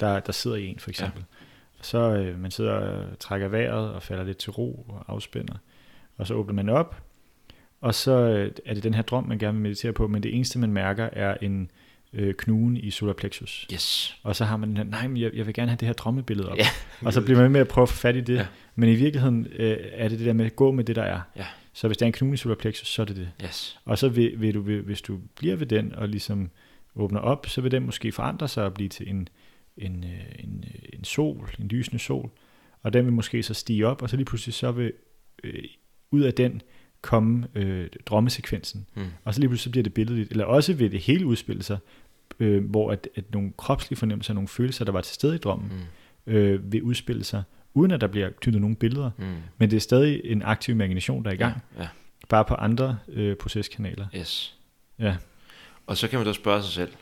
[0.00, 1.20] der, der sidder i en for eksempel.
[1.20, 1.82] Ja.
[1.82, 5.54] Så øh, man sidder og trækker vejret og falder lidt til ro og afspænder.
[6.16, 7.02] Og så åbner man op,
[7.80, 10.34] og så øh, er det den her drøm, man gerne vil meditere på, men det
[10.34, 11.70] eneste, man mærker, er en
[12.12, 13.66] øh, knugen i solar plexus.
[13.72, 14.18] Yes.
[14.22, 15.92] Og så har man den her, nej, men jeg, jeg vil gerne have det her
[15.92, 16.58] drømmebillede op.
[16.58, 16.66] Ja.
[17.02, 18.34] og så bliver man med at prøve at få fat i det.
[18.34, 18.46] Ja.
[18.74, 21.20] Men i virkeligheden øh, er det det der med at gå med det, der er.
[21.36, 21.46] Ja.
[21.72, 23.30] Så hvis der er en knuge i solar plexus, så er det det.
[23.44, 23.78] Yes.
[23.84, 26.50] Og så vil, vil du, vil, hvis du bliver ved den og ligesom
[26.96, 29.28] åbner op, så vil den måske forandre sig og blive til en,
[29.78, 32.30] en, øh, en, øh, en sol, en lysende sol.
[32.82, 34.92] Og den vil måske så stige op, og så lige pludselig så vil
[35.44, 35.62] øh,
[36.10, 36.62] ud af den
[37.00, 38.86] komme øh, drømmesekvensen.
[38.94, 39.06] Mm.
[39.24, 40.30] Og så lige pludselig så bliver det billedligt.
[40.30, 41.78] Eller også vil det hele udspille sig,
[42.38, 45.72] øh, hvor at, at nogle kropslige fornemmelser, nogle følelser, der var til stede i drømmen,
[46.26, 46.32] Mm.
[46.32, 47.42] øh, vil udspille sig,
[47.74, 49.10] uden at der bliver knyttet nogle billeder.
[49.18, 49.24] Mm.
[49.58, 51.82] Men det er stadig en aktiv imagination, der er i gang, Ja.
[51.82, 51.88] ja.
[52.28, 54.06] bare på andre øh, proceskanaler.
[54.16, 54.58] Yes.
[54.98, 55.16] Ja.
[55.86, 56.92] Og så kan man så spørge sig selv,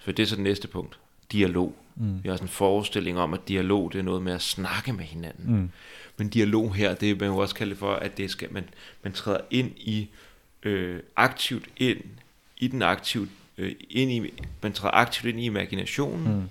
[0.00, 0.98] for det er så det næste punkt,
[1.32, 1.74] dialog.
[1.96, 2.20] Mm.
[2.24, 5.04] Vi har sådan en forestilling om, at dialog det er noget med at snakke med
[5.04, 5.56] hinanden.
[5.56, 5.70] Mm.
[6.16, 8.64] Men dialog her, det er man jo også kalde for, at det skal, man,
[9.02, 10.08] man træder ind i,
[10.62, 11.98] øh, aktivt ind
[12.56, 13.28] i den aktive,
[13.58, 14.32] øh, ind i,
[14.62, 16.48] man træder aktivt ind i imaginationen, Mm.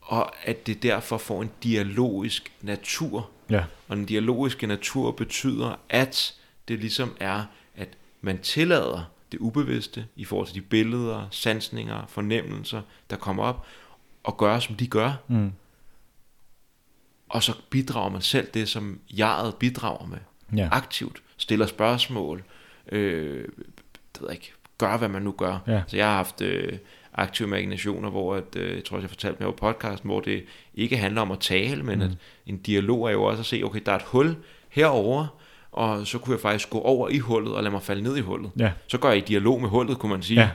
[0.00, 3.30] og at det derfor får en dialogisk natur.
[3.50, 3.64] Ja.
[3.88, 6.34] Og den dialogiske natur betyder, at
[6.68, 7.44] det ligesom er,
[7.76, 7.88] at
[8.20, 13.66] man tillader det ubevidste i forhold til de billeder, sansninger, fornemmelser, der kommer op,
[14.24, 15.12] og gør, som de gør.
[15.28, 15.52] Mm.
[17.28, 20.18] Og så bidrager man selv det, som jeget bidrager med.
[20.58, 20.68] Ja.
[20.72, 21.22] Aktivt.
[21.36, 22.44] Stiller spørgsmål.
[22.92, 23.44] Øh,
[24.14, 24.52] det ved jeg ikke.
[24.78, 25.58] Gør, hvad man nu gør.
[25.66, 25.82] Ja.
[25.86, 26.78] Så jeg har haft øh,
[27.14, 30.44] aktive imaginationer, hvor at, øh, jeg tror, jeg fortalte med på podcasten, hvor det
[30.74, 32.04] ikke handler om at tale, men mm.
[32.04, 32.10] at
[32.46, 34.36] en dialog er jo også at se, okay, der er et hul
[34.68, 35.26] herover,
[35.76, 38.20] og så kunne jeg faktisk gå over i hullet og lade mig falde ned i
[38.20, 38.50] hullet.
[38.58, 38.72] Ja.
[38.86, 40.40] Så går jeg i dialog med hullet, kunne man sige.
[40.40, 40.50] Ja.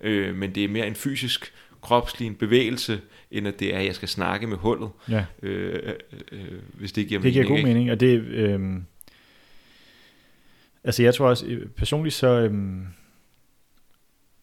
[0.00, 3.00] Øh, men det er mere en fysisk, kropslig en bevægelse,
[3.30, 5.24] end at det er, at jeg skal snakke med hullet, ja.
[5.42, 5.94] øh, øh,
[6.32, 6.40] øh,
[6.74, 7.52] hvis det giver Det giver mening.
[7.52, 7.68] god ikke?
[7.68, 8.20] mening, og det...
[8.20, 8.84] Øhm,
[10.84, 12.26] altså jeg tror også, øh, personligt så...
[12.28, 12.86] Øhm,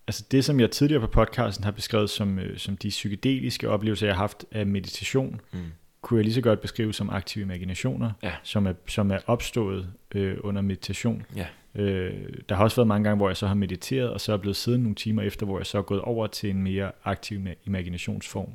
[0.08, 4.08] altså det, som jeg tidligere på podcasten har beskrevet som, øh, som de psykedeliske oplevelser,
[4.08, 5.60] jeg har haft af meditation, Mm.
[6.04, 8.34] Kunne jeg lige så godt beskrive som aktive imaginationer, Ja.
[8.44, 11.24] som, er, som er opstået øh, under meditation.
[11.36, 11.48] Ja.
[11.76, 14.38] Øh, der har også været mange gange, hvor jeg så har mediteret, og så er
[14.38, 17.40] blevet siddende nogle timer efter, hvor jeg så er gået over til en mere aktiv
[17.46, 18.50] ima- imaginationsform.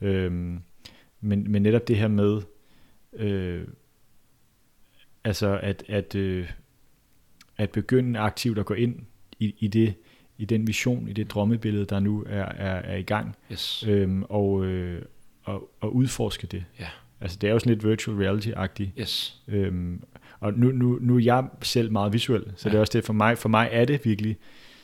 [0.00, 0.06] Mm.
[0.06, 0.60] Øhm,
[1.20, 2.42] men, men netop det her med,
[3.12, 3.66] øh,
[5.24, 6.50] altså at, at, øh,
[7.56, 8.96] at begynde aktivt at gå ind
[9.38, 9.94] i, i, det,
[10.38, 13.84] i den vision, i det drømmebillede, der nu er, er, er i gang, Yes.
[13.88, 15.02] øhm, og, øh,
[15.44, 16.64] og, og udforske det.
[16.80, 16.86] Ja.
[17.20, 18.88] Altså det er jo sådan lidt virtual reality-agtigt.
[19.00, 19.40] Yes.
[19.48, 20.02] Øhm,
[20.40, 22.70] og nu, nu, nu er jeg selv meget visuel, så Ja.
[22.70, 23.38] det er også det for mig.
[23.38, 24.36] For mig er det virkelig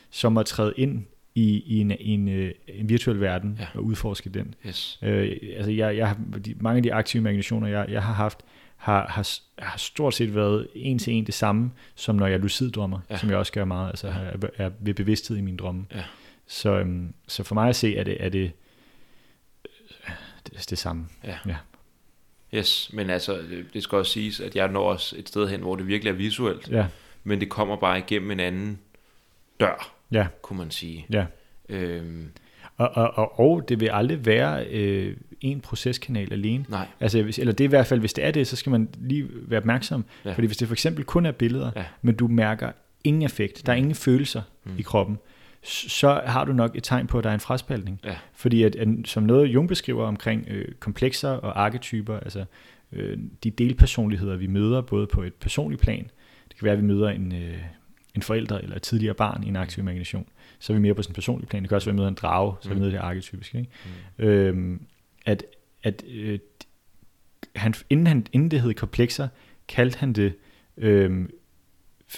[0.09, 1.05] som at træde ind
[1.35, 3.67] i, i en, i en, øh, en virtuel verden Ja.
[3.73, 4.55] og udforske den.
[4.67, 4.99] Yes.
[5.03, 6.15] Øh, altså jeg, jeg
[6.45, 8.39] de, mange af de aktive imaginationer, jeg, jeg har haft,
[8.75, 9.27] har, har,
[9.59, 13.17] har stort set været en til en det samme, som når jeg lucid drømmer, Ja.
[13.17, 14.13] som jeg også gør meget, altså ja.
[14.13, 15.85] er, er ved bevidsthed i mine drømme.
[15.95, 16.03] Ja.
[16.47, 18.51] Så, øhm, så for mig at se, er det, er det,
[20.51, 21.05] det, er det samme.
[22.53, 23.41] Yes, men altså,
[23.73, 26.15] det- skal også siges, at jeg når også et sted hen, hvor det virkelig er
[26.15, 26.85] visuelt, Ja,
[27.23, 28.79] men det kommer bare igennem en anden
[29.59, 31.05] dør, ja, kunne man sige.
[31.13, 31.25] ja,
[31.69, 32.27] Øhm,
[32.77, 36.65] Og, og, og, og det vil aldrig være øh, en proceskanal alene.
[36.69, 38.69] nej, Altså, hvis, eller det er i hvert fald, hvis det er det, så skal
[38.69, 40.05] man lige være opmærksom.
[40.25, 40.29] Ja.
[40.29, 40.35] Ja.
[40.35, 41.79] Fordi hvis det for eksempel kun er billeder, Ja.
[41.81, 41.85] ja.
[42.01, 42.71] men du mærker
[43.03, 44.71] ingen effekt, der er ingen følelser Mm.
[44.71, 44.79] mm.
[44.79, 45.17] i kroppen,
[45.67, 47.99] så har du nok et tegn på, at der er en fraspaltning.
[48.03, 48.15] Ja.
[48.33, 52.45] Fordi at, at, som noget Jung beskriver omkring øh, komplekser og arketyper, altså
[52.91, 56.09] øh, de delpersonligheder, vi møder, både på et personligt plan,
[56.49, 57.57] det kan være, at vi møder en, øh,
[58.15, 60.27] en forælder eller et tidligere barn i en aktiv imagination,
[60.59, 61.63] så er vi mere på sådan en personlig plan.
[61.63, 62.91] Det kan også være, at vi møder en drage, så er vi Mm.
[62.91, 63.57] det arketypiske.
[63.57, 63.71] Ikke?
[64.17, 64.25] Mm.
[64.25, 64.81] øhm,
[65.25, 65.43] at,
[65.83, 66.39] at øh,
[67.55, 69.27] han, inden, han, inden det hed komplekser,
[69.67, 70.33] kaldte han det
[70.77, 71.29] øhm,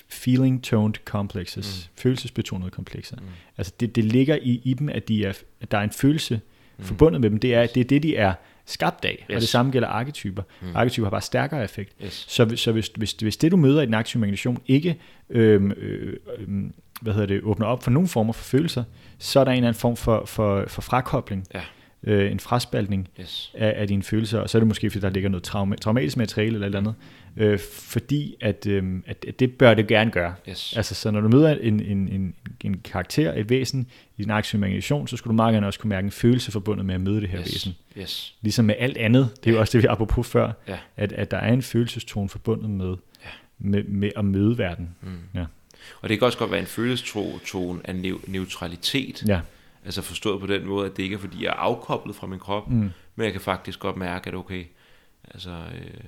[0.10, 2.02] feeling toned complexes, mm.
[2.02, 3.16] følelsesbetonede komplekser.
[3.18, 3.26] Mm.
[3.58, 6.42] Altså det, det ligger i, i dem, at, de er, at der er en følelse
[6.78, 6.86] Mm.
[6.86, 7.40] forbundet med dem.
[7.40, 8.34] Det er, det er det, de er
[8.66, 9.36] skabt af, yes.
[9.36, 10.44] og det samme gælder arketyper.
[10.62, 10.68] Mm.
[10.76, 11.94] Arketyper har bare stærkere effekt.
[12.06, 12.26] Yes.
[12.30, 14.98] Så, hvis- så hvis, hvis, hvis det, du møder i den aktive imagination, ikke
[15.30, 16.64] øhm, øh, øh,
[17.02, 18.84] hvad hedder det, åbner op for nogle former for følelser,
[19.18, 21.62] så er der en eller anden form for, for, for frakobling, Ja.
[22.04, 23.52] øh, en fraspaltning Yes.
[23.58, 26.18] af, af dine følelser, og så er det måske, fordi der ligger noget trauma, traumatisk
[26.18, 26.96] materiale eller et eller andet,
[27.38, 30.36] øh, fordi at, øh, at, at det bør det gerne gøre.
[30.50, 30.74] Yes.
[30.78, 33.88] Altså, så når du møder en, en, en, en karakter, et væsen
[34.18, 36.86] i din aktive imagination, så skulle du meget gerne også kunne mærke en følelse forbundet
[36.86, 37.46] med at møde det her yes.
[37.54, 37.76] væsen.
[37.98, 38.36] Yes.
[38.42, 40.78] Ligesom med alt andet, det er jo også det, vi apropos før, Ja.
[40.98, 43.30] at, at der er en følelsestone forbundet med, Ja.
[43.60, 44.90] med, med at møde verden.
[45.02, 45.10] Mm.
[45.36, 45.46] Ja.
[46.02, 49.24] Og det kan også godt være en følelsestone af neu- neutralitet.
[49.28, 49.40] Ja.
[49.86, 52.40] Altså forstået på den måde, at det ikke er fordi, jeg er afkoblet fra min
[52.40, 52.90] krop, Mm.
[53.16, 54.64] men jeg kan faktisk godt mærke, at okay,
[55.34, 56.02] altså øh,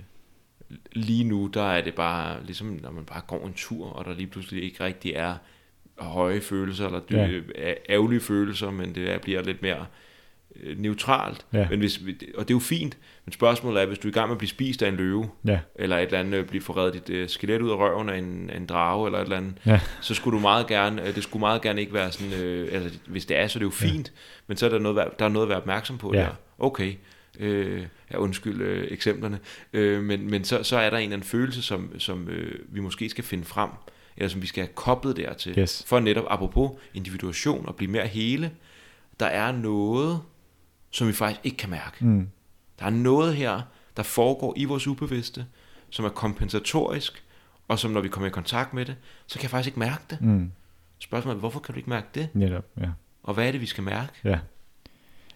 [0.92, 4.14] lige nu, der er det bare, ligesom når man bare går en tur, og der
[4.14, 5.36] lige pludselig ikke rigtig er
[6.00, 7.28] høje følelser, eller Ja.
[7.28, 7.74] ja.
[7.90, 9.86] ærgerlige følelser, men det er, bliver lidt mere
[10.64, 11.46] øh, neutralt.
[11.54, 11.68] Ja.
[11.70, 14.14] Men hvis, vi- og det er jo fint, men spørgsmålet er, hvis du er i
[14.14, 15.60] gang med at blive spist af en løve, Ja.
[15.76, 18.50] eller et eller andet, øh, blive forredet dit øh, skelet ud af røven af en,
[18.50, 19.80] af en drage, eller et eller andet, Ja.
[20.02, 23.00] så skulle du meget gerne, øh, det skulle meget gerne ikke være sådan, øh, altså
[23.08, 24.14] hvis det er, så er det jo fint,
[24.48, 26.20] men så er der noget, der er noget at være opmærksom på Ja.
[26.20, 26.30] der.
[26.60, 26.94] Okay,
[27.40, 29.40] øh, ja, undskyld øh, eksemplerne,
[29.74, 32.80] øh, men, men så, så er der en eller anden følelse, som, som øh, vi
[32.80, 33.70] måske skal finde frem,
[34.18, 35.84] eller som vi skal have koblet dertil, Yes.
[35.88, 38.52] for netop apropos individuation og blive mere hele,
[39.20, 40.22] der er noget,
[40.92, 42.06] som vi faktisk ikke kan mærke.
[42.06, 42.28] Mm.
[42.80, 43.62] Der er noget her,
[43.98, 45.46] der foregår i vores ubevidste,
[45.90, 47.24] som er kompensatorisk,
[47.68, 48.96] og som når vi kommer i kontakt med det,
[49.28, 50.22] så kan jeg faktisk ikke mærke det.
[50.22, 50.52] Mm.
[51.00, 52.30] Spørgsmålet er, hvorfor kan du ikke mærke det?
[52.34, 52.90] Netop, ja.
[53.24, 54.12] Og hvad er det, vi skal mærke?
[54.24, 54.40] Ja,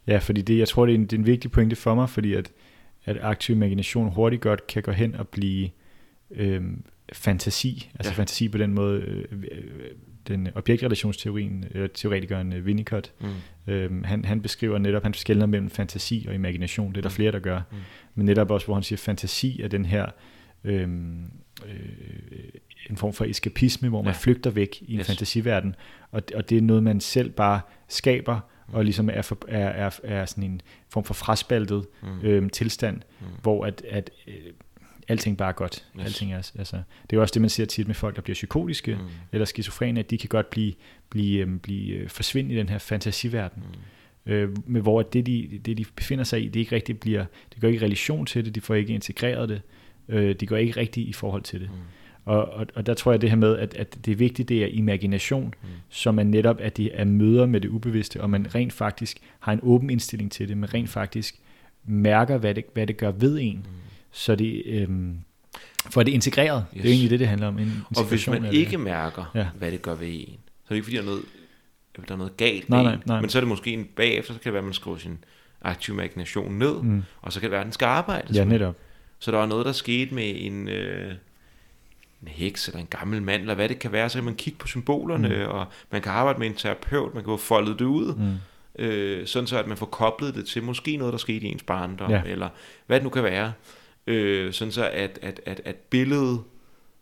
[0.08, 2.10] ja fordi det, jeg tror, det er, en, det er en vigtig pointe for mig,
[2.10, 2.52] fordi at,
[3.06, 5.70] at aktiv imagination hurtigt godt kan gå hen og blive
[6.32, 6.84] øhm,
[7.14, 8.18] fantasi, altså Ja.
[8.18, 9.64] fantasi på den måde, øh, øh,
[10.28, 13.74] den objektrelationsteorien, øh, teoretikeren øh, Winnicott, Mm.
[13.74, 17.14] øhm, han, han beskriver netop, han skældner mellem fantasi og imagination, det er der Mm.
[17.16, 17.78] flere, der gør, Mm.
[18.16, 20.06] men netop også, hvor han siger, fantasi er den her
[20.64, 21.24] øhm,
[21.68, 21.74] øh,
[22.90, 24.18] en form for eskapisme, hvor man Ja.
[24.20, 25.08] flygter væk i en Yes.
[25.08, 25.76] fantasiverden,
[26.12, 28.40] og, og det er noget, man selv bare skaber.
[28.68, 32.20] Og ligesom er, for, er, er, er sådan en form for fraspaltet Mm.
[32.28, 33.26] øhm, tilstand, Mm.
[33.42, 34.34] hvor at, at øh,
[35.08, 35.86] alting bare er godt.
[36.00, 36.06] Yes.
[36.06, 38.34] Alting er, altså, det er jo også det, man ser tit med folk, der bliver
[38.34, 39.08] psykotiske, Mm.
[39.32, 40.74] eller skizofrene, at de kan godt blive,
[41.10, 43.64] blive, øhm, blive øh, forsvinde i den her fantasiverden.
[44.26, 44.32] Mm.
[44.32, 47.26] Øh, med hvor at det de, det, de befinder sig i, det ikke rigtig bliver,
[47.54, 49.62] det går ikke relation til det, de får ikke integreret det,
[50.10, 51.70] øh, det går ikke rigtigt i forhold til det.
[51.72, 51.78] Mm.
[52.26, 54.64] Og, og, og der tror jeg det her med, at, at det er vigtigt, det
[54.64, 55.68] er imagination, Mm.
[55.90, 59.54] som er netop, at det er møder med det ubevidste, og man rent faktisk har
[59.54, 61.36] en åben indstilling til det, man rent faktisk
[61.86, 63.64] mærker, hvad det, hvad det gør ved en, Mm.
[64.12, 65.16] så det, øhm,
[65.90, 66.66] for det er integreret.
[66.76, 66.82] Yes.
[66.82, 67.60] Det er egentlig det, det handler om.
[67.60, 68.54] En Og hvis man det.
[68.54, 69.48] ikke mærker, Ja.
[69.58, 71.22] hvad det gør ved en, så er det ikke fordi, der er noget,
[72.08, 73.22] der er noget galt Nej, nej, nej.
[73.22, 75.18] men så er det måske en bagefter, så kan det være, at man skriver sin
[75.62, 77.04] aktive imagination ned, Mm.
[77.22, 78.76] og så kan det være, at den skal arbejdes Ja, netop.
[79.20, 81.14] Så der var noget, der skete med en, øh,
[82.26, 84.60] en heks eller en gammel mand, eller hvad det kan være, så kan man kigge
[84.60, 85.52] på symbolerne, Mm.
[85.52, 88.84] og man kan arbejde med en terapeut, man kan få foldet det ud, Mm.
[88.86, 91.64] øh, sådan så at man får koblet det til måske noget, der skete i ens
[91.64, 92.22] barndom, Ja.
[92.26, 92.50] eller
[92.88, 93.54] hvad det nu kan være,
[94.08, 96.42] øh, sådan så at, at, at, at billedet,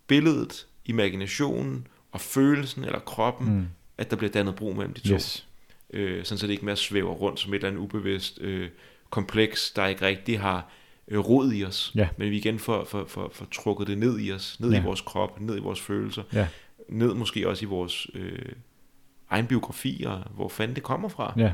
[0.08, 3.68] billedet, imaginationen og følelsen eller kroppen, mm.
[3.98, 5.14] At der bliver dannet bro mellem de to.
[5.14, 5.48] Yes.
[5.94, 8.70] Øh, sådan så det ikke mere svæver rundt som et eller andet ubevidst øh,
[9.10, 10.70] kompleks, der ikke rigtig har
[11.08, 11.92] øh, rod i os.
[11.96, 12.08] Ja.
[12.18, 14.82] Men vi igen får, får, får, får trukket det ned i os, ned Ja.
[14.82, 16.48] i vores krop, ned i vores følelser, Ja.
[16.90, 18.40] ned måske også i vores øh,
[19.30, 21.34] egen biografi, og hvor fanden det kommer fra.
[21.38, 21.52] Ja.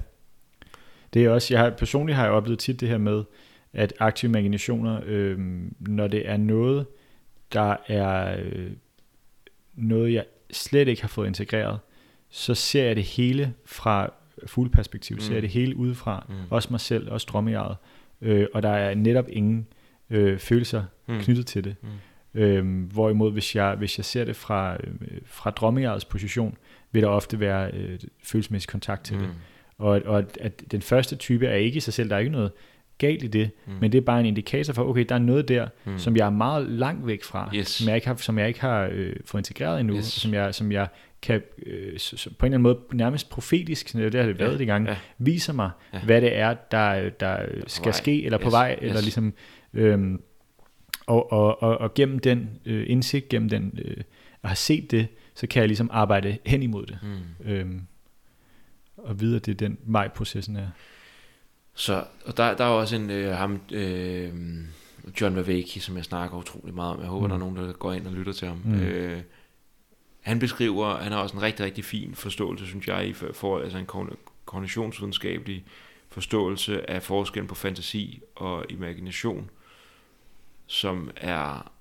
[1.13, 3.23] Det er også, jeg har, personligt har jeg oplevet tit det her med,
[3.73, 5.37] at aktive imaginationer, øh,
[5.79, 6.85] når det er noget,
[7.53, 8.71] der er øh,
[9.73, 11.79] noget, jeg slet ikke har fået integreret,
[12.29, 14.13] så ser jeg det hele fra
[14.47, 15.21] fugleperspektiv, mm.
[15.21, 16.35] ser jeg det hele udefra, Mm.
[16.35, 16.41] mm.
[16.49, 17.77] også mig selv, også drømmejaret,
[18.21, 19.67] øh, og der er netop ingen
[20.09, 21.19] øh, følelser Mm.
[21.19, 21.75] knyttet til det.
[21.81, 22.39] Mm.
[22.41, 24.93] Øhm, hvorimod hvis jeg, hvis jeg ser det fra, øh,
[25.25, 26.57] fra drømmejegets position,
[26.91, 29.21] vil der ofte være øh, følelsesmæssig kontakt til mm.
[29.23, 29.31] det.
[29.77, 32.31] Og, og at, at den første type er ikke i sig selv, der er ikke
[32.31, 32.51] noget
[32.97, 33.73] galt i det, mm.
[33.81, 35.97] men det er bare en indikator for, okay, der er noget der, mm.
[35.97, 37.67] som jeg er meget langt væk fra, Yes.
[37.67, 40.05] som jeg ikke har, som jeg ikke har øh, fået integreret endnu, Yes.
[40.05, 40.87] som, jeg, som jeg
[41.21, 44.51] kan øh, så, så på en eller anden måde nærmest profetisk, det har det været
[44.53, 44.95] Ja, det gang, ja.
[45.17, 45.99] viser mig, Ja.
[46.03, 47.91] hvad det er, der, der skal vej.
[47.97, 48.87] ske, eller på Yes, vej, yes.
[48.89, 49.33] eller ligesom,
[49.73, 50.21] øhm,
[51.07, 53.97] og, og, og, og gennem den øh, indsigt, gennem den, øh,
[54.43, 57.51] at have set det, så kan jeg ligesom arbejde hen imod det, Mm.
[57.51, 57.81] øhm,
[58.97, 60.67] og vide, at det er den vej, processen er.
[61.73, 64.29] Så, og der, der er også en, øh, ham, øh,
[65.21, 66.99] John Vaveki, som jeg snakker utrolig meget om.
[67.01, 67.29] Jeg håber, Mm.
[67.29, 68.61] der er nogen, der går ind og lytter til ham.
[68.65, 68.79] Mm.
[68.79, 69.21] Øh,
[70.21, 73.77] han beskriver, han har også en rigtig, rigtig fin forståelse, synes jeg, i for, altså
[73.77, 73.87] en
[74.45, 75.65] kognitionsvidenskabelig
[76.09, 79.49] forståelse af forskellen på fantasi og imagination,
[80.67, 81.71] som er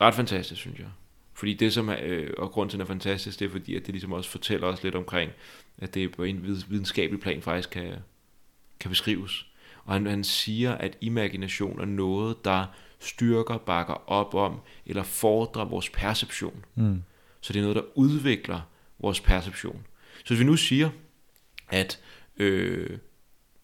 [0.00, 0.88] ret fantastisk, synes jeg.
[1.34, 3.76] Fordi det, som er, øh, og grunden til, at den er fantastisk, det er fordi,
[3.76, 5.30] at det ligesom også fortæller os lidt omkring,
[5.78, 7.92] at det på en videnskabelig plan faktisk kan,
[8.80, 9.46] kan beskrives.
[9.84, 12.66] Og han, han siger, at imagination er noget, der
[12.98, 16.64] styrker, bakker op om, eller fordrer vores perception.
[16.74, 17.02] Mm.
[17.44, 18.60] Så det er noget, der udvikler
[18.98, 19.86] vores perception.
[20.18, 20.90] Så hvis vi nu siger,
[21.70, 22.00] at
[22.36, 22.98] øh,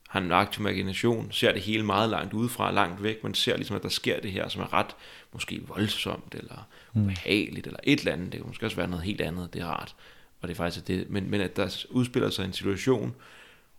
[0.08, 3.76] han en aktiv imagination, ser det hele meget langt udefra, langt væk, men ser ligesom,
[3.76, 4.96] at der sker det her, som er ret
[5.32, 8.32] måske voldsomt, eller ubehageligt, eller et eller andet.
[8.32, 9.94] Det kan måske også være noget helt andet, det er rart.
[10.40, 11.10] Og det er faktisk det.
[11.10, 13.14] Men, men at der udspiller sig en situation,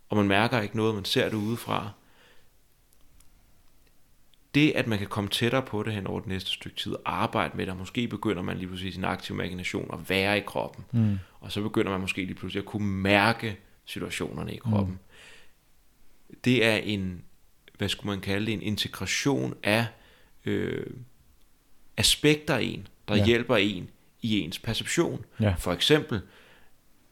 [0.08, 1.90] og man mærker ikke noget, man ser det udefra.
[4.54, 7.56] Det, at man kan komme tættere på det hen over det næste stykke tid, arbejde
[7.56, 10.84] med det, og måske begynder man lige pludselig sin aktive imagination at være i kroppen.
[10.92, 11.18] Mm.
[11.40, 14.98] Og så begynder man måske lige pludselig at kunne mærke situationerne i kroppen.
[16.30, 16.36] Mm.
[16.44, 17.22] Det er en,
[17.78, 19.86] hvad skulle man kalde det, en integration af
[20.44, 20.86] øh,
[21.96, 23.20] aspekter af en, der Ja.
[23.20, 23.26] ja.
[23.26, 23.88] hjælper en
[24.22, 25.24] i ens perception.
[25.40, 25.54] Ja.
[25.58, 26.20] For eksempel,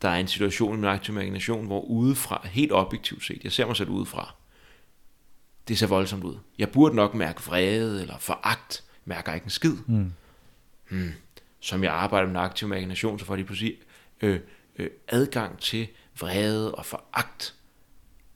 [0.03, 3.67] der er en situation i min aktive imagination, hvor udefra, helt objektivt set, jeg ser
[3.67, 4.35] mig selv udefra,
[5.71, 6.37] det ser voldsomt ud.
[6.59, 9.75] Jeg burde nok mærke vrede eller foragt, mærker ikke en skid.
[9.87, 10.13] Mm.
[10.91, 11.13] Hmm.
[11.61, 13.77] Som jeg arbejder med aktiv imagination, så får de pludselig
[14.21, 14.41] øh,
[14.77, 15.89] øh, adgang til
[16.21, 17.55] vrede og foragt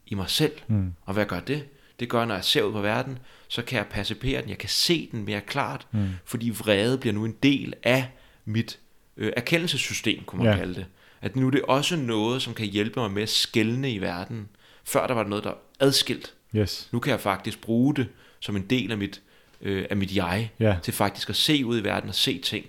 [0.06, 0.52] i mig selv.
[0.66, 0.93] Mm.
[1.02, 1.65] Og hvad gør det?
[2.01, 4.69] Det gør, når jeg ser ud på verden, så kan jeg percipere den, jeg kan
[4.69, 6.09] se den mere klart, Mm.
[6.24, 8.09] fordi vrede bliver nu en del af
[8.44, 8.78] mit
[9.16, 10.59] øh, erkendelsessystem, kunne man Ja.
[10.59, 10.86] kalde det.
[11.20, 14.48] At nu er det også noget, som kan hjælpe mig med at skælne i verden.
[14.85, 16.35] Før der var noget, der adskilt.
[16.56, 16.89] Yes.
[16.93, 18.09] Nu kan jeg faktisk bruge det
[18.40, 19.22] som en del af mit,
[19.60, 20.76] øh, af mit jeg, Ja.
[20.82, 22.66] til faktisk at se ud i verden og se ting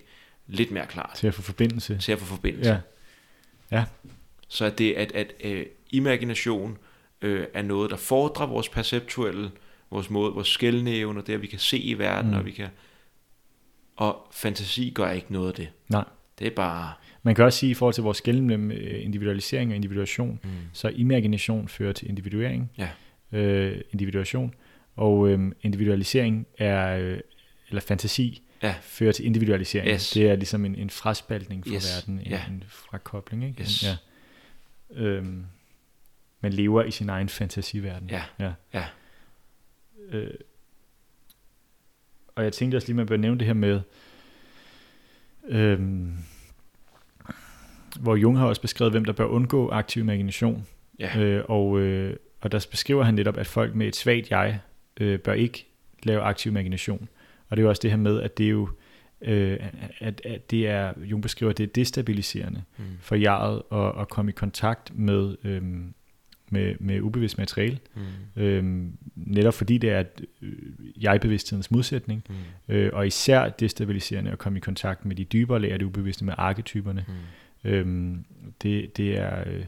[0.47, 1.11] lidt mere klart.
[1.15, 1.97] Til at få forbindelse.
[1.97, 2.69] Til at få forbindelse.
[3.71, 3.77] Ja.
[3.77, 3.85] Ja.
[4.47, 6.77] Så at det at, at øh, imagination
[7.21, 9.51] øh, er noget, der fordrer vores perceptuelle,
[9.91, 12.37] vores måde, vores skældnævne, og det, at vi kan se i verden, Mm.
[12.37, 12.67] og vi kan...
[13.95, 15.69] Og fantasi gør ikke noget af det.
[15.89, 16.03] Nej.
[16.39, 16.93] Det er bare...
[17.23, 20.49] Man kan også sige, i forhold til vores mellem øh, individualisering og individuation, Mm.
[20.73, 22.89] så imagination fører til individuering, Ja.
[23.31, 24.53] Øh, individuation,
[24.95, 27.19] og øh, individualisering er, øh,
[27.69, 28.75] eller fantasi, Ja.
[28.81, 29.89] fører til individualisering.
[29.89, 30.09] Yes.
[30.11, 31.95] Det er ligesom en, en fraspaltning fra Yes.
[31.97, 32.41] verden, en, Ja.
[32.47, 33.43] en frakobling.
[33.43, 33.61] Ikke?
[33.61, 33.83] Yes.
[33.83, 33.95] Ja.
[35.01, 35.45] Øhm,
[36.41, 38.09] man lever i sin egen fantasiverden.
[38.09, 38.23] Ja.
[38.39, 38.53] ja.
[38.73, 38.85] Ja.
[40.11, 40.33] Øh,
[42.35, 43.81] og jeg tænkte også lige, man bør nævne det her med,
[45.47, 46.13] øhm,
[47.99, 50.67] hvor Jung har også beskrevet, hvem der bør undgå aktiv imagination.
[50.99, 51.19] Ja.
[51.19, 54.59] Øh, og, øh, og der beskriver han netop, at folk med et svagt jeg
[54.99, 55.65] øh, bør ikke
[56.03, 57.07] lave aktiv imagination.
[57.49, 58.69] Og det er jo også det her med, at det er jo,
[59.21, 59.57] øh,
[59.99, 62.83] at, at det er, Jung beskriver, at det er destabiliserende Mm.
[62.99, 65.93] for jeget at, at komme i kontakt med, øhm,
[66.49, 67.79] med, med ubevidst materiale.
[68.35, 68.41] Mm.
[68.43, 70.03] Øhm, netop fordi det er
[70.41, 70.53] øh,
[71.01, 72.35] jeg-bevidsthedens modsætning, Mm.
[72.75, 76.25] øh, og især destabiliserende at komme i kontakt med de dybere lag af det ubevidste,
[76.25, 77.05] med arketyperne.
[77.07, 77.69] Mm.
[77.69, 78.25] Øhm,
[78.61, 79.65] det, det er øh, øh,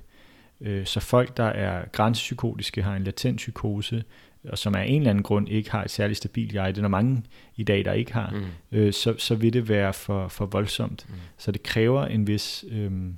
[0.85, 4.03] så folk, der er grænsepsykotiske, har en latent psykose,
[4.49, 6.81] og som af en eller anden grund ikke har et særligt stabilt jeg, det er
[6.81, 7.23] der mange
[7.55, 8.77] i dag, der ikke har, Mm.
[8.77, 11.05] øh, så, så vil det være for, for voldsomt.
[11.09, 11.15] Mm.
[11.37, 13.17] Så det kræver en vis, øhm,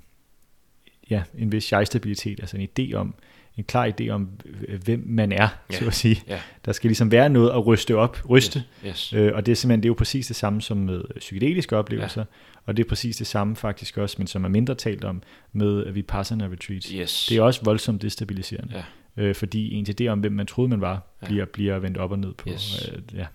[1.09, 3.13] ja, en vis jeg-stabilitet, altså en idé om,
[3.57, 4.29] en klar idé om,
[4.67, 5.75] øh, hvem man er, Ja.
[5.79, 6.21] så at sige.
[6.27, 6.39] Ja.
[6.65, 9.13] Der skal ligesom være noget at ryste op, ryste, Yes.
[9.13, 12.21] Øh, og det er simpelthen det er jo præcis det samme som med psykedeliske oplevelser,
[12.21, 12.25] ja.
[12.69, 15.21] Og det er præcis det samme faktisk også, men som er mindre talt om,
[15.53, 16.87] med Vipassana retreats.
[16.89, 17.25] Yes.
[17.29, 18.83] Det er også voldsomt destabiliserende,
[19.17, 19.23] Ja.
[19.23, 21.27] øh, fordi en idé om, hvem man troede man var, Ja.
[21.27, 22.49] bliver, bliver vendt op og ned på.
[22.49, 22.89] Yes.
[22.91, 23.25] Øh, ja.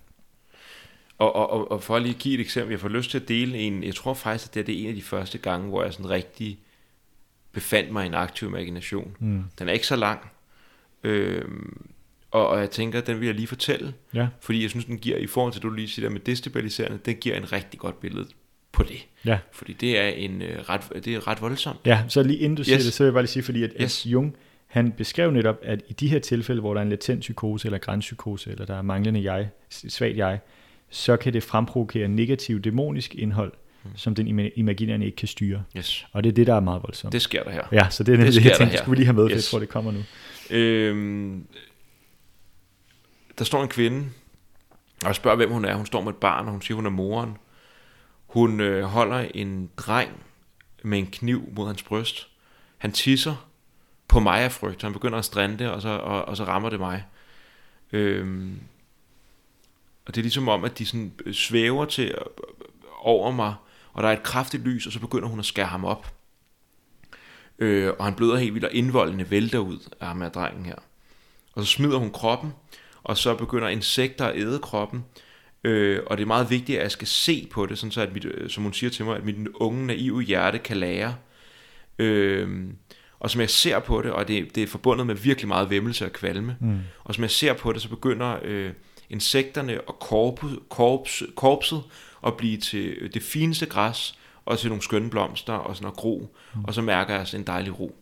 [1.17, 3.57] Og, og, og, for at lige give et eksempel, jeg får lyst til at dele
[3.57, 5.83] en, jeg tror faktisk, at det er, det er en af de første gange, hvor
[5.83, 6.59] jeg sådan rigtig
[7.51, 9.15] befandt mig i en aktiv imagination.
[9.19, 9.43] Mm.
[9.59, 10.19] Den er ikke så lang,
[11.03, 11.85] øhm,
[12.31, 15.17] og, og jeg tænker, den vil jeg lige fortælle, Ja, fordi jeg synes, den giver,
[15.17, 17.99] i forhold til det, du lige siger der med destabiliserende, den giver en rigtig godt
[17.99, 18.27] billede
[18.75, 19.05] på det.
[19.25, 19.37] ja.
[19.51, 21.79] Fordi det er, en, øh, ret, det er ret voldsomt.
[21.85, 22.83] Ja, så lige inden du siger Yes.
[22.85, 24.05] det, så vil jeg bare lige sige, fordi at, Yes.
[24.05, 24.35] at Jung,
[24.67, 27.77] han beskrev netop, at i de her tilfælde, hvor der er en latent psykose, eller
[27.77, 30.39] grænspsykose, eller der er manglende jeg, svagt jeg,
[30.89, 33.51] så kan det fremprovokere negativ dæmonisk indhold,
[33.83, 33.91] Mm.
[33.95, 35.63] som den ima- imaginærende ikke kan styre.
[35.77, 36.07] Yes.
[36.11, 37.13] Og det er det, der er meget voldsomt.
[37.13, 37.63] Det sker der her.
[37.71, 39.29] ja, så det er nemlig det det, jeg tænkte, skulle vi lige have med, for
[39.29, 39.35] Yes.
[39.35, 39.99] jeg tror, det kommer nu.
[40.49, 41.45] Øhm,
[43.39, 43.97] der står en kvinde,
[45.01, 45.75] og jeg spørger, hvem hun er.
[45.75, 47.37] Hun står med et barn, og hun siger, hun er moren.
[48.35, 50.23] Hun øh, holder en dreng
[50.83, 52.27] med en kniv mod hans bryst.
[52.77, 53.47] Han tisser
[54.07, 54.81] på mig af frygt.
[54.81, 57.05] Han begynder at strande, og så, og, og så rammer det mig.
[57.91, 58.59] Øhm,
[60.05, 63.55] og det er ligesom om, at de sådan øh, svæver til øh, øh, over mig,
[63.93, 66.13] og der er et kraftigt lys, og så begynder hun at skære ham op.
[67.59, 70.75] Øh, og han bløder helt vildt, og indvoldene vælter ud af ham af drengen her.
[71.53, 72.53] Og så smider hun kroppen,
[73.03, 75.05] og så begynder insekter at æde kroppen.
[75.65, 78.13] Øh, og det er meget vigtigt, at jeg skal se på det, sådan så at
[78.13, 81.15] mit, øh, som hun siger til mig, at mit unge, naive hjerte kan lære.
[81.99, 82.67] Øh,
[83.19, 86.05] og som jeg ser på det, og det, det er forbundet med virkelig meget væmmelse
[86.05, 86.79] og kvalme, Mm.
[87.03, 88.71] og som jeg ser på det, så begynder øh,
[89.09, 91.83] insekterne og korpus, korps, korpset
[92.25, 95.97] at blive til øh, det fineste græs, og til nogle skønne blomster og sådan noget
[95.97, 96.63] gro, mm.
[96.63, 97.95] og så mærker jeg altså en dejlig ro.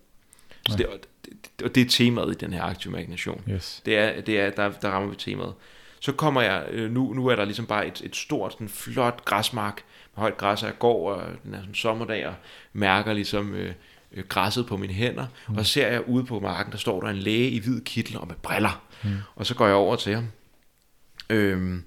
[0.70, 3.44] Så det, og det, og det er temaet i den her aktive imagination.
[3.50, 3.82] Yes.
[3.86, 5.54] Det er, det er der, der rammer vi temaet.
[6.04, 9.26] Så kommer jeg, øh, nu, nu er der ligesom bare et, et stort, sådan flot
[9.26, 9.84] græsmark
[10.16, 12.34] med højt græs, og jeg går, og den er sådan en sommerdag, og
[12.74, 13.74] mærker ligesom øh,
[14.12, 15.58] øh, græsset på mine hænder, mm.
[15.58, 18.18] og så ser jeg ude på marken, der står der en læge i hvid kittel
[18.18, 19.10] og med briller, mm.
[19.36, 20.28] og så går jeg over til ham,
[21.30, 21.84] øhm,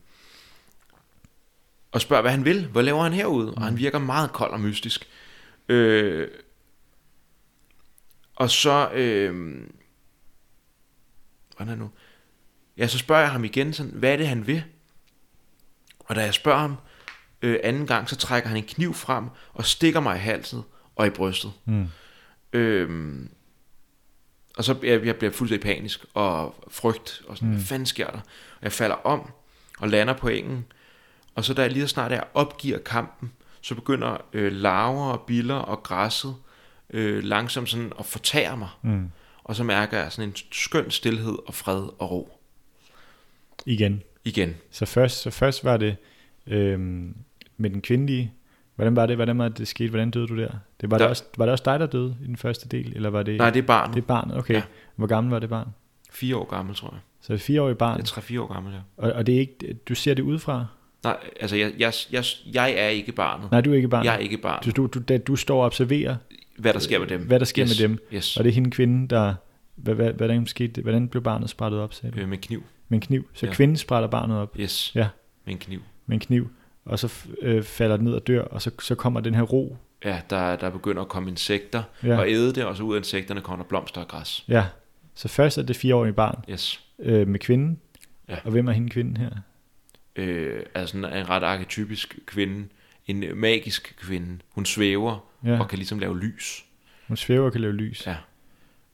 [1.93, 4.61] og spørger, hvad han vil, hvad laver han herude, og han virker meget kold og
[4.61, 5.09] mystisk.
[5.69, 6.29] Øh,
[8.37, 9.35] og så, øh,
[11.57, 11.91] hvordan er nu?
[12.79, 14.65] Ja, så spørger jeg ham igen, sådan, hvad er det, han vil?
[15.99, 16.77] Og da jeg spørger ham
[17.43, 19.25] øh, anden gang, så trækker han en kniv frem
[19.55, 20.63] og stikker mig i halsen
[20.97, 21.53] og i brystet.
[21.65, 21.87] Mm.
[22.53, 23.31] Øhm,
[24.57, 27.55] og så jeg, jeg bliver fuldstændig panisk og frygt, og sådan, mm.
[27.55, 28.19] Hvad fanden sker der?
[28.57, 29.31] Og jeg falder om
[29.79, 30.65] og lander på engen,
[31.35, 35.21] og så da jeg lige så snart jeg opgiver kampen, så begynder øh, larver og
[35.27, 36.35] biller og græsset
[36.91, 39.11] øh, langsomt sådan at fortære mig, Mm.
[39.45, 42.36] og så mærker jeg sådan en skøn stillhed og fred og ro
[43.67, 44.03] Igen.
[44.25, 44.55] igen.
[44.71, 45.97] Så først, så først var det
[46.47, 47.15] øhm,
[47.57, 48.33] med den kvindelige.
[48.75, 49.17] Hvordan var det?
[49.17, 49.91] Hvordan var det, det skete?
[49.91, 50.51] Hvordan døde du der?
[50.81, 52.93] Det var, Der- det også, var det også dig, der døde i den første del?
[52.97, 53.95] Eller var det, Nej, det er barnet.
[53.95, 54.37] det er barnet?
[54.37, 54.55] Okay.
[54.55, 54.63] Ja.
[54.97, 55.69] Hvor gammel var det barn?
[56.11, 57.01] Fire år gammel, tror jeg.
[57.21, 57.97] Så det er fire barn.
[57.97, 58.79] Det er tre-fire år gammel, ja.
[58.97, 60.67] Og, og det er ikke, du ser det udefra?
[61.05, 63.51] Nej, altså, jeg, jeg, jeg, jeg er ikke barnet.
[63.51, 64.05] Nej, du er ikke barn.
[64.05, 64.63] Jeg er ikke barn.
[64.65, 66.17] Du, du, du, du står og observerer,
[66.59, 67.21] Hvad der sker med dem.
[67.27, 67.81] hvad der sker yes.
[67.81, 67.99] med dem.
[68.15, 68.37] Yes.
[68.37, 69.35] og det er hende kvinde, der...
[69.77, 72.21] Hvad, hvad, hvordan, skete hvordan blev barnet sprættet op, sagde du?
[72.21, 72.63] Øh, med kniv.
[72.89, 73.29] Med en kniv.
[73.35, 73.53] Så ja.
[73.53, 74.93] kvinden sprætter barnet op Yes.
[74.95, 75.09] Ja.
[75.45, 75.81] Med en kniv.
[76.07, 76.51] med en kniv,
[76.85, 79.77] og så øh, falder det ned og dør, og så, så kommer den her ro.
[80.05, 82.19] Ja, der, der begynder at komme insekter ja.
[82.19, 84.45] Og æde det, og så ud af insekterne kommer der blomster og græs.
[84.49, 84.65] Ja.
[85.15, 86.81] Så først er det fireårige barn Yes.
[86.99, 87.81] øh, med kvinden.
[88.29, 88.37] Ja.
[88.45, 89.31] Og hvem er hende kvinden her?
[90.17, 92.69] Øh, altså en ret arketypisk kvinde.
[93.07, 94.39] En magisk kvinde.
[94.49, 95.25] Hun svæver.
[95.45, 95.61] Ja.
[95.61, 96.65] og kan ligesom lave lys.
[97.09, 98.07] Hun svæver og kan lave lys.
[98.07, 98.17] Ja.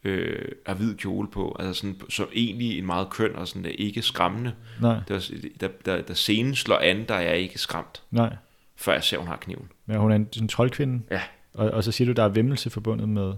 [0.05, 1.57] Øh, har hvid kjole på.
[1.59, 4.53] Altså sådan, så egentlig en meget køn og sådan, ikke skræmmende.
[4.81, 5.31] Nej, Der,
[5.61, 8.37] der, der, der scenen slår an, der er jeg ikke skræmt, nej.
[8.77, 9.69] før jeg ser, hun har kniven.
[9.87, 11.03] Men hun er en, en troldkvinde.
[11.11, 11.21] Ja.
[11.55, 13.33] Og, og så siger du, der er vemmelse forbundet med,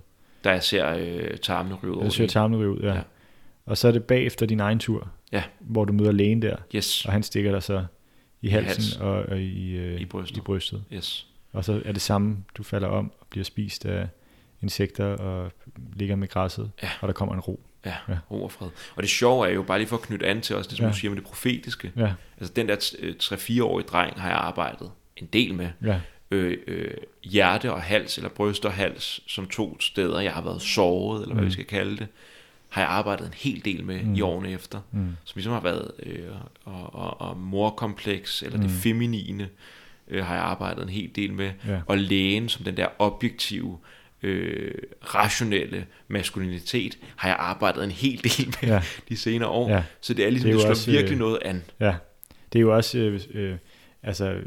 [0.45, 2.33] Da jeg ser øh, tarmene ryge at søger hende.
[2.33, 2.81] tarmene ud.
[2.81, 2.95] Ja.
[2.95, 3.01] Ja.
[3.67, 5.43] Og så er det bagefter din egen tur, Ja.
[5.61, 7.05] hvor du møder lægen der, Yes.
[7.07, 7.85] og han stikker dig så
[8.43, 8.97] i halsen hals.
[8.97, 10.37] og, og i, øh, I brystet.
[10.37, 10.85] i brystet.
[10.93, 11.27] Yes.
[11.53, 14.09] Og så er det samme, du falder om og bliver spist af
[14.65, 15.53] insekter og
[15.97, 16.91] ligger med græsset, Ja.
[17.01, 17.61] og der kommer en ro.
[17.87, 18.19] Ja, Ja.
[18.31, 18.69] ro og fred.
[18.97, 20.85] Og det sjove er jo, bare lige for at knytte an til os, det som
[20.87, 20.93] ja.
[20.93, 21.93] Du siger med det profetiske.
[21.97, 25.69] Ja, Altså den der øh, 3-4-årige dreng har jeg arbejdet en del med.
[25.85, 26.01] ja,
[26.31, 26.91] Øh, øh,
[27.25, 31.35] hjerte og hals, eller bryst og hals, som to steder, jeg har været såret, eller
[31.35, 31.47] hvad Mm.
[31.49, 32.07] vi skal kalde det,
[32.69, 34.15] har jeg arbejdet en hel del med Mm.
[34.15, 34.81] i årene efter.
[34.93, 36.29] mm, Som ligesom har været øh,
[36.65, 38.77] og, og, og morkompleks, eller det Mm.
[38.77, 39.49] feminine,
[40.09, 41.51] øh, har jeg arbejdet en hel del med.
[41.69, 43.79] ja, Og lægen som den der objektive,
[44.25, 44.73] øh,
[45.03, 49.71] rationelle maskulinitet, har jeg arbejdet en hel del med ja, de senere år.
[49.71, 49.83] ja.
[50.01, 51.63] Så det er ligesom, Det er det, slår også, virkelig øh, noget an.
[51.81, 51.95] Ja,
[52.53, 53.57] det er jo også, øh, øh,
[54.03, 54.47] altså, øh,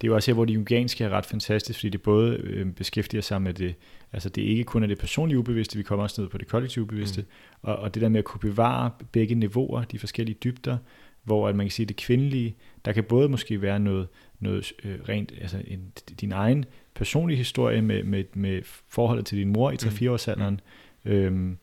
[0.00, 2.66] det er jo også her, hvor det jungianske er ret fantastisk, fordi det både øh,
[2.66, 3.74] beskæftiger sig med det,
[4.12, 6.84] altså det ikke kun er det personlige ubevidste, vi kommer også ned på det kollektive
[6.84, 7.28] ubevidste, mm.
[7.62, 10.76] og, og det der med at kunne bevare begge niveauer, de forskellige dybder,
[11.24, 14.08] hvor at man kan sige, det kvindelige, der kan både måske være noget,
[14.40, 16.64] noget øh, rent, altså en, din egen
[16.94, 20.60] personlige historie med, med, med forholdet til din mor i 3-4 årsalderen,
[21.04, 21.10] mm.
[21.10, 21.58] øhm,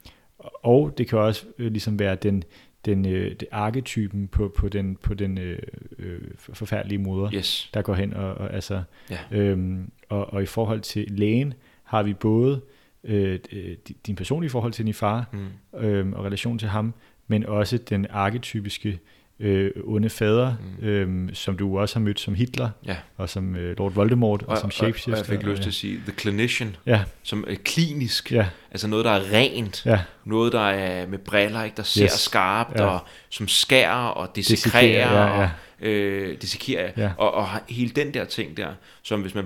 [0.63, 2.43] og det kan også øh, ligesom være den,
[2.85, 5.59] den øh, det arketypen på, på den, på den øh,
[5.99, 7.69] øh, forfærdelige moder, Yes.
[7.73, 9.17] der går hen og, og altså, Ja.
[9.31, 11.53] øhm, og, og i forhold til lægen
[11.83, 12.61] har vi både
[13.03, 15.29] øh, øh, di- din personlige forhold til din far
[15.73, 15.79] Mm.
[15.79, 16.93] øhm, og relation til ham,
[17.27, 18.99] men også den arketypiske
[19.41, 20.87] øh, onde fader, Mm.
[20.87, 22.95] øhm, som du også har mødt som Hitler, Ja.
[23.17, 25.11] og som øh, Lord Voldemort, og, Og, som og, shapeshifter.
[25.11, 28.31] og jeg fik lyst til at sige The Clinician, Ja, som er klinisk.
[28.31, 29.85] ja, Altså noget, der er rent.
[29.85, 31.77] ja, Noget, der er med briller, ikke?
[31.77, 32.11] der ser Yes.
[32.11, 32.85] skarpt, Ja.
[32.85, 32.99] og
[33.29, 34.35] som skærer og.
[34.35, 35.41] Dissekerer, ja, ja.
[35.43, 35.49] Og,
[35.87, 36.91] øh, dissekerer.
[36.97, 37.11] Ja.
[37.17, 38.67] Og, og hele den der ting der,
[39.03, 39.45] som hvis man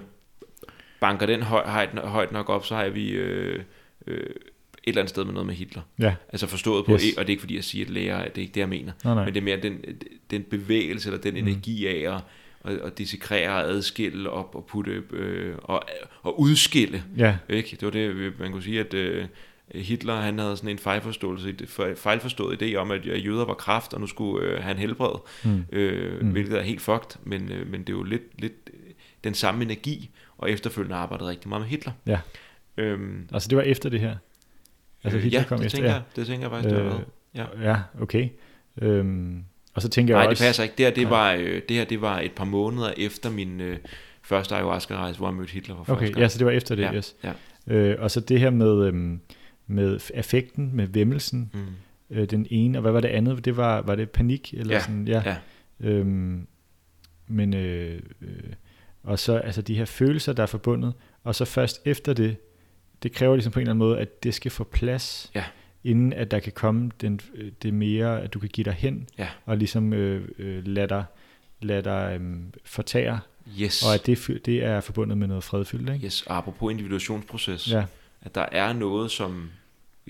[1.00, 3.60] banker den høj, højt, højt nok op, så har vi øh,
[4.08, 4.30] øh,
[4.88, 5.82] et eller andet sted med noget med Hitler.
[6.00, 7.04] ja, Altså forstået på, Yes.
[7.18, 8.92] og det er ikke fordi, jeg siger, at læger, det er ikke det, jeg mener.
[9.04, 9.26] nej, nej.
[9.26, 9.80] Men det er mere den,
[10.32, 11.40] den bevægelse, eller den Mm.
[11.48, 12.22] energi af at,
[12.74, 15.84] at, at dissekrere og adskille op og putte øh, og,
[16.22, 17.04] og udskille.
[17.18, 17.70] Ja, Ikke?
[17.72, 19.26] Det var det, man kunne sige, at øh,
[19.76, 21.56] Hitler han havde sådan en fejlforståelse,
[21.96, 25.66] fejlforstået idé om, at jøder var kraft, og nu skulle øh, han helbrede, mm.
[25.72, 26.30] øh, Mm.
[26.32, 28.70] hvilket er helt fucked, men, øh, men det er jo lidt, lidt
[29.24, 31.92] den samme energi, og efterfølgende arbejdede rigtig meget med Hitler.
[32.08, 32.20] Ja.
[32.78, 34.16] Øhm, altså det var efter det her.
[35.06, 35.96] Altså Hitler ja, kom det efter, tænker ja.
[35.96, 36.90] jeg, det tænker jeg faktisk, det Øh, har
[37.36, 37.50] været.
[37.64, 37.70] Ja.
[37.72, 38.30] Ja, okay.
[38.82, 40.44] Øhm, og så tænker Nej, jeg det også...
[40.44, 40.76] passer ikke.
[40.78, 41.10] Det her, det, Nej.
[41.10, 43.78] var, øh, det her, det var et par måneder efter min øh,
[44.22, 46.84] første ayahuasca-rejse, hvor jeg mødte Hitler for første Okay, ja, så det var efter det,
[46.84, 47.16] Ja, yes.
[47.24, 47.32] ja.
[47.68, 49.20] Øh, og så det her med, øhm,
[49.68, 51.60] med affekten, med vemmelsen, Mm.
[52.18, 53.46] øh, den ene, og hvad var det andet?
[53.46, 54.54] Det var, var det panik?
[54.54, 55.22] Eller Ja, sådan, ja.
[55.26, 55.36] ja.
[55.90, 56.48] Øhm,
[57.28, 58.28] men, øh, øh,
[59.04, 62.36] og så altså de her følelser, der er forbundet, og så først efter det,
[63.04, 65.44] det kræver ligesom på en eller anden måde, at det skal få plads, Ja.
[65.84, 69.08] inden at der kan komme den, øh, det mere, at du kan give dig hen,
[69.18, 69.28] Ja.
[69.46, 71.04] og ligesom øh, øh, lade dig,
[71.62, 73.20] lade dig øh, fortære,
[73.62, 73.84] Yes.
[73.84, 76.06] og at det, det er forbundet med noget fredfyldt, ikke?
[76.06, 76.22] yes.
[76.22, 77.86] Og apropos individuationsproces, Ja,
[78.22, 79.50] at der er noget som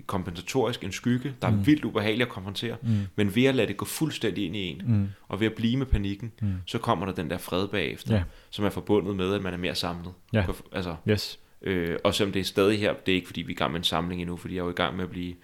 [0.05, 1.65] kompensatorisk, en skygge, der er Mm.
[1.67, 4.81] vildt ubehageligt at konfrontere, mm, men ved at lade det gå fuldstændig ind i en,
[4.85, 6.53] mm, og ved at blive med panikken, mm.
[6.65, 8.23] så kommer der den der fred bagefter, Ja.
[8.49, 10.13] som er forbundet med, at man er mere samlet.
[10.33, 10.45] Ja.
[10.71, 13.55] Altså, yes, Øh, og selvom det er stadig her, det er ikke fordi vi er
[13.55, 15.35] i gang med en samling endnu, fordi jeg er jo i gang med at blive,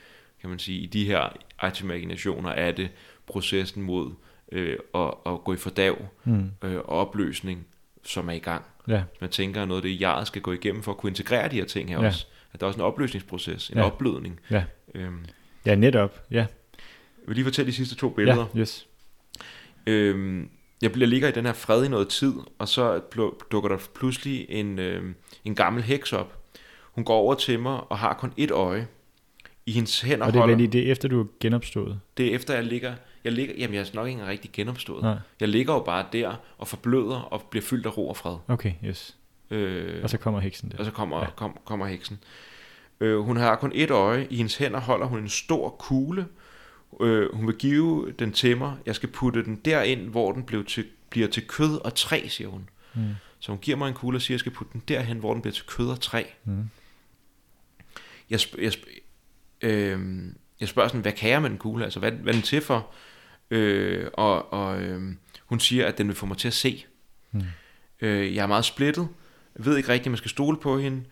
[0.42, 1.30] kan man sige, i de her
[1.84, 2.90] imaginationer er det
[3.28, 4.12] processen mod
[4.52, 7.68] øh, at, at gå i fordav mm, øh, og opløsning,
[8.04, 8.64] som er i gang.
[8.88, 11.50] ja, Man tænker, at noget af det, jeg skal gå igennem for at kunne integrere
[11.50, 12.08] de her ting her Ja.
[12.08, 12.26] også.
[12.54, 13.84] At der er også en opløsningsproces, en ja.
[13.84, 14.40] opblødning.
[14.52, 14.64] ja,
[14.96, 15.26] Øhm,
[15.66, 16.48] ja, netop, ja, jeg
[17.28, 18.46] vil lige fortælle de sidste to billeder.
[18.56, 18.88] ja, yes,
[19.88, 20.50] Øhm,
[20.82, 23.00] jeg bliver ligger i den her fred i noget tid, og så
[23.52, 26.38] dukker der pludselig en, øhm, en gammel heks op.
[26.92, 28.88] Hun går over til mig og har kun et øje.
[29.66, 30.56] I hendes hænder og det er holder...
[30.56, 32.94] vel i det efter du er genopstået, Det er efter, jeg ligger...
[33.24, 35.04] Jeg ligger jamen, jeg er nok ikke rigtig genopstået.
[35.04, 38.36] nej, Jeg ligger jo bare der og forbløder og bliver fyldt af ro og fred.
[38.48, 39.18] okay, yes,
[39.52, 41.26] Øh, og så kommer heksen der, og så kommer, ja.
[41.36, 42.20] kom, kommer heksen.
[43.00, 44.28] Øh, hun har kun et øje.
[44.30, 46.26] I hendes hænder holder hun en stor kugle.
[47.02, 48.76] Øh, hun vil give den til mig.
[48.86, 52.48] Jeg skal putte den derind, hvor den blev til, bliver til kød og træ, siger
[52.48, 52.70] hun.
[52.96, 53.02] mm,
[53.40, 55.42] Så hun giver mig en kugle og siger, jeg skal putte den derhen, hvor den
[55.42, 56.24] bliver til kød og træ.
[56.46, 56.70] mm,
[58.30, 58.74] Jeg, jeg,
[59.62, 60.00] øh,
[60.60, 61.84] jeg spørger sådan, hvad kan jeg med den kugle?
[61.84, 62.92] Altså, hvad, hvad er den til for?
[63.52, 65.02] Øh, og og øh,
[65.46, 66.86] hun siger, at den vil få mig til at se.
[67.32, 67.42] mm,
[68.02, 69.08] Øh, jeg er meget splittet.
[69.58, 71.04] Jeg ved ikke rigtigt, om man skal stole på hende.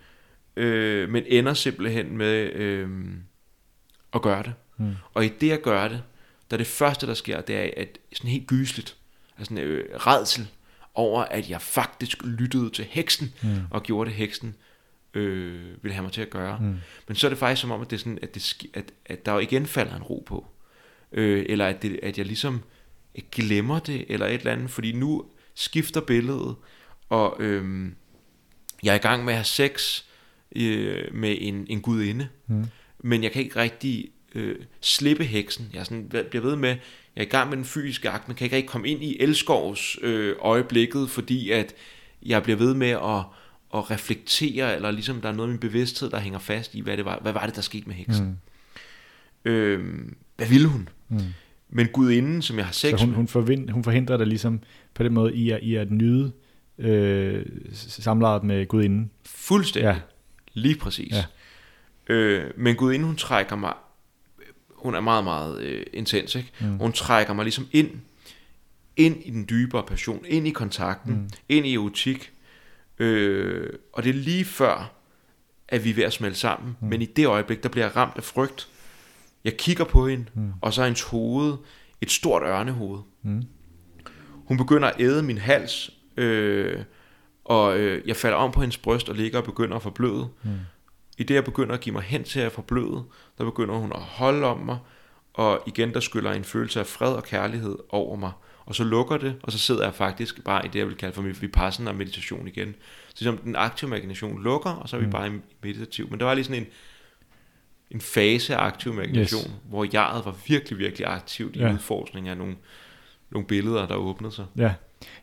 [0.56, 2.90] Øh, men ender simpelthen med øh,
[4.14, 4.54] at gøre det.
[4.80, 6.04] Mm, Og i det at gøre det,
[6.52, 8.96] der er det første, der sker, det er at sådan helt gysligt.
[9.38, 10.48] Altså en øh, redsel
[10.96, 14.56] over, at jeg faktisk lyttede til heksen, mm, og gjorde det, heksen
[15.14, 16.58] øh, ville have mig til at gøre.
[16.62, 16.76] mm,
[17.08, 19.26] Men så er det faktisk som om, at, det er sådan, at, det, at, at
[19.26, 20.48] der jo igen falder en ro på.
[21.12, 22.64] Øh, eller at, det, at jeg ligesom
[23.32, 24.72] glemmer det, eller et eller andet.
[24.72, 25.26] Fordi nu
[25.56, 26.56] skifter billedet,
[27.10, 27.92] og øh,
[28.84, 30.04] jeg er i gang med at have sex
[30.56, 32.28] øh, med en, en gudinde.
[32.48, 32.66] mm,
[33.00, 35.70] Men jeg kan ikke rigtig øh, slippe heksen.
[35.74, 36.70] Jeg er sådan, bliver ved med,
[37.16, 39.18] jeg er i gang med den fysiske akt, men kan ikke rigtig komme ind i
[39.22, 41.74] elskovs øh, øjeblikket, fordi at
[42.26, 43.20] jeg bliver ved med at,
[43.80, 46.98] at reflektere, eller ligesom der er noget af min bevidsthed, der hænger fast i, hvad,
[46.98, 48.26] det var, hvad var det, der skete med heksen.
[48.26, 50.00] mm, Øh,
[50.38, 50.90] hvad ville hun?
[51.10, 51.20] mm.
[51.70, 54.60] Men gudinden, som jeg har sex Så hun, hun, forvind, hun forhindrer dig ligesom
[54.94, 56.32] på den måde i at, i at nyde
[56.78, 57.46] øh,
[57.76, 59.12] samlejet med gudinden.
[59.26, 60.00] fuldstændig, Ja.
[60.54, 61.14] lige præcis.
[62.10, 62.14] Ja.
[62.14, 63.74] Øh, men gudinden, hun trækker mig,
[64.80, 66.52] hun er meget, meget øh, intens, ikke?
[66.62, 66.78] Mm.
[66.78, 67.90] Hun trækker mig ligesom ind,
[68.98, 71.30] ind i den dybere passion, ind i kontakten, Mm.
[71.50, 72.32] ind i erotik.
[73.00, 74.92] Øh, og det er lige før,
[75.68, 76.70] at vi er ved at smelte sammen.
[76.70, 76.76] Mm.
[76.86, 76.90] Mm.
[76.90, 78.68] Men i det øjeblik, der bliver jeg ramt af frygt.
[79.44, 80.52] Jeg kigger på hende, Mm.
[80.62, 81.54] og så er hendes hoved
[82.02, 83.00] et stort ørnehoved.
[83.24, 83.44] Mm.
[84.34, 86.80] Hun begynder at æde min hals, øh,
[87.46, 90.28] og øh, jeg falder om på hendes bryst og ligger og begynder at forbløde.
[90.44, 90.50] Mm.
[91.20, 93.04] I det, jeg begynder at give mig hen til at forbløde,
[93.38, 94.78] der begynder hun at holde om mig,
[95.34, 98.32] og igen der skyller en følelse af fred og kærlighed over mig,
[98.66, 101.14] og så lukker det, og så sidder jeg faktisk bare i det, jeg vil kalde
[101.16, 102.76] for vipassana meditation igen.
[103.16, 105.12] Så som den aktive imagination lukker, og så er vi Mm.
[105.12, 105.32] bare i
[105.64, 106.10] meditativ.
[106.10, 106.68] Men der var lige sådan en,
[107.92, 109.52] en fase af aktiv imagination, Yes.
[109.70, 111.74] hvor jeget var virkelig, virkelig aktivt i Ja.
[111.74, 112.56] udforskning af nogle,
[113.32, 114.46] nogle billeder, der åbnede sig.
[114.58, 114.74] Ja.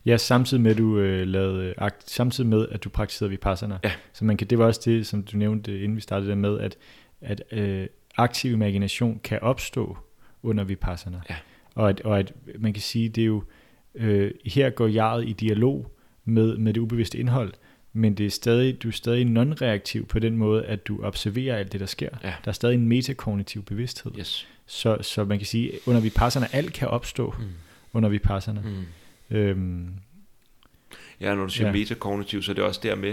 [0.07, 3.79] Ja, samtidig med, at du øh, lavede, akt, samtidig med, at du praktiserede vipassana.
[3.85, 3.93] Ja.
[4.13, 6.61] Så man kan, det var også det, som du nævnte, inden vi startede der med,
[6.61, 6.77] at,
[7.21, 7.87] at øh,
[8.17, 9.99] aktiv imagination kan opstå
[10.43, 11.21] under vipassana.
[11.31, 11.35] Ja.
[11.75, 13.43] Og, at, og at man kan sige, det er jo,
[13.95, 15.93] øh, her går jeget i dialog
[16.25, 17.53] med, med det ubevidste indhold,
[17.93, 21.73] men det er stadig, du er stadig non-reaktiv på den måde, at du observerer alt
[21.73, 22.09] det, der sker.
[22.25, 22.35] Ja.
[22.45, 24.13] Der er stadig en metakognitiv bevidsthed.
[24.19, 24.49] Yes.
[24.67, 27.45] Så, så man kan sige, under vipassana, alt kan opstå Mm.
[27.93, 28.61] under vipassana.
[28.61, 28.85] Mm.
[29.31, 29.89] Øhm,
[31.21, 31.73] Ja, når du siger Ja.
[31.73, 33.13] metakognitiv, så er det også der med,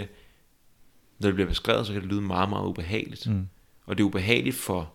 [1.18, 3.26] når det bliver beskrevet, så kan det lyde meget, meget ubehageligt.
[3.26, 3.48] mm,
[3.86, 4.92] Og det er ubehageligt for,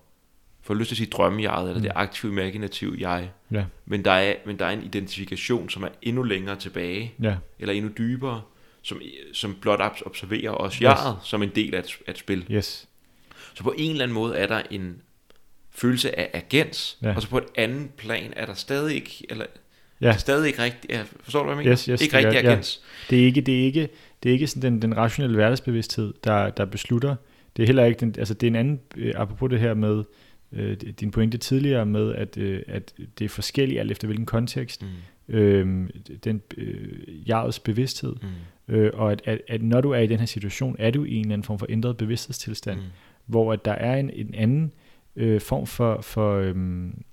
[0.61, 1.83] for lyst til at sige drømmejeget, eller Mm.
[1.83, 3.29] det aktive imaginative jeg.
[3.51, 7.37] ja, Men der, er, men der er en identifikation, som er endnu længere tilbage, ja,
[7.59, 8.41] eller endnu dybere,
[8.81, 9.01] som,
[9.33, 10.81] som blot obs- observerer os Yes.
[10.81, 12.45] jeget som en del af et, af et spil.
[12.51, 12.87] yes,
[13.53, 15.01] Så på en eller anden måde er der en
[15.69, 17.15] følelse af agens, ja.
[17.15, 19.45] og så på et andet plan er der stadig ikke, eller
[20.01, 20.17] Ja.
[20.17, 21.71] stadig ikke rigtig, ja, forstår du, hvad jeg mener?
[21.71, 22.43] Yes, yes, ikke rigtig jeg.
[22.43, 22.51] Ja.
[22.51, 22.81] agens.
[23.09, 23.89] Det er ikke, det er ikke,
[24.23, 27.15] det er ikke sådan den, den rationelle hverdagsbevidsthed, der, der beslutter.
[27.57, 30.03] Det er heller ikke den, altså det er en anden, øh, apropos det her med,
[30.51, 34.81] øh, din pointe tidligere med, at, øh, at det er forskelligt alt efter hvilken kontekst,
[35.27, 35.35] Mm.
[35.35, 35.89] øh,
[36.23, 38.15] den øh, jegets bevidsthed,
[38.67, 38.73] Mm.
[38.75, 41.13] øh, og at, at, at når du er i den her situation, er du i
[41.15, 42.85] en eller anden form for ændret bevidsthedstilstand, Mm.
[43.25, 44.71] hvor at der er en, en anden
[45.15, 47.03] øh, form for, for øhm,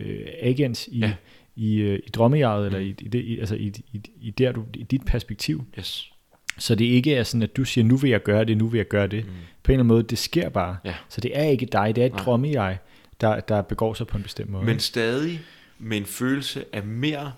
[0.00, 1.12] øh, agens i, ja.
[1.56, 2.84] I, øh, i drømmejeget, eller Mm.
[2.84, 5.64] i, i, det, i, altså i, i, i, der, du, i dit perspektiv.
[5.78, 6.10] Yes.
[6.58, 8.78] Så det ikke er sådan, at du siger, nu vil jeg gøre det, nu vil
[8.78, 9.24] jeg gøre det.
[9.24, 9.30] Mm.
[9.62, 10.76] På en eller anden måde, det sker bare.
[10.84, 10.94] Ja.
[11.08, 12.24] Så det er ikke dig, det er et Nej.
[12.24, 12.78] drømmejeg,
[13.20, 14.64] der, der begår sig på en bestemt måde.
[14.64, 15.40] Men stadig
[15.78, 17.32] med en følelse af mere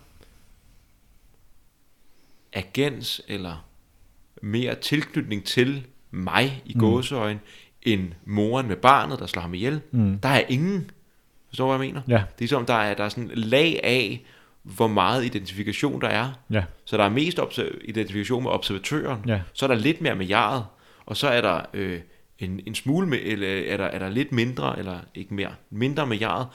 [2.53, 3.65] agens, eller
[4.43, 6.81] mere tilknytning til mig i Mm.
[6.81, 7.41] gåseøjne,
[7.83, 9.81] end moren med barnet, der slår ham ihjel.
[9.91, 10.19] mm.
[10.19, 10.91] Der er ingen.
[11.57, 12.19] Forstår du, hvad jeg mener?
[12.19, 14.25] Ja, Det er som, der er, der er sådan lag af,
[14.63, 16.29] hvor meget identifikation der er.
[16.51, 17.39] ja, Så der er mest
[17.85, 19.21] identifikation med observatøren.
[19.27, 20.65] ja, Så er der lidt mere med jeget.
[21.07, 22.01] Og så er der øh,
[22.39, 26.07] en, en smule med, eller er der, er der lidt mindre, eller ikke mere, mindre
[26.07, 26.47] med jeget,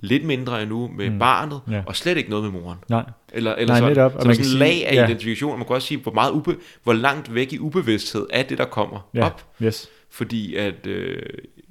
[0.00, 1.18] lidt mindre endnu med Mm.
[1.18, 1.82] barnet, Ja.
[1.86, 2.78] og slet ikke noget med moren.
[2.88, 3.90] nej, Eller, eller Nej, sådan.
[3.96, 4.12] netop.
[4.12, 5.04] Så Og der man er kan sådan en lag af ja.
[5.04, 8.42] identifikation, og man kan også sige, hvor, meget ube, hvor langt væk i ubevidsthed er
[8.42, 9.44] det, der kommer ja, op.
[9.62, 11.22] yes, Fordi at, øh,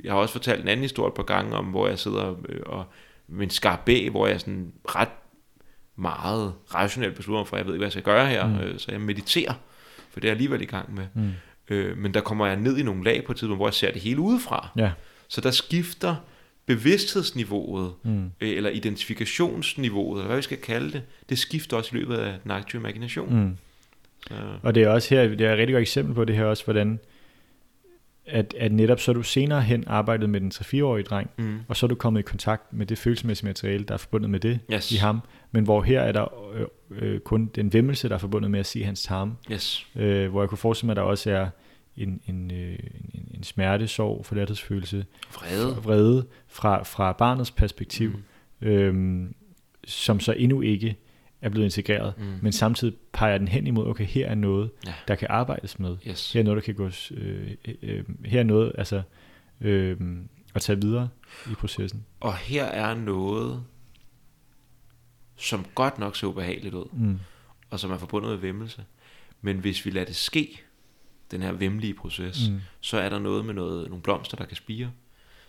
[0.04, 2.60] jeg har også fortalt en anden historie et par gange om, hvor jeg sidder øh,
[2.66, 2.86] og
[3.28, 5.10] med en hvor jeg sådan ret
[5.96, 8.54] meget rationelt beslutter mig for, jeg ved ikke, hvad jeg skal gøre her, Mm.
[8.54, 8.60] mm.
[8.60, 9.54] øh, så jeg mediterer,
[10.12, 11.04] for det er jeg alligevel i gang med.
[11.14, 11.30] mm.
[11.70, 13.92] Øh, men der kommer jeg ned i nogle lag på et tidspunkt, hvor jeg ser
[13.92, 14.70] det hele udefra.
[14.78, 14.92] ja,
[15.28, 16.16] Så der skifter
[16.66, 18.26] bevidsthedsniveauet, mm.
[18.42, 22.34] øh, eller identifikationsniveauet, eller hvad vi skal kalde det, det skifter også i løbet af
[22.44, 23.36] den aktive imagination.
[23.44, 23.58] Mm.
[24.28, 26.46] Så, Og det er også her, det er et rigtig godt eksempel på det her
[26.46, 27.00] også, hvordan
[28.26, 31.60] at, at netop så er du senere hen arbejdet med den 3-4-årige dreng, mm.
[31.68, 34.40] og så er du kommet i kontakt med det følelsesmæssige materiale, der er forbundet med
[34.40, 34.91] det Yes.
[34.91, 35.20] i ham,
[35.52, 38.66] men hvor her er der øh, øh, kun den vemmelse, der er forbundet med at
[38.66, 39.88] se hans tarme, Yes.
[39.95, 41.48] øh, hvor jeg kunne forestille mig, at der også er
[41.98, 42.78] en, en, øh,
[43.14, 45.76] en, en smerte, sorg, forladthedsfølelse, Vrede.
[45.84, 48.12] vrede fra, fra barnets perspektiv,
[48.60, 48.68] Mm.
[48.68, 49.36] øhm,
[49.86, 50.95] som så endnu ikke
[51.44, 52.24] er blevet integreret, Mm.
[52.41, 54.94] men samtidig peger den hen imod, okay, her er noget, Ja.
[55.07, 55.98] der kan arbejdes med.
[56.07, 56.34] Yes.
[56.34, 57.52] Her er noget, der kan gås, øh,
[57.82, 59.02] øh, her er noget, altså,
[59.61, 59.98] øh,
[60.56, 61.10] at tage videre
[61.52, 62.06] i processen.
[62.20, 63.64] Og her er noget,
[65.38, 67.20] som godt nok ser ubehageligt ud, Mm.
[67.70, 68.84] og som er forbundet med vemmelse.
[69.41, 70.61] Men hvis vi lader det ske,
[71.32, 72.60] den her vemmelige proces, Mm.
[72.82, 74.91] så er der noget med noget, nogle blomster, der kan spire.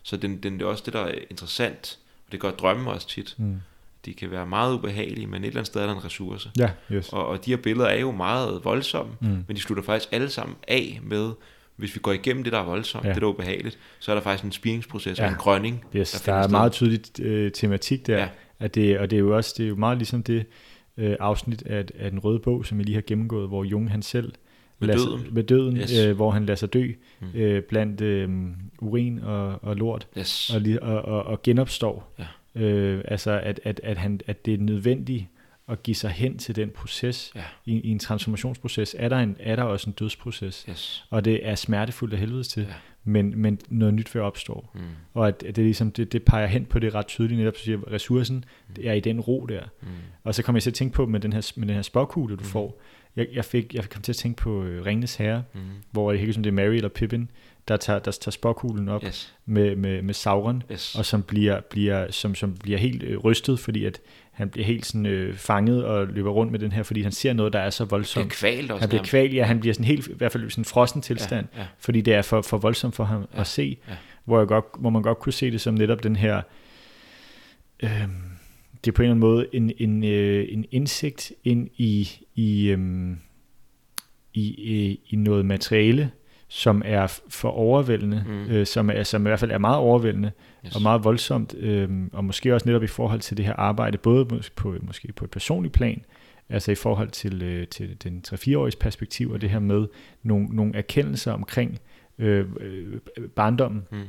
[0.02, 3.08] Så den, den, det er også det, der er interessant, og det gør drømme også
[3.08, 3.34] tit.
[3.38, 3.60] Mm.
[4.05, 6.51] De kan være meget ubehagelige, men et eller andet sted er der en ressource.
[6.59, 7.09] Ja, yes.
[7.12, 9.26] Og, og de her billeder er jo meget voldsomme, Mm.
[9.28, 11.31] men de slutter faktisk alle sammen af med,
[11.76, 13.09] hvis vi går igennem det, der er voldsomt, Ja.
[13.12, 15.24] det der er ubehageligt, så er der faktisk en spiringsproces Ja.
[15.24, 15.85] og en grønning.
[15.97, 16.51] Yes, der der, er sted.
[16.51, 18.28] meget tydeligt øh, tematik der, ja.
[18.60, 20.47] At det, og det er jo også det er jo meget ligesom det
[20.97, 24.02] øh, afsnit af, af den røde bog, som vi lige har gennemgået, hvor Jung han
[24.02, 24.32] selv
[24.78, 25.26] Med lader døden.
[25.35, 25.98] Med døden Yes.
[25.98, 27.26] øh, hvor han lader sig dø Mm.
[27.35, 28.28] øh, blandt øh,
[28.81, 30.51] urin og, og lort, Yes.
[30.55, 30.62] og,
[30.94, 32.14] og, og, og genopstår.
[32.18, 32.24] Ja.
[32.55, 35.24] Øh, altså at, at, at, han, at det er nødvendigt
[35.68, 37.32] at give sig hen til den proces.
[37.35, 37.43] Ja.
[37.66, 41.05] I, I en transformationsproces er der, en, er der også en dødsproces, Yes.
[41.10, 42.74] og det er smertefuldt af helvedes til, Ja.
[43.05, 44.66] men, men noget nyt vil opstå.
[44.74, 44.81] Mm.
[45.14, 47.78] Og at at det, ligesom, det, det peger hen på det ret tydeligt, netop siger,
[47.86, 48.44] at ressourcen
[48.76, 49.62] det er i den ro der.
[49.82, 49.89] Mm.
[50.24, 52.36] Og så kommer jeg til at tænke på med den her, med den her spåkugle,
[52.36, 52.47] du Mm.
[52.47, 52.81] får.
[53.16, 55.60] Jeg, jeg, fik, jeg kom til at tænke på øh, Ringnes Herre, Mm.
[55.90, 57.31] hvor det ikke som det er Mary eller Pippin,
[57.68, 59.34] der tager, der tager spåkuglen op Yes.
[59.46, 60.94] med, med, med Sauron, Yes.
[60.94, 64.00] og som bliver, bliver, som, som bliver helt øh, rystet, fordi at
[64.32, 67.32] han bliver helt sådan, øh, fanget og løber rundt med den her, fordi han ser
[67.32, 68.30] noget, der er så Det er voldsomt.
[68.32, 70.60] kvalt også Han bliver kvalt, ja, han bliver sådan helt, i hvert fald i sådan
[70.60, 71.66] en frossen tilstand, Ja, ja.
[71.78, 73.94] fordi det er for, for voldsomt for ham Ja, at se, ja.
[74.24, 76.42] hvor, jeg godt, hvor man godt kunne se det som netop den her,
[77.82, 77.90] øh,
[78.84, 82.66] det er på en eller anden måde en, en, øh, en indsigt ind i, i,
[82.68, 83.10] øh,
[84.34, 86.10] i, i, i noget materiale,
[86.55, 88.47] som er for overvældende, Mm.
[88.51, 90.31] øh, som, er, som i hvert fald er meget overvældende,
[90.66, 90.76] Yes.
[90.76, 94.24] og meget voldsomt, øh, og måske også netop i forhold til det her arbejde, både
[94.56, 96.05] på, måske på et personligt plan,
[96.48, 99.86] altså i forhold til, øh, til den 3-4-årige perspektiv, og det her med
[100.22, 101.78] nogle, nogle erkendelser omkring
[102.18, 102.94] øh, øh,
[103.36, 104.02] barndommen, Mm.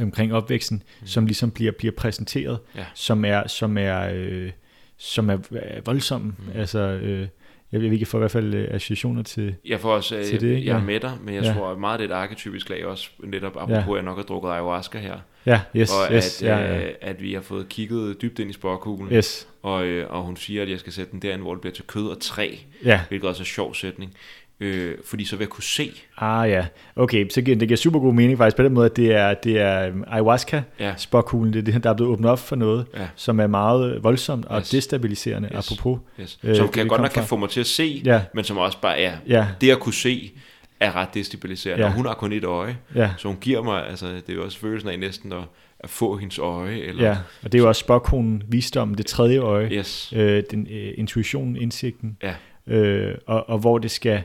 [0.00, 1.06] omkring opvæksten, Mm.
[1.06, 2.84] som ligesom bliver, bliver præsenteret, Ja.
[2.94, 4.50] som er, som er, øh,
[4.96, 5.38] som er
[5.84, 6.26] voldsomme.
[6.38, 6.44] Mm.
[6.44, 6.52] Mm.
[6.60, 7.28] Altså, øh,
[7.72, 10.40] jeg ved ikke, får i hvert fald øh, associationer til, Jeg får også, øh, Til
[10.40, 10.84] det, jeg er ja.
[10.84, 11.52] med dig, men jeg Ja.
[11.52, 13.90] tror at meget det er et arketypisk lag også, netop apropos, Ja.
[13.90, 16.92] at jeg nok har drukket ayahuasca her, ja, yes, og yes, at, ja, ja, øh,
[17.00, 20.62] at vi har fået kigget dybt ind i sporkuglen, yes, og, øh, og hun siger,
[20.62, 23.28] at jeg skal sætte den derind, hvor det bliver til kød og træ, ja, hvilket
[23.28, 24.14] også er en sjov sætning,
[24.60, 26.66] øh, fordi så vil jeg kunne se, ah ja,
[26.96, 29.58] okay, så det giver super god mening faktisk på den måde, at det er, det
[29.58, 32.86] er øhm, ayahuasca, ja, spåkuglen, det er det, der er blevet åbnet op for noget,
[32.96, 34.70] ja, som er meget voldsomt og Yes.
[34.70, 35.72] destabiliserende, Yes.
[35.72, 35.98] apropos.
[36.20, 36.38] yes.
[36.44, 38.58] Øh, som det kan godt nok kan få mig til at se, Ja, men som
[38.58, 40.32] også bare er, ja, det at kunne se,
[40.80, 41.88] er ret destabiliserende, Ja.
[41.90, 44.44] og hun har kun et øje, ja, så hun giver mig, altså det er jo
[44.44, 45.38] også følelsen af næsten at,
[45.80, 49.38] at få hendes øje, eller, ja, og det er jo også spåkuglen, visdommen, det tredje
[49.38, 52.34] øje, yes, øh, den, øh, intuitionen, indsigten, Ja.
[52.74, 54.22] øh, og, og hvor det skal, øh,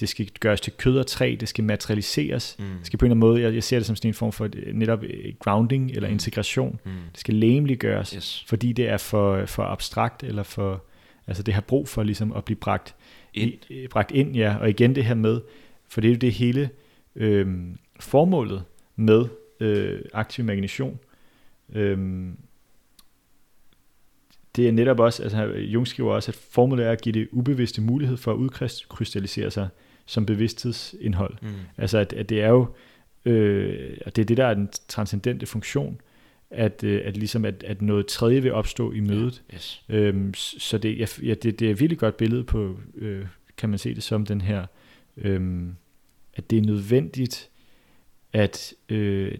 [0.00, 2.64] det skal gøres til kød og træ, det skal materialiseres, mm.
[2.64, 4.32] det skal på en eller anden måde, jeg, jeg ser det som sådan en form
[4.32, 6.12] for øh, netop øh, grounding eller Mm.
[6.12, 6.90] integration, Mm.
[7.12, 10.84] det skal læmeliggøres, yes, fordi det er for, for abstrakt, eller for,
[11.26, 12.94] altså det har brug for ligesom at blive bragt
[13.34, 15.40] ind, I, øh, bragt ind, ja, og igen det her med,
[15.88, 16.70] for det er jo det hele
[17.16, 17.46] øh,
[18.00, 18.64] formålet
[18.96, 19.24] med
[19.60, 20.98] øh, aktiv imagination.
[21.74, 22.28] Øh,
[24.58, 27.82] det er netop også, altså Jung skriver også, at formålet er at give det ubevidste
[27.82, 29.68] mulighed for at udkrystallisere sig
[30.06, 31.34] som bevidsthedsindhold.
[31.42, 31.48] mm.
[31.76, 32.66] Altså at, at det er jo,
[33.24, 36.00] øh, og det er det, der er den transcendente funktion,
[36.50, 39.42] at, øh, at ligesom at, at noget tredje vil opstå i mødet.
[39.54, 43.26] yes, Øhm, så det, jeg, ja, det, det er et virkelig godt billede på, øh,
[43.56, 44.66] kan man se det som den her,
[45.16, 45.74] øhm,
[46.34, 47.48] at det er nødvendigt,
[48.32, 49.32] at øh,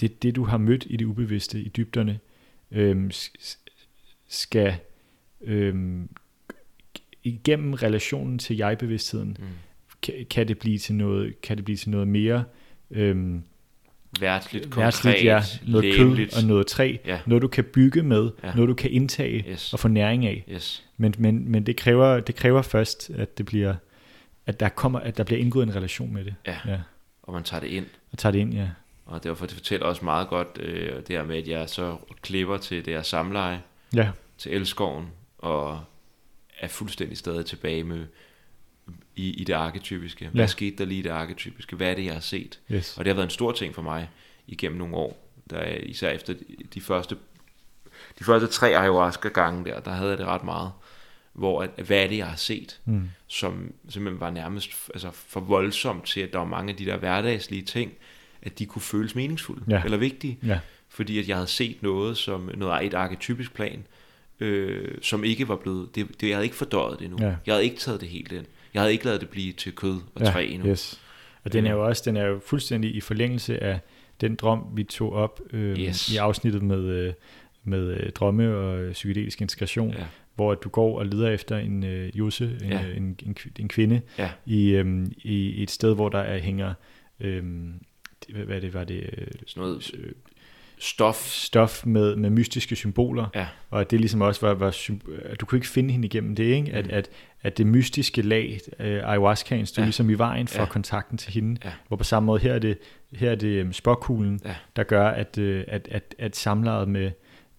[0.00, 2.18] det, det du har mødt i det ubevidste, i dybderne,
[3.12, 3.58] s-
[4.32, 4.74] skal
[5.44, 6.08] øhm,
[7.24, 9.46] igennem relationen til jeg-bevidstheden, mm.
[10.02, 12.44] kan, kan, det blive til noget, kan det blive til noget mere
[12.90, 13.42] øhm,
[14.20, 16.34] værtsligt, konkret, værtsligt, ja, noget læmeligt.
[16.34, 17.20] kød og noget træ, Ja.
[17.26, 18.54] noget du kan bygge med, Ja.
[18.54, 19.72] noget du kan indtage Yes.
[19.72, 20.44] og få næring af.
[20.50, 20.84] Yes.
[20.96, 23.74] Men, men, men det, kræver, det kræver først, at det bliver,
[24.46, 26.34] at der kommer, at der bliver indgået en relation med det.
[26.46, 26.56] Ja.
[26.66, 26.78] ja.
[27.22, 27.86] Og man tager det ind.
[28.12, 28.68] Og tager det ind, ja.
[29.06, 32.56] Og derfor det fortæller også meget godt øh, det her med, at jeg så klipper
[32.56, 33.60] til det her samleje,
[33.94, 35.06] Ja, til elskoven,
[35.38, 35.84] og
[36.58, 38.06] er fuldstændig stadig tilbage med
[39.16, 40.28] i, i det arketypiske.
[40.28, 40.46] Hvad Ja.
[40.46, 41.76] skete der lige i det arketypiske?
[41.76, 42.60] Hvad er det, jeg har set?
[42.72, 42.98] yes.
[42.98, 44.10] Og det har været en stor ting for mig
[44.46, 45.28] igennem nogle år.
[45.50, 46.44] Der er, især efter de,
[46.74, 47.16] de første
[48.18, 50.72] de første tre ayahuasca-gange der, der havde jeg det ret meget.
[51.32, 52.80] Hvor, at, hvad er det, jeg har set?
[52.84, 53.10] Mm.
[53.26, 56.96] som simpelthen var nærmest altså, for voldsomt til, at der var mange af de der
[56.96, 57.92] hverdagslige ting,
[58.42, 59.82] at de kunne føles meningsfulde Ja.
[59.84, 63.86] eller vigtige, Ja, fordi at jeg havde set noget som noget et arketypisk plan,
[64.42, 67.18] øh, som ikke var blevet, det, det, jeg havde ikke fordøjet det endnu.
[67.26, 67.34] Ja.
[67.46, 68.44] Jeg havde ikke taget det helt ind.
[68.74, 70.68] Jeg havde ikke lavet det blive til kød og ja træ endnu.
[70.68, 71.00] yes.
[71.44, 73.80] Og den er jo også den er jo fuldstændig i forlængelse af
[74.20, 76.08] den drøm, vi tog op øh, Yes.
[76.12, 77.12] i afsnittet med, øh,
[77.64, 80.04] med øh, drømme og øh, psykedelisk integration, Ja.
[80.34, 82.84] hvor at du går og leder efter en øh, Jose, en, Ja.
[82.96, 84.30] en, en, en kvinde, Ja.
[84.46, 86.74] i, øhm, i, et sted, hvor der er, hænger,
[87.20, 90.12] det- hvad, hvad det var det, øh, Sådan noget øh,
[90.82, 91.16] stof.
[91.28, 93.46] stof med, med mystiske symboler, Ja.
[93.70, 94.76] og at det ligesom også var, var
[95.24, 96.72] at du kunne ikke finde hende igennem det, ikke?
[96.72, 96.90] At, Mm.
[96.94, 97.08] at,
[97.42, 99.86] at det mystiske lag, øh, ayahuascaen, stod Ja.
[99.86, 100.66] ligesom i vejen for Ja.
[100.68, 101.70] kontakten til hende, Ja.
[101.88, 102.78] hvor på samme måde her er det,
[103.12, 104.54] her er det øhm, spåkuglen, Ja.
[104.76, 107.10] der gør, at, øh, at, at, at samlejet med,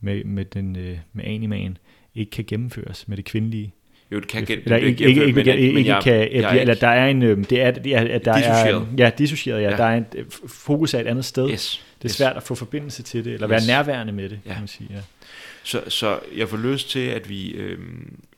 [0.01, 1.77] med, med, den, øh, med animaen
[2.15, 3.73] ikke kan gennemføres med det kvindelige.
[4.11, 5.47] Jo, det kan eller det ikke, ikke, ikke, men
[5.77, 8.25] ikke jeg- kan, jeg er eller der er en, øhm, det er, det er at
[8.25, 11.49] der er, ja, dissocieret, ja, der er en, øh, fokus er et andet sted.
[11.51, 11.85] Yes.
[12.03, 12.15] Det er yes.
[12.17, 13.67] svært at få forbindelse til det, eller Yes.
[13.67, 14.51] være nærværende med det, Ja.
[14.51, 14.87] kan man sige.
[14.91, 14.99] Ja.
[15.63, 17.79] Så, så jeg får lyst til, at vi, øh,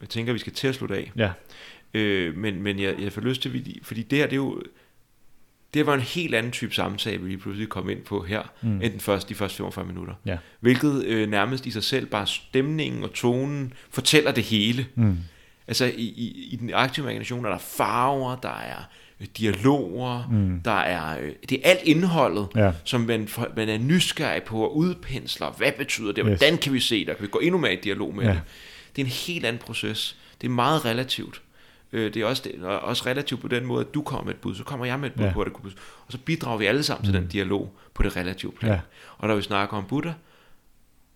[0.02, 1.12] jeg tænker, at vi skal til at slutte af.
[1.16, 1.32] Ja.
[1.94, 4.62] Øh, men, men jeg, jeg får lyst til, fordi- fordi det her, det er jo,
[5.74, 8.82] det var en helt anden type samtale, vi lige pludselig kom ind på her, mm.
[8.82, 10.14] End den første, de første 45 minutter.
[10.26, 10.38] Ja.
[10.60, 14.86] Hvilket øh, nærmest i sig selv, bare stemningen og tonen, fortæller det hele.
[14.96, 15.18] Mm.
[15.68, 18.90] Altså i, i, i den aktive imagination er der farver, der er
[19.38, 20.62] dialoger, mm.
[20.66, 22.72] der er, øh, det er alt indholdet, Ja.
[22.84, 25.52] som man, man er nysgerrig på og udpensler.
[25.52, 26.26] Hvad betyder det?
[26.30, 26.40] Yes.
[26.40, 27.18] Hvordan kan vi se det?
[27.18, 28.30] Kan vi gå endnu mere i dialog med Ja.
[28.32, 28.42] det?
[28.96, 30.18] Det er en helt anden proces.
[30.42, 31.42] Det er meget relativt.
[31.94, 34.40] Øh, Det er også, det, også relativt på den måde, at du kommer med et
[34.40, 35.34] bud, så kommer jeg med et bud Ja.
[35.34, 35.54] på, det
[36.06, 37.14] Og så bidrager vi alle sammen mm.
[37.14, 38.72] til den dialog på det relative plan.
[38.72, 38.80] Ja.
[39.18, 40.12] Og når vi snakker om Buddha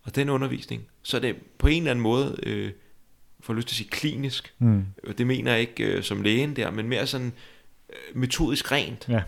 [0.03, 2.71] og den undervisning, så er det på en eller anden måde, øh,
[3.39, 4.85] for lyst til at sige klinisk, Mm.
[5.17, 7.31] det mener jeg ikke øh, som lægen der, men mere sådan øh,
[8.13, 9.05] metodisk rent.
[9.09, 9.21] Ja.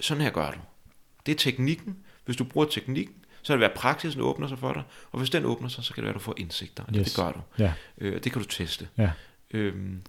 [0.00, 0.58] Sådan her gør du.
[1.26, 1.96] Det er teknikken.
[2.24, 4.82] Hvis du bruger teknikken, så er det være praksisen åbner sig for dig,
[5.12, 7.06] og hvis den åbner sig, så kan det være, at du får indsigter, og Yes.
[7.06, 7.40] det gør du.
[7.58, 7.72] Ja.
[7.98, 8.88] Øh, det kan du teste.
[8.98, 9.10] Ja.
[9.50, 10.00] Øhm,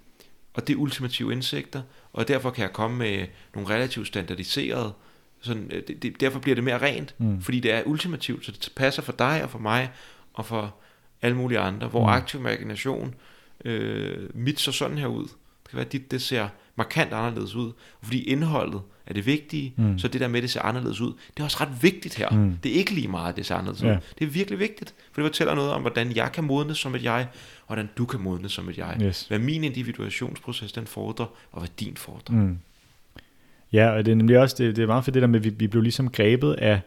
[0.54, 1.82] og det er ultimative indsigter,
[2.14, 4.94] og derfor kan jeg komme med nogle relativt standardiserede,
[5.42, 7.42] sådan, øh, det, det, derfor bliver det mere rent, Mm.
[7.42, 9.92] fordi det er ultimativt, så det passer for dig og for mig,
[10.34, 10.76] og for
[11.22, 12.10] alle mulige andre, hvor mm.
[12.14, 13.16] aktiv imagination,
[13.66, 16.48] øh, mit så sådan her ud, det kan være, at dit det ser
[16.78, 17.72] markant anderledes ud,
[18.04, 20.00] fordi indholdet er det vigtige, Mm.
[20.00, 22.30] så det der med, det ser anderledes ud, det er også ret vigtigt her.
[22.30, 22.58] Mm.
[22.64, 23.92] Det er ikke lige meget, at det ser anderledes Ja.
[23.96, 23.98] ud.
[24.20, 27.04] Det er virkelig vigtigt, for det fortæller noget om, hvordan jeg kan modnes som et
[27.04, 27.28] jeg,
[27.62, 28.98] og hvordan du kan modnes som et jeg.
[29.02, 29.26] Yes.
[29.28, 32.36] Hvad min individuationsproces den fordrer, og hvad din fordrer.
[32.36, 32.58] Mm.
[33.74, 35.44] Ja, og det er nemlig også, det, det er meget fedt det der med, at
[35.44, 36.82] vi, vi blev ligesom grebet af,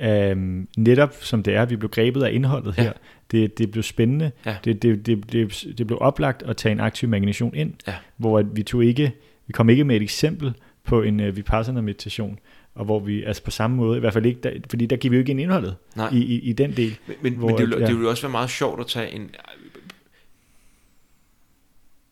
[0.00, 0.36] af,
[0.76, 2.82] netop som det er, vi blev grebet af indholdet Ja.
[2.82, 2.92] her.
[3.30, 4.30] Det, det blev spændende.
[4.46, 4.56] Ja.
[4.64, 7.94] Det, det, det, det, det blev oplagt at tage en aktiv imagination ind, Ja.
[8.16, 9.12] hvor vi tog ikke,
[9.46, 10.54] vi kom ikke med et eksempel
[10.84, 12.38] på en uh, vipassana meditation,
[12.74, 15.10] og hvor vi, altså på samme måde, i hvert fald ikke, der, fordi der giver
[15.10, 16.08] vi jo ikke ind i indholdet Nej.
[16.12, 16.98] i, i, i den del.
[17.06, 17.86] Men, men, Hvor men det, at- vil, ja.
[17.86, 19.30] det vil også være meget sjovt at tage en...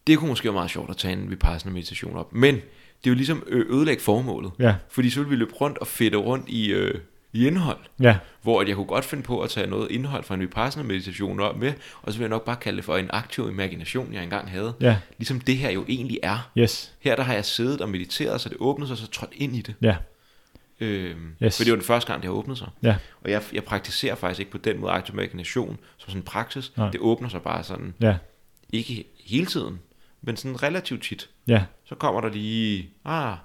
[0.07, 2.35] Det kunne måske være meget sjovt at tage en vipassana meditation op.
[2.35, 2.61] Men det
[3.07, 4.51] er jo ligesom ødelægge formålet.
[4.59, 6.95] Ja, Fordi så vil vi løbe rundt og fedte rundt i, øh,
[7.33, 7.79] i indhold.
[8.01, 10.87] ja, Hvor at jeg kunne godt finde på at tage noget indhold fra en vipassana
[10.87, 11.73] meditation op med,
[12.03, 14.75] og så vil jeg nok bare kalde det for en aktiv imagination, jeg engang havde.
[14.81, 16.51] ja, Ligesom det her jo egentlig er.
[16.59, 19.57] yes, Her der har jeg siddet og mediteret, så det åbnede sig, så trådt ind
[19.57, 19.75] i det.
[19.83, 19.97] ja,
[20.81, 21.57] Øhm, Yes.
[21.57, 22.69] For det var den første gang, det har åbnet sig.
[22.83, 26.25] ja, Og jeg, jeg praktiserer faktisk ikke på den måde aktiv imagination som sådan en
[26.25, 26.73] praksis.
[26.77, 26.91] Nej.
[26.91, 28.17] Det åbner sig bare sådan, ja,
[28.73, 29.79] ikke hele tiden,
[30.23, 31.29] men sådan relativt tit.
[31.47, 33.37] ja, Så kommer der lige, ah,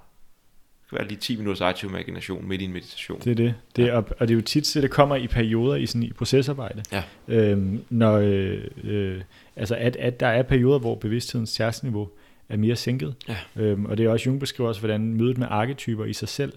[0.84, 3.20] det kan være lige 10 minutters aktiv imagination midt i en meditation.
[3.24, 3.54] det er det.
[3.76, 6.12] det og, og det er jo tit, så det kommer i perioder i sådan i
[6.12, 6.82] procesarbejde.
[6.92, 7.02] Ja.
[7.28, 9.20] Øhm, når, øh, øh,
[9.56, 12.08] altså at, at der er perioder, hvor bevidsthedens tærsniveau
[12.48, 13.14] er mere sænket.
[13.28, 13.36] Ja.
[13.56, 16.52] Øhm, og det er også, Jung beskriver også, hvordan mødet med arketyper i sig selv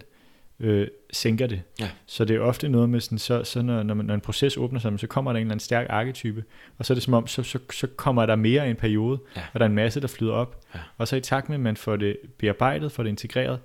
[0.59, 1.61] øh, sænker det.
[1.79, 1.89] Ja.
[2.05, 4.57] Så det er ofte noget med sådan, så, så når, når, man, når en proces
[4.57, 6.43] åbner sig, så kommer der en eller anden stærk arketype,
[6.77, 9.19] og så er det som om, så, så, så kommer der mere i en periode,
[9.35, 9.41] Ja.
[9.53, 10.61] og der er en masse, der flyder op.
[10.75, 10.79] Ja.
[10.97, 13.59] Og så i takt med, at man får det bearbejdet, får det integreret,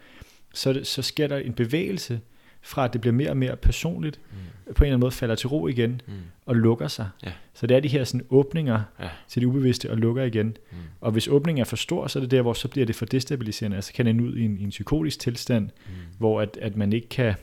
[0.54, 2.20] så, det, så sker der en bevægelse
[2.62, 5.34] fra, at det bliver mere og mere personligt, Mm, på en eller anden måde falder
[5.34, 6.12] til ro igen, mm,
[6.46, 7.08] og lukker sig.
[7.24, 7.32] Ja.
[7.54, 9.08] Så det er de her sådan åbninger Ja.
[9.28, 10.46] til det ubevidste og lukker igen.
[10.46, 12.94] mm, Og hvis åbningen er for stor, så er det der, hvor så bliver det
[12.96, 13.76] for destabiliserende.
[13.76, 15.92] Altså kan ende ud i en, i en psykotisk tilstand, mm.
[16.18, 17.34] hvor at, at man ikke kan,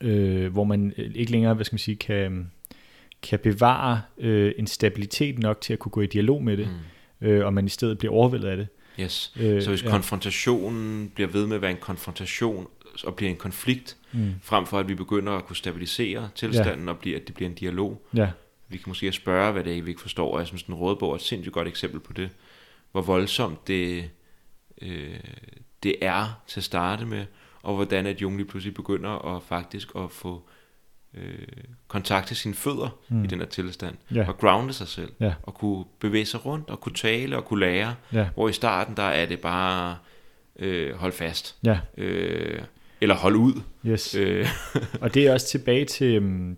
[0.00, 2.50] øh, hvor man ikke længere, hvad skal man sige, kan,
[3.22, 6.68] kan bevare øh, en stabilitet nok til at kunne gå i dialog med det,
[7.20, 7.26] Mm.
[7.26, 8.68] øh, og man i stedet bliver overvældet af det.
[9.00, 9.32] Yes.
[9.40, 9.90] Øh, Så hvis ja.
[9.90, 12.66] konfrontationen bliver ved med at være en konfrontation
[13.04, 14.34] og bliver en konflikt, Mm.
[14.42, 17.54] frem for at vi begynder at kunne stabilisere tilstanden og blive, at det bliver en
[17.54, 18.06] dialog.
[18.16, 18.30] Ja,
[18.68, 21.10] Vi kan måske spørge, hvad det er, vi ikke forstår, og jeg synes, den rådbog
[21.10, 22.30] er et sindssygt godt eksempel på det.
[22.92, 24.10] Hvor voldsomt det,
[24.82, 25.14] øh,
[25.82, 27.26] det er til at starte med,
[27.62, 30.42] og hvordan at Jung lige pludselig begynder at faktisk at få
[31.14, 31.38] øh,
[31.88, 33.24] kontakt til sine fødder Mm.
[33.24, 34.28] i den her tilstand, Ja.
[34.28, 35.34] og grounde sig selv, Ja.
[35.42, 38.96] og kunne bevæge sig rundt, og kunne tale, og kunne lære, ja, hvor i starten,
[38.96, 39.96] der er det bare,
[40.58, 42.62] øh, hold fast, ja, øh,
[43.00, 43.52] eller hold ud.
[43.86, 44.14] yes.
[44.14, 44.46] Øh,
[45.00, 46.56] Og det er også tilbage til, um,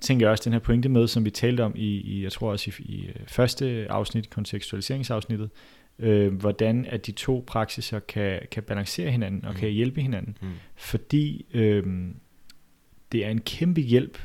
[0.00, 2.50] tænker jeg også, den her pointe med, som vi talte om i, i jeg tror
[2.50, 5.50] også i, i øh, første afsnit, kontekstualiseringsafsnittet,
[5.98, 9.58] øh, hvordan at de to praksiser kan, kan balancere hinanden og Mm.
[9.58, 10.36] kan hjælpe hinanden.
[10.42, 11.84] mm, Fordi øh,
[13.12, 14.18] det er en kæmpe hjælp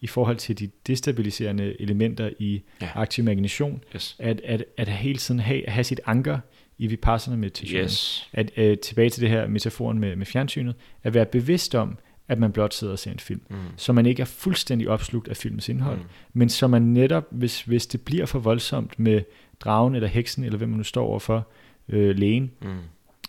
[0.00, 2.88] i forhold til de destabiliserende elementer i Ja.
[2.94, 4.16] aktiv imagination, yes.
[4.18, 6.38] at, at, at hele tiden have, have sit anker
[6.78, 7.80] i vipassana meditation.
[7.82, 8.28] Yes.
[8.32, 11.98] At øh, tilbage til det her metaforen med, med fjernsynet, at være bevidst om,
[12.28, 13.40] at man blot sidder og ser en film.
[13.50, 13.56] Mm.
[13.76, 16.04] Så man ikke er fuldstændig opslugt af filmens indhold, Mm.
[16.32, 19.20] men så man netop, hvis, hvis det bliver for voldsomt med
[19.60, 21.46] dragen eller heksen, eller hvem man nu står overfor,
[21.88, 22.68] øh, lægen, Mm.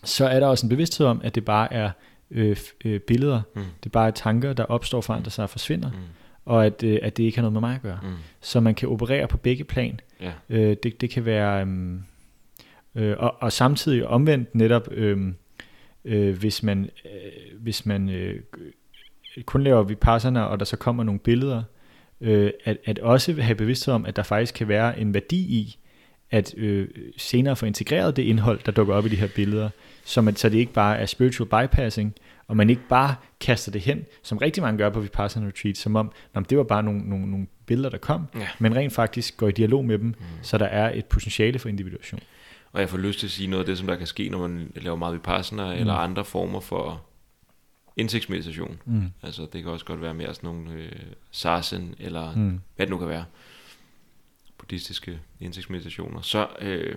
[0.04, 1.92] så er der også en bevidsthed om, at det bare er
[2.32, 3.62] øh, øh, billeder, Mm.
[3.84, 5.98] det bare er tanker, der opstår, forandrer sig og forsvinder, Mm.
[6.46, 8.00] og at, øh, at det ikke har noget med mig at gøre.
[8.04, 8.10] Mm.
[8.42, 10.00] Så man kan operere på begge plan.
[10.22, 10.32] Ja.
[10.50, 12.02] Øh, det, det kan være, øhm,
[12.96, 15.36] øh, og, og samtidig omvendt netop, øhm,
[16.06, 18.40] øh, hvis man, øh, hvis man øh,
[19.46, 21.64] kun laver vipassana, og der så kommer nogle billeder,
[22.22, 25.78] øh, at, at også have bevidsthed om, at der faktisk kan være en værdi i,
[26.32, 26.88] at øh,
[27.18, 29.70] senere få integreret det indhold, der dukker op i de her billeder,
[30.08, 32.16] så, man, så det ikke bare er spiritual bypassing,
[32.48, 35.96] og man ikke bare kaster det hen, som rigtig mange gør på Vipassana Retreat, som
[35.96, 38.48] om, nå, det var bare nogle, nogle, nogle billeder, der kom, Ja.
[38.60, 40.16] men rent faktisk går i dialog med dem, mm.
[40.42, 42.20] så der er et potentiale for individuation.
[42.72, 44.48] Og jeg får lyst til at sige noget af det, som der kan ske, når
[44.48, 45.80] man laver meget vipassana, mm.
[45.80, 47.06] eller andre former for
[47.98, 48.80] indsigtsmeditation.
[48.86, 49.04] Mm.
[49.24, 50.92] Altså det kan også godt være mere sådan nogle øh,
[51.32, 52.36] sarsen, eller.
[52.36, 52.60] Mm.
[52.76, 53.26] hvad det nu kan være,
[54.58, 56.96] buddhistiske indsigtsmeditationer, så øh,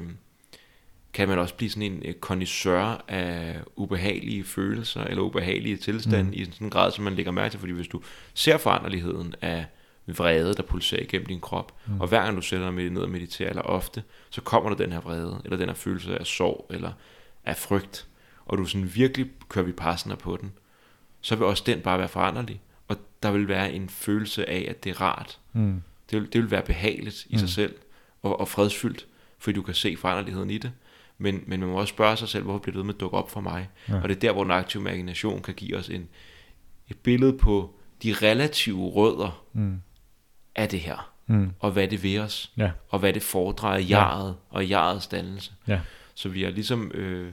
[1.12, 6.32] kan man også blive sådan en øh, connoisseur af ubehagelige følelser, eller ubehagelige tilstande, mm.
[6.32, 8.02] I sådan en grad, som man lægger mærke til, fordi hvis du
[8.34, 9.66] ser foranderligheden af
[10.06, 12.00] vrede, der pulserer igennem din krop, mm.
[12.00, 14.92] Og hver gang du sætter dig ned og mediterer, eller ofte, så kommer der den
[14.92, 16.92] her vrede, eller den her følelse af sorg, eller
[17.44, 18.06] af frygt,
[18.46, 20.52] og du sådan virkelig kører vi passende på den,
[21.20, 24.84] så vil også den bare være foranderlig, og der vil være en følelse af, at
[24.84, 25.82] det er rart, Mm.
[26.10, 27.38] det vil, det vil være behageligt i mm.
[27.38, 27.74] sig selv
[28.22, 29.06] og, og fredsfyldt,
[29.38, 30.72] fordi du kan se foranderligheden i det.
[31.20, 33.16] Men, men man må også spørge sig selv, hvorfor bliver det ved med at dukke
[33.16, 33.68] op for mig?
[33.88, 33.94] Ja.
[33.94, 34.02] Ja.
[34.02, 36.08] Og det er der, hvor den aktive imagination kan give os en,
[36.88, 39.80] et billede på de relative rødder Mm.
[40.56, 41.50] af det her, Mm.
[41.58, 42.70] og hvad det vil os, Ja.
[42.88, 45.52] og hvad det foredrejer jaret og jarets dannelse.
[45.68, 45.80] Ja.
[46.14, 47.32] Så vi er ligesom øh,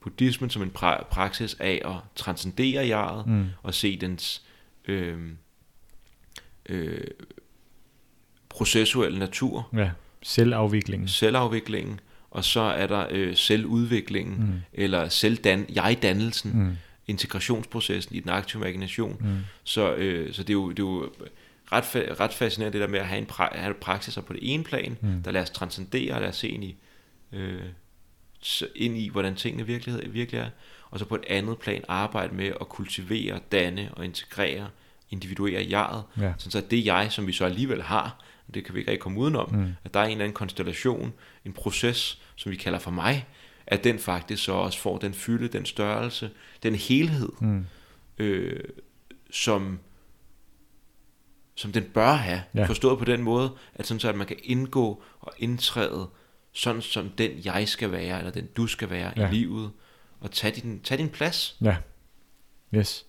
[0.00, 3.46] buddhismen som en pra- praksis af at transcendere jaret, Mm.
[3.62, 4.42] og se dens
[4.84, 5.18] øh,
[6.68, 7.04] øh,
[8.48, 9.90] processuelle natur, Ja.
[10.22, 11.08] Selvafviklingen.
[11.08, 12.00] selvafviklingen,
[12.38, 14.52] og så er der øh, selvudviklingen, mm.
[14.72, 16.76] eller selvdan- jeg-dannelsen, Mm.
[17.06, 19.16] integrationsprocessen i den aktive imagination.
[19.20, 19.36] Mm.
[19.64, 21.10] Så, øh, så det, er jo, det er jo
[21.72, 24.40] ret, fa- ret fascinerende det der med at have en pra- have praksiser på det
[24.42, 25.22] ene plan, Mm.
[25.22, 26.76] der lader os transcendere, og lad os se ind i,
[27.32, 27.62] øh,
[28.74, 30.48] ind i, hvordan tingene virkelighed, virkelig er,
[30.90, 34.68] og så på et andet plan arbejde med at kultivere, danne og integrere,
[35.10, 36.32] individuere jeget, Ja.
[36.38, 39.18] sådan så det jeg, som vi så alligevel har, det kan vi ikke rigtig komme
[39.20, 39.72] udenom, Mm.
[39.84, 41.12] at der er en eller anden konstellation,
[41.44, 43.26] en proces, som vi kalder for mig,
[43.66, 46.30] at den faktisk så også får den fylde, den størrelse,
[46.62, 47.66] den helhed, Mm.
[48.18, 48.60] øh,
[49.30, 49.78] som,
[51.54, 52.42] som den bør have.
[52.54, 52.64] Ja.
[52.66, 56.08] Forstået på den måde, at sådan så at man kan indgå og indtræde
[56.52, 59.12] sådan som den jeg skal være, eller den du skal være.
[59.16, 59.28] Ja.
[59.28, 59.70] i livet,
[60.20, 61.56] og tage din, tage din plads.
[61.62, 61.76] Ja.
[62.74, 63.06] Yes.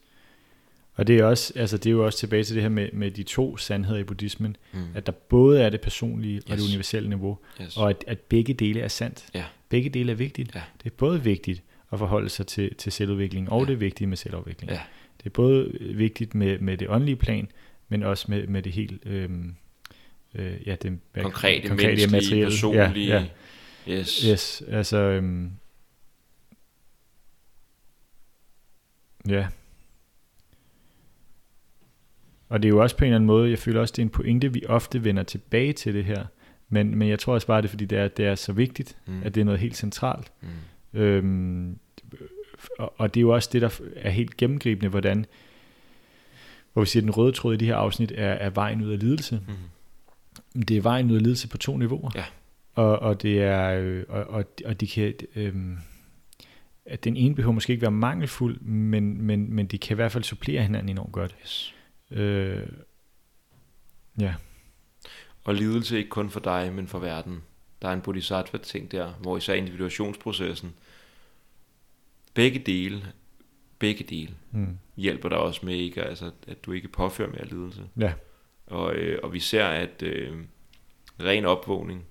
[0.99, 3.11] Og det er, også, altså det er jo også tilbage til det her med, med
[3.11, 4.79] de to sandheder i buddhismen, Mm.
[4.95, 6.43] at der både er det personlige yes.
[6.45, 6.61] og Yes.
[6.61, 7.77] det universelle niveau, Yes.
[7.77, 9.25] og at, at begge dele er sandt.
[9.33, 9.43] Ja.
[9.69, 10.55] Begge dele er vigtigt.
[10.55, 10.61] Ja.
[10.83, 13.65] Det er både vigtigt at forholde sig til, til selvudvikling, og Ja.
[13.67, 14.71] det er vigtigt med selvudvikling.
[14.71, 14.79] Ja.
[15.17, 17.47] Det er både vigtigt med, med det åndelige plan,
[17.89, 19.55] men også med, med det helt øhm,
[20.35, 22.45] øh, ja, det, Konkrete, konkrete menneskelige, materielle.
[22.45, 23.07] personlige.
[23.15, 23.25] Ja,
[23.89, 24.25] Yes.
[24.25, 24.31] ja.
[24.31, 24.97] Yes, altså...
[24.97, 25.51] Øhm,
[29.29, 29.47] ja.
[32.49, 34.05] Og det er jo også på en eller anden måde, jeg føler også, det er
[34.05, 36.25] en pointe, vi ofte vender tilbage til det her.
[36.69, 38.97] Men, men jeg tror også bare, det er, fordi det er, det er så vigtigt,
[39.05, 39.21] Mm.
[39.23, 40.31] at det er noget helt centralt.
[40.41, 40.99] Mm.
[40.99, 41.77] Øhm,
[42.79, 45.25] og, og det er jo også det, der er helt gennemgribende, hvordan,
[46.73, 48.91] hvor vi siger, at den røde tråd i de her afsnit er, er vejen ud
[48.91, 49.41] af lidelse.
[50.55, 50.61] Mm.
[50.63, 52.11] Det er vejen ud af lidelse på to niveauer.
[52.15, 52.23] Ja.
[52.73, 55.77] Og, og det er, øh, og, og, og de kan, øhm,
[56.85, 60.11] at den ene behøver måske ikke være mangelfuld, men, men, men de kan i hvert
[60.11, 61.35] fald supplere hinanden enormt godt.
[61.43, 61.75] Yes.
[62.11, 62.67] Øh,
[64.19, 64.35] ja,
[65.43, 67.43] Og lidelse ikke kun for dig, men for verden.
[67.81, 70.73] Der er en bodhisattva-ting der, hvor især individuationsprocessen,
[72.33, 73.13] begge dele,
[73.79, 77.89] begge dele, mm, hjælper dig også med ikke, altså, at du ikke påfører mere lidelse.
[77.99, 78.13] ja,
[78.67, 80.37] Og, øh, og vi ser, at øh,
[81.19, 82.05] ren opvågning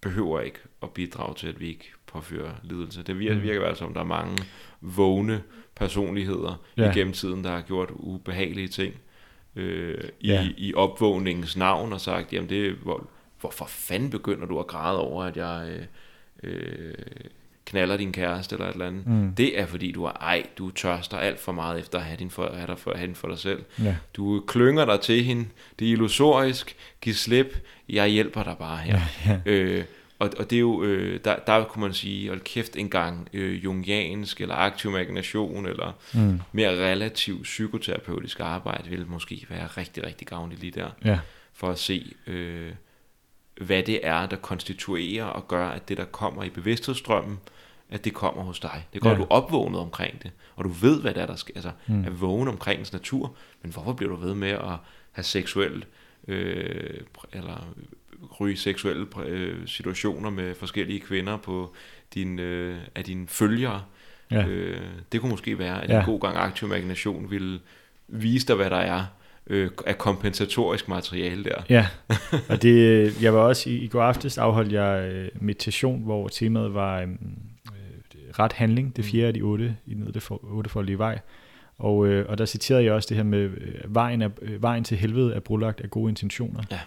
[0.00, 3.02] behøver ikke at bidrage til, at vi ikke påfører lidelse.
[3.02, 3.42] Det virker, Mm.
[3.42, 4.38] virker i hvert fald som, der er mange
[4.80, 5.42] vågne
[5.76, 6.82] personligheder ja.
[6.84, 6.90] Ja.
[6.92, 8.94] igennem tiden, der har gjort ubehagelige ting
[9.56, 10.48] øh, i, Ja.
[10.56, 13.06] i opvågningens navn og sagt, jamen det, hvor,
[13.40, 15.68] hvorfor fanden begynder du at græde over, at jeg
[16.42, 16.94] øh, øh,
[17.64, 19.06] knaller din kæreste eller et eller andet.
[19.06, 22.16] mm, Det er fordi, du er ej, du tørster alt for meget efter at have,
[22.16, 23.64] din for, have, dig for, have den for dig selv.
[23.82, 25.46] ja, Du klynger dig til hende.
[25.78, 26.76] Det er illusorisk.
[27.00, 27.58] Giv slip.
[27.88, 29.00] Jeg hjælper dig bare her.
[29.26, 29.84] ja, ja, Øh,
[30.24, 33.64] og, og det er jo, øh, der, der kunne man sige, hold kæft engang, øh,
[33.64, 40.26] jungiansk eller aktiv imagination, eller mm, mere relativt psykoterapeutisk arbejde, ville måske være rigtig, rigtig
[40.28, 41.18] gavnligt lige der, ja,
[41.52, 42.72] for at se, øh,
[43.60, 47.38] hvad det er, der konstituerer og gør, at det, der kommer i bevidsthedsstrømmen,
[47.90, 48.86] at det kommer hos dig.
[48.92, 49.16] Det går, Ja.
[49.16, 51.52] du er opvågnet omkring det, og du ved, hvad det er, der sker.
[51.54, 52.04] Altså, Mm.
[52.04, 54.76] er vågen omkring dens natur, men hvorfor bliver du ved med at
[55.12, 55.84] have seksuel,
[56.28, 57.00] øh,
[57.32, 57.66] eller
[58.40, 61.74] ryge seksuelle øh, situationer med forskellige kvinder på
[62.14, 63.82] din, øh, af dine følgere?
[64.30, 64.80] ja, Øh,
[65.12, 65.98] det kunne måske være, at Ja.
[66.00, 67.60] en god gang aktiv imagination ville
[68.08, 69.04] vise dig, hvad der er
[69.46, 71.62] øh, af kompensatorisk materiale der.
[71.68, 71.86] Ja,
[72.50, 76.74] og det, jeg var også i, i går aftes afholdt jeg øh, meditation, hvor temaet
[76.74, 77.08] var øh,
[78.38, 81.18] ret handling, det fjerde af de otte i for, ottefoldige vej.
[81.78, 84.84] Og, øh, og der citerede jeg også det her med, øh, vejen, er, øh, vejen
[84.84, 86.62] til helvede er brulagt af gode intentioner.
[86.70, 86.80] Ja.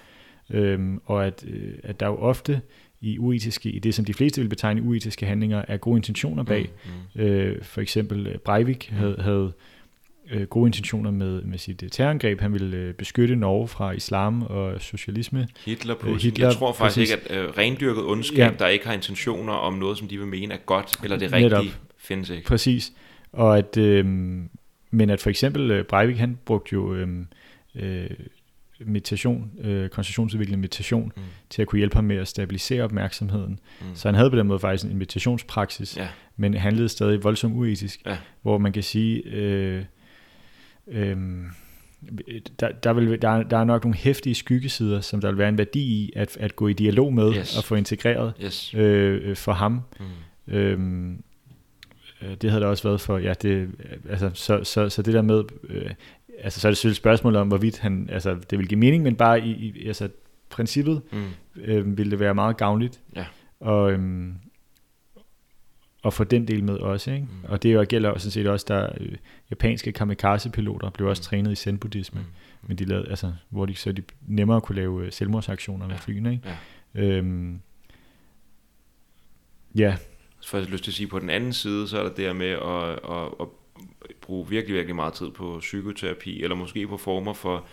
[0.49, 2.61] Øhm, og at, øh, at der jo ofte
[3.02, 6.69] i uetiske, i det som de fleste vil betegne uetiske handlinger, er gode intentioner bag.
[7.15, 7.28] Mm, mm.
[7.28, 9.52] Øh, for eksempel øh, Breivik havde, havde
[10.32, 12.41] øh, gode intentioner med, med sit øh, terrorangreb.
[12.41, 15.48] Han ville øh, beskytte Norge fra islam og socialisme.
[15.65, 17.14] Hitler på Øh, Hitler, Hitler, Jeg tror faktisk præcis.
[17.15, 18.49] ikke, at øh, rendyrket ondskab, Ja.
[18.60, 21.60] der ikke har intentioner om noget, som de vil mene er godt, eller det Netop.
[21.60, 22.45] rigtige, findes ikke.
[22.48, 22.94] Præcis.
[23.32, 24.06] Og at, øh,
[24.91, 27.07] men at for eksempel øh, Breivik, han brugte jo øh,
[27.76, 28.10] øh,
[28.85, 31.21] meditation, øh, koncentrationsudviklende meditation, Mm.
[31.49, 33.59] til at kunne hjælpe ham med at stabilisere opmærksomheden.
[33.81, 33.85] Mm.
[33.95, 36.07] Så han havde på den måde faktisk en meditationspraksis, Ja.
[36.37, 38.17] men handlede stadig voldsomt uetisk, Ja.
[38.41, 39.83] hvor man kan sige, øh,
[40.87, 41.17] øh,
[42.59, 45.49] der, der, vil, der, er, der er nok nogle hæftige skyggesider, som der vil være
[45.49, 47.57] en værdi i at, at gå i dialog med Yes.
[47.57, 48.73] og få integreret Yes.
[48.73, 49.81] øh, øh, for ham.
[50.47, 50.53] Mm.
[50.53, 51.23] Øhm,
[52.21, 53.69] øh, det havde der også været for, ja, det,
[54.09, 55.91] altså, så, så, så det der med, øh,
[56.38, 59.03] altså, så er det selvfølgelig et spørgsmål om, hvorvidt han, altså, det vil give mening,
[59.03, 60.09] men bare i, i altså,
[60.49, 61.26] princippet Mm.
[61.61, 62.99] øh, ville det være meget gavnligt.
[63.15, 63.26] Ja.
[63.59, 64.34] Og, øhm,
[66.03, 67.26] og få den del med også, ikke?
[67.26, 67.49] Mm.
[67.49, 69.15] Og det jo gælder også sådan set også, der øh,
[69.49, 71.23] japanske kamikaze-piloter blev også Mm.
[71.23, 72.26] trænet i zen-buddhisme, Mm.
[72.68, 75.99] men de lavede, altså, hvor de så de nemmere kunne lave øh, selvmordsaktioner med Ja.
[76.01, 76.49] flyene, ikke?
[76.95, 77.01] Ja.
[77.01, 77.59] Øhm,
[79.76, 79.95] ja,
[80.39, 82.35] Så får jeg lyst til at sige, på den anden side, så er der det
[82.35, 83.47] med at, at, at
[84.21, 87.65] bruge virkelig, virkelig meget tid på psykoterapi, eller måske på former for,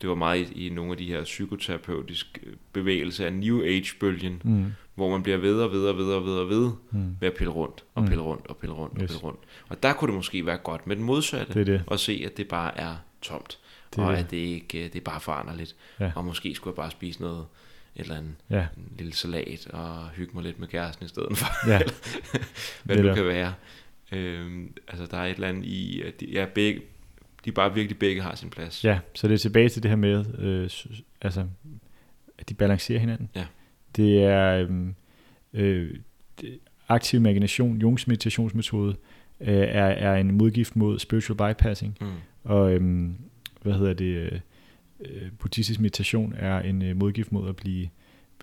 [0.00, 2.40] det var meget i, i nogle af de her psykoterapeutiske
[2.72, 6.32] bevægelser af New Age-bølgen, mm, hvor man bliver ved og ved og ved og ved
[6.38, 8.08] og ved mm, med at pille rundt, og Mm.
[8.08, 9.38] pille rundt, og pille rundt, og pille rundt.
[9.68, 11.82] Og der kunne det måske være godt med den modsatte, det det.
[11.86, 13.58] og se, at det bare er tomt,
[13.96, 14.18] Det og det.
[14.18, 15.76] at det ikke det er bare foranderligt.
[16.00, 16.12] Ja.
[16.14, 17.46] Og måske skulle jeg bare spise noget,
[17.96, 21.38] et eller andet, Ja, en lille salat, og hygge mig lidt med kæresten i stedet
[21.38, 21.80] for, ja,
[22.84, 23.16] hvad det nu Netop.
[23.16, 23.54] kan være.
[24.12, 26.80] Øhm, altså, der er et eller andet i, at de, ja, begge,
[27.44, 28.84] de bare virkelig begge har sin plads.
[28.84, 28.98] ja.
[29.14, 30.70] Så det er tilbage til det her med, øh,
[31.22, 31.46] altså,
[32.38, 33.28] at de balancerer hinanden.
[33.34, 33.46] Ja.
[33.96, 34.94] Det er øhm,
[35.52, 35.94] øh,
[36.40, 36.58] det-
[36.88, 38.96] aktiv imagination, Jungs meditationsmetode,
[39.40, 41.96] øh, er, er en modgift mod spiritual bypassing.
[42.00, 42.06] Mm.
[42.44, 43.14] Og øhm,
[43.62, 44.04] hvad hedder det?
[44.04, 44.40] Øh,
[45.00, 47.88] øh, buddhistisk meditation er en øh, modgift mod at blive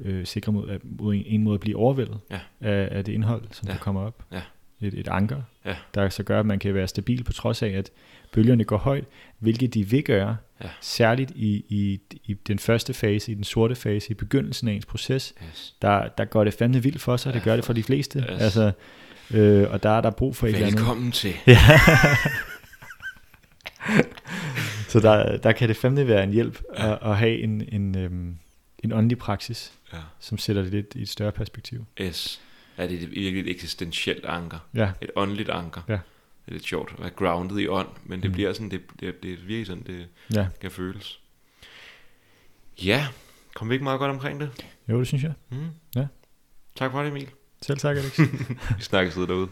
[0.01, 2.39] øh, sikre mod, at, mod en, en måde at blive overvældet Ja.
[2.61, 3.73] af, af det indhold, som Ja.
[3.73, 4.25] der kommer op.
[4.31, 4.41] Ja.
[4.81, 5.75] Et, et anker, Ja.
[5.95, 7.89] der så gør, at man kan være stabil på trods af, at
[8.31, 9.03] bølgerne går højt,
[9.39, 10.69] hvilket de vil gøre, Ja.
[10.81, 14.85] særligt i, i, i den første fase, i den sorte fase, i begyndelsen af ens
[14.85, 15.75] proces, Yes.
[15.81, 18.19] der, der går det fandme vildt for sig, Ja, det gør det for de fleste.
[18.19, 18.41] Yes.
[18.41, 18.71] Altså,
[19.31, 20.79] øh, og der er der brug for et eller andet.
[20.79, 21.33] Velkommen til.
[21.47, 21.57] Ja.
[24.87, 26.91] så der, der kan det fandme være en hjælp Ja.
[26.93, 28.37] at, at have en, en, øhm,
[28.83, 29.97] en åndelig praksis, Ja.
[30.19, 31.85] som sætter det lidt i et større perspektiv.
[32.01, 32.41] Yes.
[32.77, 34.59] Ja, det er virkelig et eksistentielt anker.
[34.73, 35.81] Ja, Et åndeligt anker.
[35.87, 35.93] Ja.
[35.93, 38.33] Det er lidt sjovt at være grounded i ånd, men det Mm.
[38.33, 40.47] bliver sådan, det, det, det er virkelig sådan, det ja.
[40.61, 41.19] kan føles.
[42.83, 43.07] Ja,
[43.55, 44.49] kom vi ikke meget godt omkring det?
[44.89, 45.33] Jo, det synes jeg.
[45.49, 45.67] Mm.
[45.95, 46.07] Ja.
[46.75, 47.29] Tak for det, Emil.
[47.61, 48.19] Selv tak, Alex.
[48.77, 49.49] Vi snakkes ved derude.